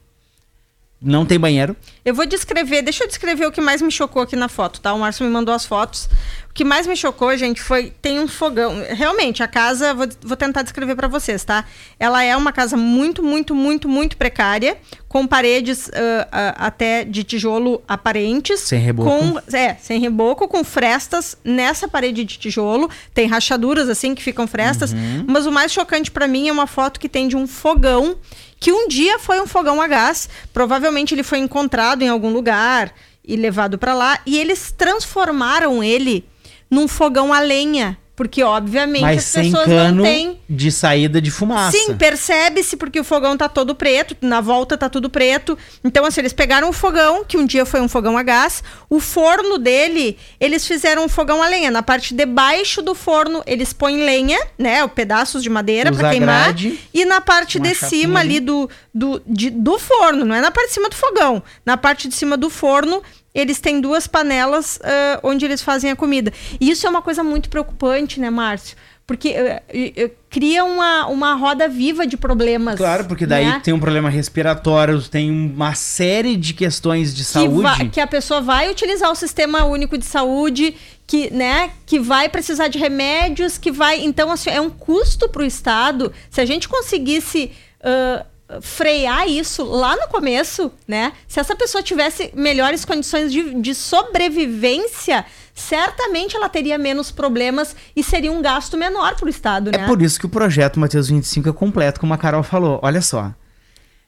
não 1.04 1.26
tem 1.26 1.39
banheiro. 1.39 1.76
Eu 2.06 2.16
vou 2.16 2.26
descrever, 2.26 2.82
deixa 2.82 3.04
eu 3.04 3.08
descrever 3.08 3.45
o 3.45 3.51
que 3.51 3.62
mais 3.62 3.82
me 3.82 3.91
chocou 3.91 4.22
aqui 4.22 4.36
na 4.36 4.47
foto, 4.47 4.80
tá? 4.80 4.93
O 4.93 4.99
Márcio 4.99 5.26
me 5.26 5.32
mandou 5.32 5.54
as 5.54 5.66
fotos. 5.66 6.10
O 6.54 6.56
que 6.56 6.64
mais 6.64 6.86
me 6.86 6.95
chocou, 6.95 7.36
gente, 7.36 7.60
foi 7.60 7.91
tem 7.99 8.20
um 8.20 8.28
fogão. 8.28 8.76
Realmente, 8.88 9.41
a 9.41 9.47
casa, 9.47 9.91
vou, 9.91 10.08
vou 10.22 10.38
tentar 10.38 10.62
descrever 10.62 10.95
para 10.95 11.08
vocês, 11.08 11.43
tá? 11.43 11.66
Ela 11.99 12.24
é 12.24 12.38
uma 12.38 12.51
casa 12.51 12.78
muito, 12.78 13.24
muito, 13.24 13.56
muito, 13.56 13.89
muito 13.89 14.16
precária, 14.16 14.78
com 15.08 15.26
paredes 15.26 15.88
uh, 15.88 15.89
uh, 15.89 16.54
até 16.58 17.06
de 17.06 17.24
tijolo 17.24 17.82
aparentes. 17.88 18.60
Sem 18.60 18.80
reboco. 18.80 19.10
Com, 19.10 19.39
é, 19.51 19.74
sem 19.82 19.99
reboco, 19.99 20.47
com 20.47 20.64
frestas 20.64 21.36
nessa 21.43 21.88
parede 21.88 22.24
de 22.24 22.38
tijolo. 22.38 22.88
Tem 23.16 23.26
rachaduras 23.26 23.89
assim 23.89 24.14
que 24.14 24.22
ficam 24.22 24.45
frestas. 24.45 24.93
Uhum. 24.93 25.26
Mas 25.28 25.47
o 25.47 25.51
mais 25.51 25.72
chocante 25.72 26.12
para 26.12 26.28
mim 26.28 26.49
é 26.49 26.51
uma 26.51 26.68
foto 26.68 26.99
que 26.99 27.10
tem 27.10 27.28
de 27.28 27.36
um 27.36 27.47
fogão 27.47 28.16
que 28.60 28.72
um 28.72 28.88
dia 28.88 29.18
foi 29.18 29.41
um 29.41 29.47
fogão 29.47 29.82
a 29.82 29.88
gás. 29.88 30.30
Provavelmente 30.54 31.16
ele 31.16 31.24
foi 31.24 31.39
encontrado 31.39 32.04
em 32.04 32.10
algum 32.10 32.30
lugar 32.30 32.93
e 33.26 33.36
levado 33.36 33.76
para 33.80 33.95
lá. 33.95 34.20
E 34.24 34.38
eles 34.38 34.72
transformaram 34.72 35.84
ele 35.84 36.32
num 36.74 36.88
fogão 36.88 37.32
a 37.32 37.39
lenha. 37.39 37.97
Porque, 38.15 38.43
obviamente, 38.43 39.01
Mas 39.01 39.17
as 39.19 39.24
sem 39.24 39.43
pessoas 39.45 39.65
cano 39.65 39.97
não 39.97 40.03
têm. 40.03 40.39
De 40.47 40.71
saída 40.71 41.19
de 41.19 41.32
fumaça. 41.32 41.76
Sim, 41.76 41.95
percebe-se 41.95 42.78
porque 42.78 42.99
o 42.99 43.03
fogão 43.03 43.36
tá 43.36 43.49
todo 43.49 43.74
preto, 43.74 44.15
na 44.21 44.39
volta 44.39 44.78
tá 44.78 44.88
tudo 44.88 45.09
preto. 45.09 45.57
Então, 45.84 46.05
assim, 46.05 46.21
eles 46.21 46.32
pegaram 46.32 46.69
o 46.69 46.74
fogão, 46.74 47.26
que 47.26 47.38
um 47.38 47.45
dia 47.45 47.65
foi 47.65 47.82
um 47.82 47.88
fogão 47.89 48.15
a 48.15 48.21
gás, 48.21 48.63
o 48.88 48.99
forno 48.99 49.57
dele, 49.57 50.15
eles 50.39 50.67
fizeram 50.67 51.05
um 51.05 51.09
fogão 51.09 51.41
a 51.41 51.47
lenha. 51.47 51.71
Na 51.71 51.82
parte 51.82 52.13
de 52.13 52.24
baixo 52.24 52.84
do 52.84 52.93
forno, 52.93 53.41
eles 53.47 53.74
põem 53.74 54.05
lenha, 54.05 54.39
né? 54.59 54.88
Pedaços 54.88 55.41
de 55.41 55.49
madeira 55.49 55.91
para 55.91 56.11
queimar. 56.11 56.53
Grade, 56.53 56.80
e 56.93 57.05
na 57.05 57.19
parte 57.19 57.59
de 57.59 57.74
cima 57.74 58.19
ali 58.19 58.39
do, 58.39 58.69
do, 58.93 59.24
de, 59.26 59.49
do 59.49 59.80
forno, 59.80 60.24
não 60.24 60.36
é 60.36 60.41
na 60.41 60.51
parte 60.51 60.67
de 60.67 60.74
cima 60.76 60.88
do 60.88 60.95
fogão. 60.95 61.41
Na 61.65 61.78
parte 61.78 62.07
de 62.07 62.13
cima 62.13 62.38
do 62.38 62.51
forno, 62.51 63.01
eles 63.34 63.60
têm 63.60 63.82
duas 63.82 64.08
panelas 64.08 64.78
uh, 64.78 65.20
onde 65.24 65.46
eles 65.46 65.62
fazem 65.62 65.92
a 65.92 65.96
comida. 65.96 66.32
E 66.60 66.70
isso 66.70 66.86
é 66.86 66.90
uma 66.90 67.02
coisa 67.02 67.24
muito 67.24 67.50
preocupante, 67.50 68.20
né, 68.20 68.30
Márcio? 68.30 68.78
porque 69.06 69.36
uh, 69.36 70.06
uh, 70.06 70.12
cria 70.30 70.64
uma, 70.64 71.08
uma 71.08 71.36
roda 71.36 71.68
viva 71.68 72.08
de 72.08 72.16
problemas. 72.16 72.78
Claro, 72.78 73.06
porque 73.06 73.26
daí 73.26 73.46
né? 73.46 73.62
tem 73.64 73.74
um 73.74 73.80
problema 73.80 74.10
respiratório, 74.10 75.02
tem 75.02 75.30
uma 75.30 75.76
série 75.76 76.38
de 76.38 76.54
questões 76.54 77.14
de 77.14 77.24
que 77.24 77.30
saúde. 77.30 77.90
que 77.90 78.00
a 78.00 78.08
pessoa 78.08 78.42
vai 78.42 78.72
utilizar 78.72 79.12
o 79.12 79.16
sistema 79.16 79.66
único 79.66 79.98
de 79.98 80.06
saúde, 80.06 80.76
que, 81.06 81.30
né, 81.32 81.72
que 81.86 82.00
vai 82.00 82.30
precisar 82.30 82.70
de 82.70 82.80
remédios, 82.80 83.58
que 83.58 83.72
vai. 83.72 84.00
Então, 84.00 84.32
assim, 84.32 84.50
é 84.50 84.62
um 84.62 84.70
custo 84.70 85.28
para 85.28 85.44
o 85.44 85.46
Estado. 85.46 86.12
Se 86.30 86.40
a 86.40 86.46
gente 86.46 86.70
conseguisse. 86.70 87.52
Uh, 87.82 88.33
frear 88.62 89.28
isso 89.28 89.64
lá 89.64 89.95
no 89.95 90.08
começo, 90.08 90.72
né? 90.88 91.14
Se 91.28 91.39
essa 91.39 91.56
pessoa 91.56 91.84
tivesse 91.84 92.32
melhores 92.36 92.86
condições 92.86 93.32
de, 93.32 93.62
de 93.62 93.76
sobrevivência, 93.76 95.26
certamente 95.54 96.36
ela 96.36 96.49
teria 96.49 96.78
menos 96.78 97.12
problemas 97.12 97.76
e 97.95 98.04
seria 98.04 98.32
um 98.32 98.41
gasto 98.41 98.78
menor 98.78 99.16
para 99.16 99.26
o 99.26 99.30
Estado, 99.30 99.70
é 99.70 99.78
né? 99.78 99.84
É 99.84 99.88
por 99.88 100.01
isso 100.01 100.20
que 100.20 100.26
o 100.26 100.30
projeto 100.30 100.80
Mateus 100.80 101.10
25 101.10 101.49
é 101.49 101.54
completo, 101.54 101.99
como 101.99 102.14
a 102.14 102.18
Carol 102.18 102.43
falou. 102.43 102.80
Olha 102.82 103.01
só, 103.01 103.34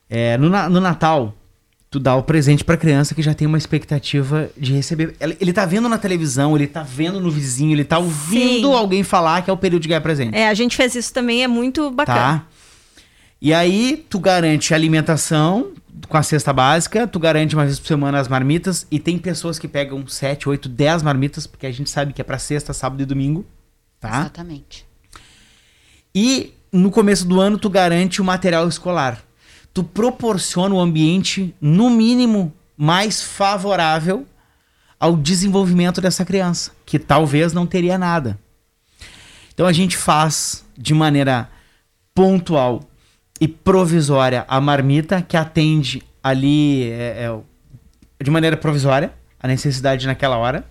é, 0.10 0.38
no, 0.38 0.50
no 0.50 0.80
Natal, 0.80 1.34
tu 1.90 2.00
dá 2.00 2.16
o 2.16 2.24
presente 2.24 2.64
para 2.64 2.76
criança 2.76 3.16
que 3.16 3.22
já 3.22 3.34
tem 3.34 3.48
uma 3.48 3.58
expectativa 3.58 4.50
de 4.58 4.74
receber. 4.74 5.16
Ele, 5.20 5.38
ele 5.40 5.54
tá 5.54 5.66
vendo 5.66 5.88
na 5.88 5.98
televisão, 5.98 6.56
ele 6.56 6.68
tá 6.68 6.84
vendo 6.84 7.20
no 7.20 7.32
vizinho, 7.32 7.72
ele 7.72 7.86
tá 7.86 7.98
ouvindo 7.98 8.68
Sim. 8.68 8.76
alguém 8.76 9.04
falar 9.04 9.42
que 9.44 9.50
é 9.50 9.54
o 9.54 9.58
período 9.58 9.84
de 9.84 9.88
ganhar 9.88 10.02
presente. 10.02 10.36
É, 10.36 10.50
a 10.50 10.54
gente 10.54 10.76
fez 10.76 10.96
isso 10.96 11.14
também, 11.14 11.44
é 11.44 11.48
muito 11.48 11.90
bacana. 11.92 12.20
Tá. 12.40 12.55
E 13.42 13.54
aí 13.54 14.06
tu 14.10 14.20
garante 14.20 14.74
alimentação 14.74 15.74
com 16.08 16.18
a 16.18 16.24
cesta 16.24 16.52
básica, 16.54 17.08
tu 17.08 17.20
garante 17.20 17.56
uma 17.56 17.66
vez 17.66 17.80
por 17.80 17.88
semana 17.88 18.20
as 18.20 18.28
marmitas 18.28 18.86
e 18.92 19.00
tem 19.00 19.18
pessoas 19.18 19.58
que 19.58 19.68
pegam 19.68 20.06
7, 20.08 20.50
8, 20.50 20.70
10 20.70 21.04
marmitas, 21.04 21.48
porque 21.48 21.66
a 21.66 21.72
gente 21.72 21.90
sabe 21.90 22.14
que 22.14 22.22
é 22.22 22.24
para 22.24 22.38
sexta, 22.38 22.74
sábado 22.74 23.02
e 23.02 23.06
domingo, 23.06 23.46
tá? 24.00 24.22
Exatamente. 24.22 24.86
E 26.14 26.54
no 26.72 26.92
começo 26.92 27.26
do 27.26 27.40
ano 27.40 27.58
tu 27.58 27.70
garante 27.70 28.22
o 28.22 28.26
material 28.26 28.68
escolar. 28.68 29.22
Tu 29.74 29.84
proporciona 29.84 30.74
o 30.74 30.78
um 30.78 30.82
ambiente 30.82 31.54
no 31.60 31.90
mínimo 31.90 32.54
mais 32.78 33.22
favorável 33.22 34.26
ao 35.00 35.16
desenvolvimento 35.16 36.00
dessa 36.00 36.24
criança, 36.24 36.72
que 36.86 36.98
talvez 36.98 37.52
não 37.54 37.68
teria 37.68 37.98
nada. 37.98 38.40
Então 39.54 39.66
a 39.66 39.74
gente 39.74 39.98
faz 39.98 40.66
de 40.78 40.94
maneira 40.94 41.50
pontual 42.14 42.82
e 43.40 43.48
provisória 43.48 44.46
a 44.48 44.60
marmita, 44.62 45.22
que 45.22 45.36
atende 45.36 46.02
ali 46.24 46.84
é, 46.90 47.30
é, 47.30 48.24
de 48.24 48.32
maneira 48.32 48.58
provisória 48.58 49.14
a 49.40 49.48
necessidade 49.48 50.08
naquela 50.08 50.38
hora. 50.38 50.66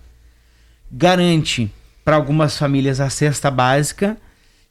Garante 0.91 1.71
para 2.03 2.15
algumas 2.15 2.57
famílias 2.57 2.99
a 2.99 3.09
cesta 3.09 3.49
básica, 3.49 4.17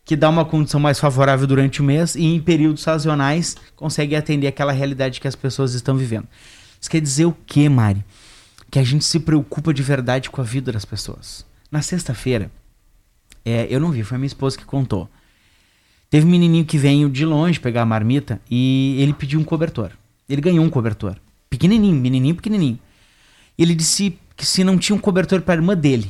que 0.05 0.15
dá 0.15 0.29
uma 0.29 0.45
condição 0.45 0.79
mais 0.79 1.01
favorável 1.01 1.47
durante 1.47 1.81
o 1.81 1.85
mês 1.85 2.15
e 2.15 2.25
em 2.25 2.41
períodos 2.41 2.83
sazonais 2.83 3.57
consegue 3.75 4.15
atender 4.15 4.47
aquela 4.47 4.73
realidade 4.73 5.21
que 5.21 5.27
as 5.27 5.35
pessoas 5.35 5.73
estão 5.75 5.97
vivendo. 5.97 6.29
Isso 6.81 6.91
quer 6.91 7.01
dizer 7.01 7.25
o 7.25 7.37
quê, 7.47 7.69
Mari? 7.69 8.05
Que 8.71 8.79
a 8.79 8.85
gente 8.85 9.05
se 9.05 9.19
preocupa 9.19 9.73
de 9.73 9.83
verdade 9.83 10.29
com 10.29 10.41
a 10.41 10.45
vida 10.45 10.71
das 10.71 10.85
pessoas. 10.85 11.47
Na 11.71 11.81
sexta-feira, 11.81 12.51
é, 13.45 13.67
eu 13.71 13.81
não 13.81 13.91
vi, 13.91 14.03
foi 14.03 14.19
minha 14.19 14.27
esposa 14.27 14.59
que 14.59 14.65
contou. 14.65 15.09
Teve 16.15 16.29
um 16.29 16.31
menininho 16.31 16.65
que 16.65 16.79
veio 16.79 17.11
de 17.11 17.27
longe 17.27 17.59
pegar 17.59 17.83
a 17.83 17.85
marmita 17.85 18.41
e 18.49 18.95
ele 19.01 19.13
pediu 19.13 19.41
um 19.41 19.43
cobertor. 19.43 19.91
Ele 20.29 20.41
ganhou 20.41 20.65
um 20.65 20.71
cobertor. 20.71 21.17
Pequenininho, 21.51 21.97
menininho, 21.97 22.37
pequenininho. 22.37 22.79
E 23.59 23.63
ele 23.65 23.75
disse 23.75 24.17
que 24.37 24.47
se 24.47 24.63
não 24.63 24.79
tinha 24.79 24.95
um 24.95 25.01
cobertor 25.01 25.43
para 25.43 25.55
a 25.55 25.57
irmã 25.57 25.77
dele. 25.77 26.09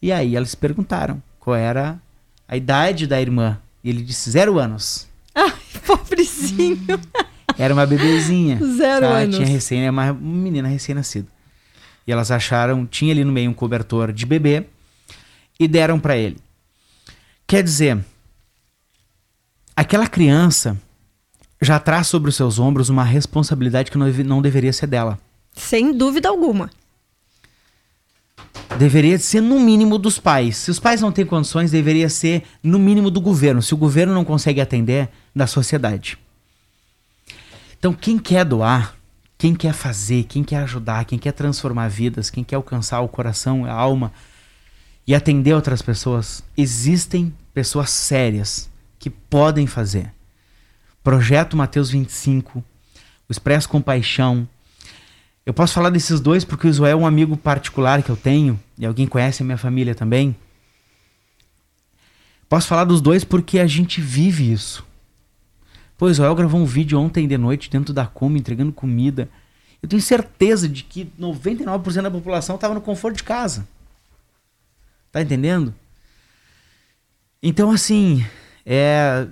E 0.00 0.12
aí 0.12 0.36
eles 0.36 0.54
perguntaram 0.54 1.20
qual 1.40 1.56
era 1.56 2.00
a 2.46 2.56
idade 2.56 3.08
da 3.08 3.20
irmã. 3.20 3.60
E 3.82 3.90
ele 3.90 4.02
disse 4.02 4.30
zero 4.30 4.56
anos. 4.56 5.08
Ai, 5.34 5.52
pobrezinho. 5.84 6.78
Era 7.58 7.74
uma 7.74 7.84
bebezinha. 7.84 8.60
Zero 8.76 9.06
tá? 9.06 9.16
anos. 9.16 9.34
Tinha 9.34 9.48
recém, 9.48 9.84
é 9.84 9.90
uma 9.90 10.12
menina 10.12 10.68
recém-nascida. 10.68 11.26
E 12.06 12.12
elas 12.12 12.30
acharam, 12.30 12.86
tinha 12.86 13.12
ali 13.12 13.24
no 13.24 13.32
meio 13.32 13.50
um 13.50 13.54
cobertor 13.54 14.12
de 14.12 14.24
bebê 14.24 14.64
e 15.58 15.66
deram 15.66 15.98
para 15.98 16.16
ele. 16.16 16.36
Quer 17.48 17.64
dizer, 17.64 17.98
aquela 19.76 20.06
criança 20.06 20.78
já 21.60 21.78
traz 21.78 22.06
sobre 22.06 22.28
os 22.28 22.36
seus 22.36 22.58
ombros 22.58 22.88
uma 22.88 23.04
responsabilidade 23.04 23.90
que 23.90 23.98
não, 23.98 24.08
não 24.08 24.42
deveria 24.42 24.72
ser 24.72 24.86
dela. 24.86 25.18
Sem 25.52 25.96
dúvida 25.96 26.28
alguma. 26.28 26.70
Deveria 28.78 29.18
ser 29.18 29.40
no 29.40 29.60
mínimo 29.60 29.98
dos 29.98 30.18
pais. 30.18 30.56
Se 30.56 30.70
os 30.70 30.80
pais 30.80 31.00
não 31.00 31.12
têm 31.12 31.24
condições, 31.24 31.70
deveria 31.70 32.08
ser 32.08 32.42
no 32.62 32.78
mínimo 32.78 33.10
do 33.10 33.20
governo. 33.20 33.62
Se 33.62 33.72
o 33.72 33.76
governo 33.76 34.12
não 34.12 34.24
consegue 34.24 34.60
atender, 34.60 35.08
da 35.34 35.46
sociedade. 35.46 36.18
Então, 37.78 37.92
quem 37.92 38.18
quer 38.18 38.44
doar, 38.44 38.96
quem 39.38 39.54
quer 39.54 39.72
fazer, 39.72 40.24
quem 40.24 40.42
quer 40.42 40.56
ajudar, 40.58 41.04
quem 41.04 41.18
quer 41.18 41.32
transformar 41.32 41.88
vidas, 41.88 42.30
quem 42.30 42.42
quer 42.42 42.56
alcançar 42.56 43.00
o 43.00 43.08
coração, 43.08 43.64
a 43.64 43.72
alma 43.72 44.12
e 45.06 45.14
atender 45.14 45.54
outras 45.54 45.82
pessoas, 45.82 46.42
existem 46.56 47.32
pessoas 47.52 47.90
sérias 47.90 48.70
que 49.04 49.10
podem 49.10 49.66
fazer. 49.66 50.10
Projeto 51.02 51.58
Mateus 51.58 51.90
25, 51.90 52.64
o 53.28 53.32
Expresso 53.32 53.68
Compaixão. 53.68 54.48
Eu 55.44 55.52
posso 55.52 55.74
falar 55.74 55.90
desses 55.90 56.20
dois 56.20 56.42
porque 56.42 56.66
o 56.66 56.70
Israel 56.70 57.00
é 57.00 57.02
um 57.02 57.06
amigo 57.06 57.36
particular 57.36 58.02
que 58.02 58.08
eu 58.08 58.16
tenho, 58.16 58.58
e 58.78 58.86
alguém 58.86 59.06
conhece 59.06 59.42
a 59.42 59.44
minha 59.44 59.58
família 59.58 59.94
também. 59.94 60.34
Posso 62.48 62.66
falar 62.66 62.84
dos 62.84 63.02
dois 63.02 63.24
porque 63.24 63.58
a 63.58 63.66
gente 63.66 64.00
vive 64.00 64.50
isso. 64.50 64.82
Pô, 65.98 66.08
Israel 66.08 66.34
gravou 66.34 66.58
um 66.58 66.64
vídeo 66.64 66.98
ontem 66.98 67.28
de 67.28 67.36
noite 67.36 67.68
dentro 67.68 67.92
da 67.92 68.06
Come, 68.06 68.40
entregando 68.40 68.72
comida. 68.72 69.28
Eu 69.82 69.88
tenho 69.90 70.00
certeza 70.00 70.66
de 70.66 70.82
que 70.82 71.12
99% 71.20 72.00
da 72.00 72.10
população 72.10 72.54
estava 72.54 72.72
no 72.72 72.80
conforto 72.80 73.16
de 73.16 73.24
casa. 73.24 73.68
Tá 75.12 75.20
entendendo? 75.20 75.74
Então, 77.42 77.70
assim, 77.70 78.24
é, 78.64 79.26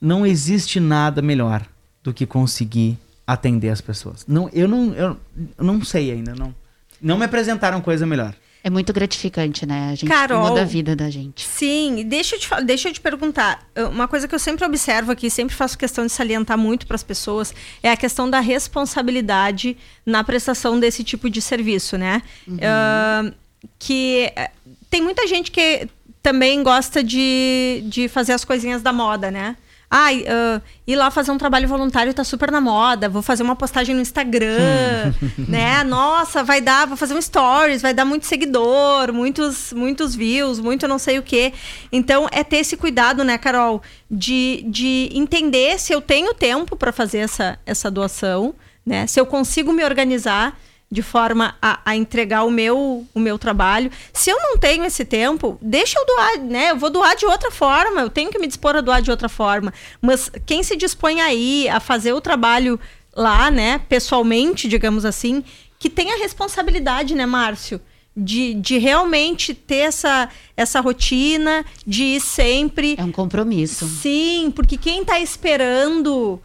não 0.00 0.26
existe 0.26 0.80
nada 0.80 1.22
melhor 1.22 1.66
do 2.02 2.12
que 2.12 2.26
conseguir 2.26 2.98
atender 3.26 3.70
as 3.70 3.80
pessoas. 3.80 4.24
Não, 4.26 4.48
eu 4.52 4.66
não, 4.66 4.92
eu, 4.94 5.16
eu 5.58 5.64
não 5.64 5.84
sei 5.84 6.10
ainda, 6.10 6.34
não. 6.34 6.54
Não 7.00 7.18
me 7.18 7.24
apresentaram 7.24 7.80
coisa 7.80 8.06
melhor. 8.06 8.34
É 8.64 8.70
muito 8.70 8.92
gratificante, 8.92 9.66
né? 9.66 9.90
A 9.90 9.94
gente 9.94 10.06
Carol, 10.06 10.48
muda 10.48 10.62
a 10.62 10.64
vida 10.64 10.94
da 10.94 11.10
gente. 11.10 11.44
Sim, 11.44 12.04
deixa 12.06 12.36
eu, 12.36 12.38
te, 12.38 12.48
deixa 12.64 12.88
eu 12.88 12.92
te 12.92 13.00
perguntar. 13.00 13.66
Uma 13.90 14.06
coisa 14.06 14.28
que 14.28 14.34
eu 14.34 14.38
sempre 14.38 14.64
observo 14.64 15.10
aqui, 15.10 15.28
sempre 15.28 15.54
faço 15.54 15.76
questão 15.76 16.06
de 16.06 16.12
salientar 16.12 16.56
muito 16.56 16.86
para 16.86 16.94
as 16.94 17.02
pessoas, 17.02 17.52
é 17.82 17.90
a 17.90 17.96
questão 17.96 18.30
da 18.30 18.38
responsabilidade 18.38 19.76
na 20.06 20.22
prestação 20.22 20.78
desse 20.78 21.02
tipo 21.02 21.28
de 21.28 21.42
serviço, 21.42 21.98
né? 21.98 22.22
Uhum. 22.46 22.56
Uh, 22.56 23.34
que 23.80 24.32
eh, 24.36 24.50
tem 24.88 25.02
muita 25.02 25.26
gente 25.26 25.50
que 25.50 25.88
também 26.22 26.62
gosta 26.62 27.02
de, 27.02 27.82
de 27.86 28.08
fazer 28.08 28.32
as 28.32 28.44
coisinhas 28.44 28.80
da 28.80 28.92
moda, 28.92 29.30
né? 29.30 29.56
Ai, 29.94 30.22
uh, 30.22 30.62
ir 30.86 30.96
lá 30.96 31.10
fazer 31.10 31.30
um 31.32 31.36
trabalho 31.36 31.68
voluntário 31.68 32.14
tá 32.14 32.24
super 32.24 32.50
na 32.50 32.62
moda, 32.62 33.10
vou 33.10 33.20
fazer 33.20 33.42
uma 33.42 33.54
postagem 33.54 33.94
no 33.94 34.00
Instagram, 34.00 35.12
né? 35.36 35.84
Nossa, 35.84 36.42
vai 36.42 36.62
dar, 36.62 36.86
vou 36.86 36.96
fazer 36.96 37.12
um 37.12 37.20
stories, 37.20 37.82
vai 37.82 37.92
dar 37.92 38.06
muito 38.06 38.24
seguidor, 38.24 39.12
muitos, 39.12 39.70
muitos 39.74 40.14
views, 40.14 40.58
muito 40.58 40.88
não 40.88 40.98
sei 40.98 41.18
o 41.18 41.22
quê. 41.22 41.52
Então, 41.92 42.26
é 42.32 42.42
ter 42.42 42.56
esse 42.58 42.74
cuidado, 42.74 43.22
né, 43.22 43.36
Carol, 43.36 43.82
de, 44.10 44.64
de 44.66 45.10
entender 45.12 45.78
se 45.78 45.92
eu 45.92 46.00
tenho 46.00 46.32
tempo 46.32 46.74
para 46.74 46.90
fazer 46.90 47.18
essa, 47.18 47.58
essa 47.66 47.90
doação, 47.90 48.54
né? 48.86 49.06
Se 49.06 49.20
eu 49.20 49.26
consigo 49.26 49.74
me 49.74 49.84
organizar 49.84 50.58
de 50.92 51.00
forma 51.00 51.56
a, 51.62 51.80
a, 51.86 51.96
entregar 51.96 52.44
o 52.44 52.50
meu, 52.50 53.06
o 53.14 53.18
meu 53.18 53.38
trabalho. 53.38 53.90
Se 54.12 54.28
eu 54.28 54.36
não 54.36 54.58
tenho 54.58 54.84
esse 54.84 55.06
tempo, 55.06 55.58
deixa 55.62 55.98
eu 55.98 56.04
doar, 56.04 56.38
né? 56.40 56.70
Eu 56.72 56.76
vou 56.76 56.90
doar 56.90 57.16
de 57.16 57.24
outra 57.24 57.50
forma, 57.50 58.02
eu 58.02 58.10
tenho 58.10 58.30
que 58.30 58.38
me 58.38 58.46
dispor 58.46 58.76
a 58.76 58.82
doar 58.82 59.00
de 59.00 59.10
outra 59.10 59.26
forma. 59.26 59.72
Mas 60.02 60.30
quem 60.44 60.62
se 60.62 60.76
dispõe 60.76 61.22
aí 61.22 61.66
a 61.70 61.80
fazer 61.80 62.12
o 62.12 62.20
trabalho 62.20 62.78
lá, 63.16 63.50
né, 63.50 63.78
pessoalmente, 63.88 64.68
digamos 64.68 65.06
assim, 65.06 65.42
que 65.78 65.88
tem 65.88 66.12
a 66.12 66.18
responsabilidade, 66.18 67.14
né, 67.14 67.24
Márcio? 67.24 67.80
De, 68.14 68.52
de 68.52 68.76
realmente 68.76 69.54
ter 69.54 69.86
essa, 69.86 70.28
essa 70.54 70.80
rotina, 70.80 71.64
de 71.86 72.04
ir 72.04 72.20
sempre. 72.20 72.96
É 72.98 73.02
um 73.02 73.10
compromisso. 73.10 73.88
Sim, 73.88 74.52
porque 74.54 74.76
quem 74.76 75.00
está 75.00 75.18
esperando 75.18 76.38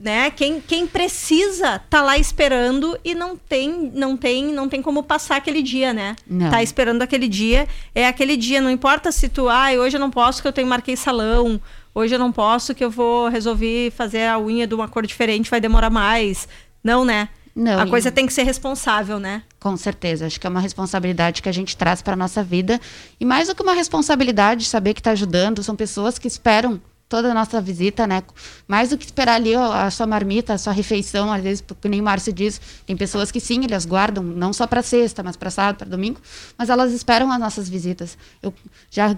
né? 0.00 0.30
Quem, 0.30 0.60
quem 0.60 0.86
precisa 0.86 1.78
tá 1.90 2.02
lá 2.02 2.18
esperando 2.18 2.98
e 3.04 3.14
não 3.14 3.36
tem, 3.36 3.90
não 3.94 4.16
tem, 4.16 4.52
não 4.52 4.68
tem 4.68 4.82
como 4.82 5.02
passar 5.02 5.36
aquele 5.36 5.62
dia, 5.62 5.92
né? 5.92 6.16
Não. 6.26 6.50
Tá 6.50 6.62
esperando 6.62 7.02
aquele 7.02 7.28
dia, 7.28 7.68
é 7.94 8.06
aquele 8.06 8.36
dia, 8.36 8.60
não 8.60 8.70
importa 8.70 9.12
se 9.12 9.28
tu, 9.28 9.48
ah, 9.48 9.72
hoje 9.72 9.96
eu 9.96 10.00
não 10.00 10.10
posso 10.10 10.42
que 10.42 10.48
eu 10.48 10.52
tenho 10.52 10.66
marquei 10.66 10.96
salão, 10.96 11.60
hoje 11.94 12.14
eu 12.14 12.18
não 12.18 12.32
posso 12.32 12.74
que 12.74 12.84
eu 12.84 12.90
vou 12.90 13.28
resolver 13.28 13.90
fazer 13.92 14.26
a 14.26 14.38
unha 14.38 14.66
de 14.66 14.74
uma 14.74 14.88
cor 14.88 15.06
diferente, 15.06 15.50
vai 15.50 15.60
demorar 15.60 15.90
mais. 15.90 16.48
Não, 16.82 17.04
né? 17.04 17.28
Não, 17.54 17.80
a 17.80 17.86
coisa 17.86 18.10
tem 18.10 18.26
que 18.26 18.32
ser 18.32 18.42
responsável, 18.42 19.20
né? 19.20 19.42
Com 19.60 19.76
certeza. 19.76 20.26
Acho 20.26 20.40
que 20.40 20.46
é 20.46 20.50
uma 20.50 20.60
responsabilidade 20.60 21.40
que 21.40 21.48
a 21.48 21.52
gente 21.52 21.76
traz 21.76 22.02
para 22.02 22.16
nossa 22.16 22.42
vida. 22.42 22.80
E 23.20 23.24
mais 23.24 23.46
do 23.46 23.54
que 23.54 23.62
uma 23.62 23.74
responsabilidade, 23.74 24.64
saber 24.64 24.92
que 24.92 24.98
está 24.98 25.12
ajudando, 25.12 25.62
são 25.62 25.76
pessoas 25.76 26.18
que 26.18 26.26
esperam 26.26 26.82
toda 27.14 27.30
a 27.30 27.34
nossa 27.34 27.60
visita, 27.60 28.08
né? 28.08 28.24
Mais 28.66 28.90
do 28.90 28.98
que 28.98 29.04
esperar 29.04 29.34
ali 29.34 29.54
a 29.54 29.88
sua 29.88 30.04
marmita, 30.04 30.54
a 30.54 30.58
sua 30.58 30.72
refeição, 30.72 31.32
às 31.32 31.40
vezes, 31.40 31.60
porque 31.60 31.88
nem 31.88 32.00
o 32.00 32.02
Márcio 32.02 32.32
diz, 32.32 32.60
tem 32.84 32.96
pessoas 32.96 33.30
que 33.30 33.38
sim, 33.38 33.64
elas 33.64 33.86
guardam, 33.86 34.24
não 34.24 34.52
só 34.52 34.66
para 34.66 34.82
sexta, 34.82 35.22
mas 35.22 35.36
para 35.36 35.48
sábado, 35.48 35.76
para 35.76 35.88
domingo, 35.88 36.20
mas 36.58 36.68
elas 36.70 36.92
esperam 36.92 37.30
as 37.30 37.38
nossas 37.38 37.68
visitas. 37.68 38.18
Eu 38.42 38.52
já, 38.90 39.16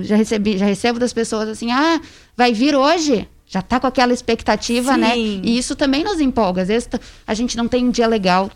já 0.00 0.16
recebi, 0.16 0.56
já 0.56 0.64
recebo 0.64 0.98
das 0.98 1.12
pessoas 1.12 1.50
assim, 1.50 1.70
ah, 1.70 2.00
vai 2.34 2.54
vir 2.54 2.74
hoje? 2.74 3.28
Já 3.46 3.60
está 3.60 3.78
com 3.78 3.86
aquela 3.86 4.14
expectativa, 4.14 4.96
né? 4.96 5.12
sim. 5.12 5.36
né? 5.36 5.42
E 5.44 5.58
isso 5.58 5.76
também 5.76 6.02
nos 6.02 6.20
empolga. 6.20 6.62
Às 6.62 6.68
vezes 6.68 6.88
a 7.26 7.34
gente 7.34 7.58
não 7.58 7.68
tem 7.68 7.84
um 7.84 7.90
dia 7.90 8.06
legal, 8.06 8.50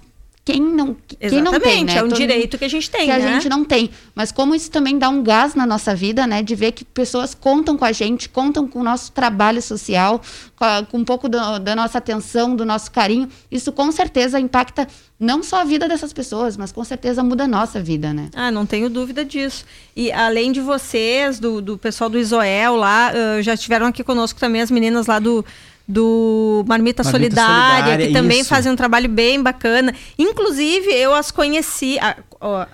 quem 0.45 0.61
não, 0.61 0.97
quem 1.07 1.41
não 1.41 1.61
tem, 1.61 1.85
né? 1.85 1.99
É 1.99 2.03
um 2.03 2.09
Todo 2.09 2.17
direito 2.17 2.59
que 2.59 2.65
a 2.65 2.69
gente 2.69 2.91
tem, 2.91 3.03
que 3.03 3.07
né? 3.07 3.15
a 3.15 3.33
gente 3.33 3.49
não 3.49 3.65
tem. 3.65 3.91
Mas 4.13 4.33
como 4.33 4.57
isso 4.57 4.73
também 4.73 4.99
dá 4.99 5.09
um 5.09 5.23
gás 5.23 5.55
na 5.55 5.65
nossa 5.65 5.95
vida, 5.95 6.27
né? 6.27 6.43
De 6.43 6.57
ver 6.57 6.73
que 6.73 6.85
pessoas 6.85 7.33
contam 7.33 7.79
com 7.79 7.85
a 7.85 7.93
gente, 7.93 8.29
contam 8.29 8.67
com 8.67 8.81
o 8.81 8.83
nosso 8.83 9.13
trabalho 9.13 9.63
social, 9.63 10.21
com, 10.57 10.65
a, 10.65 10.85
com 10.85 10.99
um 10.99 11.05
pouco 11.05 11.29
do, 11.29 11.61
da 11.61 11.77
nossa 11.77 11.99
atenção, 11.99 12.57
do 12.57 12.67
nosso 12.67 12.91
carinho. 12.91 13.29
Isso 13.53 13.71
com 13.71 13.93
certeza 13.93 14.41
impacta 14.41 14.89
não 15.19 15.45
só 15.45 15.61
a 15.61 15.65
vida 15.65 15.87
dessas 15.87 16.13
pessoas, 16.13 16.57
mas 16.57 16.73
com 16.73 16.83
certeza 16.83 17.23
muda 17.23 17.45
a 17.45 17.49
nossa 17.49 17.81
vida, 17.81 18.13
né? 18.13 18.29
Ah, 18.35 18.51
não 18.51 18.67
tenho 18.67 18.91
dúvida 18.91 19.25
disso. 19.25 19.65
E 19.95 20.11
além 20.11 20.51
de 20.51 20.61
vocês, 20.61 21.39
do, 21.39 21.63
do 21.63 21.79
pessoal 21.79 22.11
do 22.11 22.19
Isoel 22.19 22.75
lá, 22.75 23.13
uh, 23.13 23.43
já 23.43 23.55
estiveram 23.55 23.87
aqui 23.87 24.03
conosco 24.03 24.41
também 24.41 24.61
as 24.61 24.73
meninas 24.73 25.07
lá 25.07 25.21
do 25.21 25.45
do 25.93 26.65
Marmita, 26.67 27.03
Marmita 27.03 27.05
Solidária, 27.05 27.77
Solidária, 27.77 28.07
que 28.07 28.13
também 28.13 28.41
isso. 28.41 28.49
fazem 28.49 28.73
um 28.73 28.77
trabalho 28.77 29.09
bem 29.09 29.43
bacana. 29.43 29.95
Inclusive, 30.19 30.91
eu 30.91 31.13
as 31.13 31.31
conheci. 31.31 31.99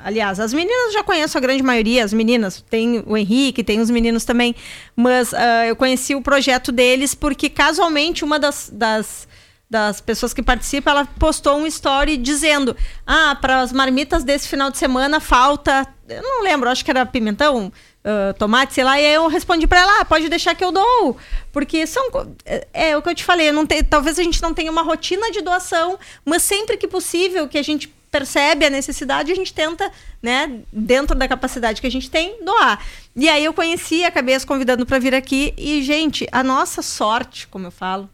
aliás, 0.04 0.38
as 0.38 0.54
meninas 0.54 0.92
já 0.92 1.02
conheço 1.02 1.36
a 1.36 1.40
grande 1.40 1.62
maioria, 1.62 2.04
as 2.04 2.12
meninas, 2.12 2.64
tem 2.70 3.02
o 3.04 3.16
Henrique, 3.16 3.64
tem 3.64 3.80
os 3.80 3.90
meninos 3.90 4.24
também, 4.24 4.54
mas 4.94 5.32
uh, 5.32 5.64
eu 5.66 5.74
conheci 5.74 6.14
o 6.14 6.22
projeto 6.22 6.70
deles 6.70 7.14
porque 7.14 7.48
casualmente 7.48 8.24
uma 8.24 8.38
das, 8.38 8.70
das 8.72 9.26
das 9.70 10.00
pessoas 10.00 10.32
que 10.32 10.42
participam, 10.42 10.92
ela 10.92 11.04
postou 11.04 11.58
um 11.58 11.66
story 11.66 12.16
dizendo: 12.16 12.74
Ah, 13.06 13.36
para 13.38 13.60
as 13.60 13.70
marmitas 13.70 14.24
desse 14.24 14.48
final 14.48 14.70
de 14.70 14.78
semana 14.78 15.20
falta. 15.20 15.86
Eu 16.08 16.22
não 16.22 16.42
lembro, 16.42 16.70
acho 16.70 16.82
que 16.82 16.90
era 16.90 17.04
pimentão, 17.04 17.70
uh, 18.08 18.34
tomate, 18.34 18.72
sei 18.72 18.84
lá. 18.84 18.98
E 19.00 19.04
aí 19.04 19.14
eu 19.14 19.26
respondi 19.26 19.66
para 19.66 19.80
ela: 19.80 20.00
ah, 20.00 20.04
pode 20.04 20.28
deixar 20.28 20.54
que 20.54 20.64
eu 20.64 20.72
dou. 20.72 21.16
Porque 21.52 21.86
são. 21.86 22.10
É, 22.44 22.66
é, 22.72 22.96
o 22.96 23.02
que 23.02 23.10
eu 23.10 23.14
te 23.14 23.24
falei, 23.24 23.52
não 23.52 23.66
tem, 23.66 23.84
talvez 23.84 24.18
a 24.18 24.22
gente 24.22 24.40
não 24.40 24.54
tenha 24.54 24.70
uma 24.70 24.82
rotina 24.82 25.30
de 25.30 25.40
doação, 25.40 25.98
mas 26.24 26.42
sempre 26.42 26.76
que 26.76 26.88
possível, 26.88 27.48
que 27.48 27.58
a 27.58 27.62
gente 27.62 27.88
percebe 28.10 28.64
a 28.64 28.70
necessidade, 28.70 29.30
a 29.30 29.34
gente 29.34 29.52
tenta, 29.52 29.92
né, 30.22 30.60
dentro 30.72 31.14
da 31.14 31.28
capacidade 31.28 31.80
que 31.80 31.86
a 31.86 31.90
gente 31.90 32.10
tem, 32.10 32.42
doar. 32.42 32.82
E 33.14 33.28
aí 33.28 33.44
eu 33.44 33.52
conheci, 33.52 34.02
acabei 34.02 34.34
as 34.34 34.46
convidando 34.46 34.86
para 34.86 34.98
vir 34.98 35.14
aqui. 35.14 35.52
E, 35.58 35.82
gente, 35.82 36.26
a 36.32 36.42
nossa 36.42 36.80
sorte, 36.80 37.46
como 37.48 37.66
eu 37.66 37.70
falo, 37.70 38.08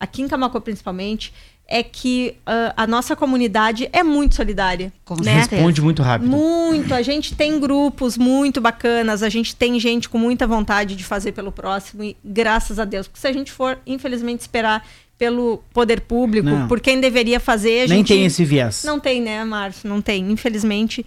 aqui 0.00 0.22
em 0.22 0.28
Camacô 0.28 0.60
principalmente, 0.60 1.32
é 1.66 1.82
que 1.82 2.36
uh, 2.40 2.74
a 2.76 2.86
nossa 2.86 3.16
comunidade 3.16 3.88
é 3.92 4.02
muito 4.02 4.34
solidária. 4.34 4.92
Com 5.04 5.16
né? 5.16 5.34
Responde 5.34 5.80
muito 5.80 6.02
rápido. 6.02 6.30
Muito. 6.30 6.92
A 6.92 7.02
gente 7.02 7.34
tem 7.34 7.58
grupos 7.58 8.18
muito 8.18 8.60
bacanas, 8.60 9.22
a 9.22 9.28
gente 9.28 9.56
tem 9.56 9.80
gente 9.80 10.08
com 10.08 10.18
muita 10.18 10.46
vontade 10.46 10.94
de 10.94 11.02
fazer 11.02 11.32
pelo 11.32 11.50
próximo 11.50 12.04
e 12.04 12.16
graças 12.24 12.78
a 12.78 12.84
Deus. 12.84 13.08
Porque 13.08 13.20
se 13.20 13.26
a 13.26 13.32
gente 13.32 13.50
for, 13.50 13.78
infelizmente, 13.86 14.40
esperar 14.40 14.86
pelo 15.16 15.62
poder 15.72 16.02
público, 16.02 16.48
não. 16.48 16.68
por 16.68 16.80
quem 16.80 17.00
deveria 17.00 17.40
fazer, 17.40 17.84
a 17.84 17.86
Nem 17.86 17.98
gente... 17.98 18.08
tem 18.08 18.24
esse 18.24 18.44
viés. 18.44 18.84
Não 18.84 19.00
tem, 19.00 19.22
né, 19.22 19.42
Márcio? 19.44 19.88
Não 19.88 20.02
tem, 20.02 20.30
infelizmente. 20.30 21.06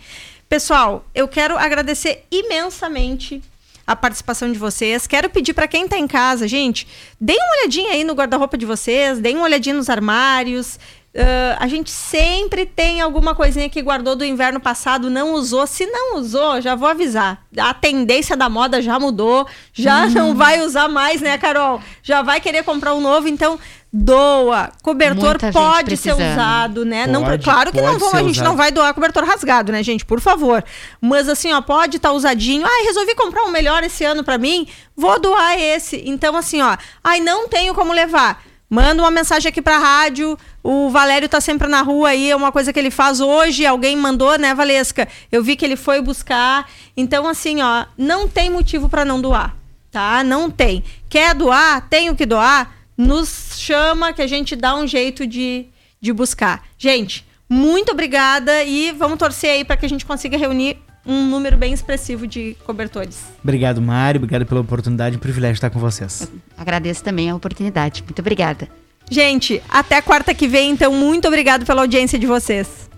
Pessoal, 0.50 1.06
eu 1.14 1.28
quero 1.28 1.58
agradecer 1.58 2.24
imensamente 2.32 3.42
a 3.88 3.96
participação 3.96 4.52
de 4.52 4.60
vocês. 4.60 5.08
Quero 5.08 5.30
pedir 5.30 5.54
para 5.54 5.68
quem 5.68 5.86
está 5.86 5.98
em 5.98 6.06
casa, 6.08 6.46
gente, 6.46 6.86
deem 7.20 7.40
uma 7.40 7.62
olhadinha 7.62 7.92
aí 7.94 8.04
no 8.04 8.14
guarda-roupa 8.14 8.58
de 8.58 8.66
vocês, 8.66 9.20
deem 9.20 9.38
uma 9.38 9.46
olhadinha 9.46 9.76
nos 9.76 9.90
armários. 9.90 10.78
Uh, 11.16 11.58
a 11.58 11.68
gente 11.68 11.90
sempre 11.90 12.64
tem 12.64 13.02
alguma 13.02 13.34
coisinha 13.34 13.68
que 13.68 13.82
guardou 13.82 14.16
do 14.16 14.24
inverno 14.24 14.60
passado, 14.60 15.10
não 15.10 15.34
usou. 15.34 15.66
Se 15.66 15.84
não 15.88 16.18
usou, 16.18 16.62
já 16.62 16.76
vou 16.76 16.88
avisar. 16.88 17.44
A 17.58 17.74
tendência 17.74 18.38
da 18.38 18.48
moda 18.48 18.84
já 18.84 19.00
mudou, 19.00 19.48
já 19.74 20.06
uhum. 20.06 20.12
não 20.12 20.36
vai 20.36 20.62
usar 20.62 20.88
mais, 20.88 21.20
né, 21.20 21.36
Carol? 21.38 21.82
Já 22.04 22.22
vai 22.22 22.40
querer 22.40 22.64
comprar 22.64 22.94
um 22.94 23.02
novo, 23.02 23.28
então 23.28 23.58
doa. 23.98 24.70
Cobertor 24.84 25.30
Muita 25.30 25.52
pode 25.52 25.98
ser 25.98 26.14
usado, 26.14 26.86
né? 26.86 27.08
Pode, 27.08 27.12
não, 27.12 27.38
claro 27.40 27.72
que 27.72 27.82
não 27.82 27.98
vão, 27.98 28.14
a 28.14 28.22
gente 28.22 28.36
usado. 28.36 28.46
não 28.46 28.56
vai 28.56 28.72
doar 28.72 28.94
cobertor 28.94 29.24
rasgado, 29.24 29.72
né, 29.72 29.82
gente? 29.82 30.06
Por 30.06 30.22
favor. 30.22 30.64
Mas 31.02 31.28
assim, 31.28 31.52
ó, 31.52 31.62
pode 31.62 31.98
estar 31.98 32.10
tá 32.10 32.16
usadinho. 32.16 32.66
Ai, 32.66 32.84
resolvi 32.86 33.16
comprar 33.16 33.44
um 33.44 33.50
melhor 33.50 33.84
esse 33.84 34.04
ano 34.04 34.24
para 34.24 34.38
mim, 34.38 34.68
vou 34.96 35.20
doar 35.20 35.60
esse. 35.60 36.04
Então 36.06 36.36
assim, 36.36 36.62
ó, 36.62 36.78
ai 37.04 37.20
não 37.20 37.48
tenho 37.48 37.74
como 37.74 37.92
levar. 37.92 38.44
Manda 38.70 39.02
uma 39.02 39.10
mensagem 39.10 39.50
aqui 39.50 39.62
pra 39.62 39.80
rádio. 39.80 40.38
O 40.62 40.90
Valério 40.90 41.30
tá 41.30 41.40
sempre 41.40 41.68
na 41.68 41.82
rua 41.82 42.10
aí, 42.10 42.30
é 42.30 42.36
uma 42.36 42.52
coisa 42.52 42.72
que 42.72 42.78
ele 42.78 42.92
faz 42.92 43.20
hoje. 43.20 43.66
Alguém 43.66 43.96
mandou, 43.96 44.38
né, 44.38 44.54
Valesca? 44.54 45.08
Eu 45.32 45.42
vi 45.42 45.56
que 45.56 45.66
ele 45.66 45.78
foi 45.78 46.02
buscar. 46.02 46.70
Então, 46.96 47.26
assim, 47.28 47.62
ó, 47.62 47.86
não 47.98 48.28
tem 48.28 48.50
motivo 48.50 48.90
para 48.90 49.06
não 49.06 49.22
doar, 49.22 49.56
tá? 49.90 50.22
Não 50.24 50.52
tem. 50.52 50.84
Quer 51.10 51.34
doar? 51.34 51.88
Tenho 51.90 52.14
que 52.14 52.26
doar? 52.26 52.77
Nos 52.98 53.54
chama 53.58 54.12
que 54.12 54.22
a 54.22 54.28
gente 54.28 54.56
dá 54.56 54.76
um 54.76 54.88
jeito 54.88 55.28
de, 55.28 55.68
de 56.02 56.12
buscar. 56.12 56.64
Gente, 56.78 57.26
muito 57.50 57.92
obrigada 57.92 58.64
e 58.64 58.92
vamos 58.92 59.18
torcer 59.20 59.52
aí 59.52 59.64
para 59.64 59.78
que 59.78 59.86
a 59.86 59.90
gente 59.90 60.06
consiga 60.06 60.38
reunir 60.38 60.78
um 61.06 61.26
número 61.26 61.56
bem 61.56 61.72
expressivo 61.72 62.28
de 62.28 62.58
cobertores. 62.66 63.20
Obrigado, 63.42 63.82
Mário. 63.82 64.20
Obrigado 64.20 64.46
pela 64.46 64.60
oportunidade. 64.60 65.16
Um 65.16 65.20
privilégio 65.20 65.54
estar 65.56 65.70
com 65.70 65.80
vocês. 65.80 66.24
Eu 66.24 66.40
agradeço 66.58 67.04
também 67.04 67.30
a 67.30 67.36
oportunidade. 67.36 68.04
Muito 68.04 68.20
obrigada. 68.20 68.68
Gente, 69.10 69.64
até 69.70 70.02
quarta 70.02 70.34
que 70.34 70.50
vem, 70.50 70.72
então, 70.72 70.92
muito 70.92 71.28
obrigado 71.28 71.66
pela 71.66 71.82
audiência 71.82 72.20
de 72.20 72.28
vocês. 72.28 72.90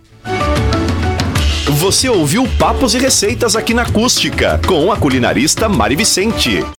Você 1.72 2.10
ouviu 2.10 2.48
Papos 2.58 2.96
e 2.96 2.98
Receitas 2.98 3.56
aqui 3.56 3.76
na 3.76 3.84
Acústica, 3.84 4.60
com 4.68 4.92
a 4.92 4.98
culinarista 4.98 5.70
Mari 5.70 5.96
Vicente. 5.96 6.66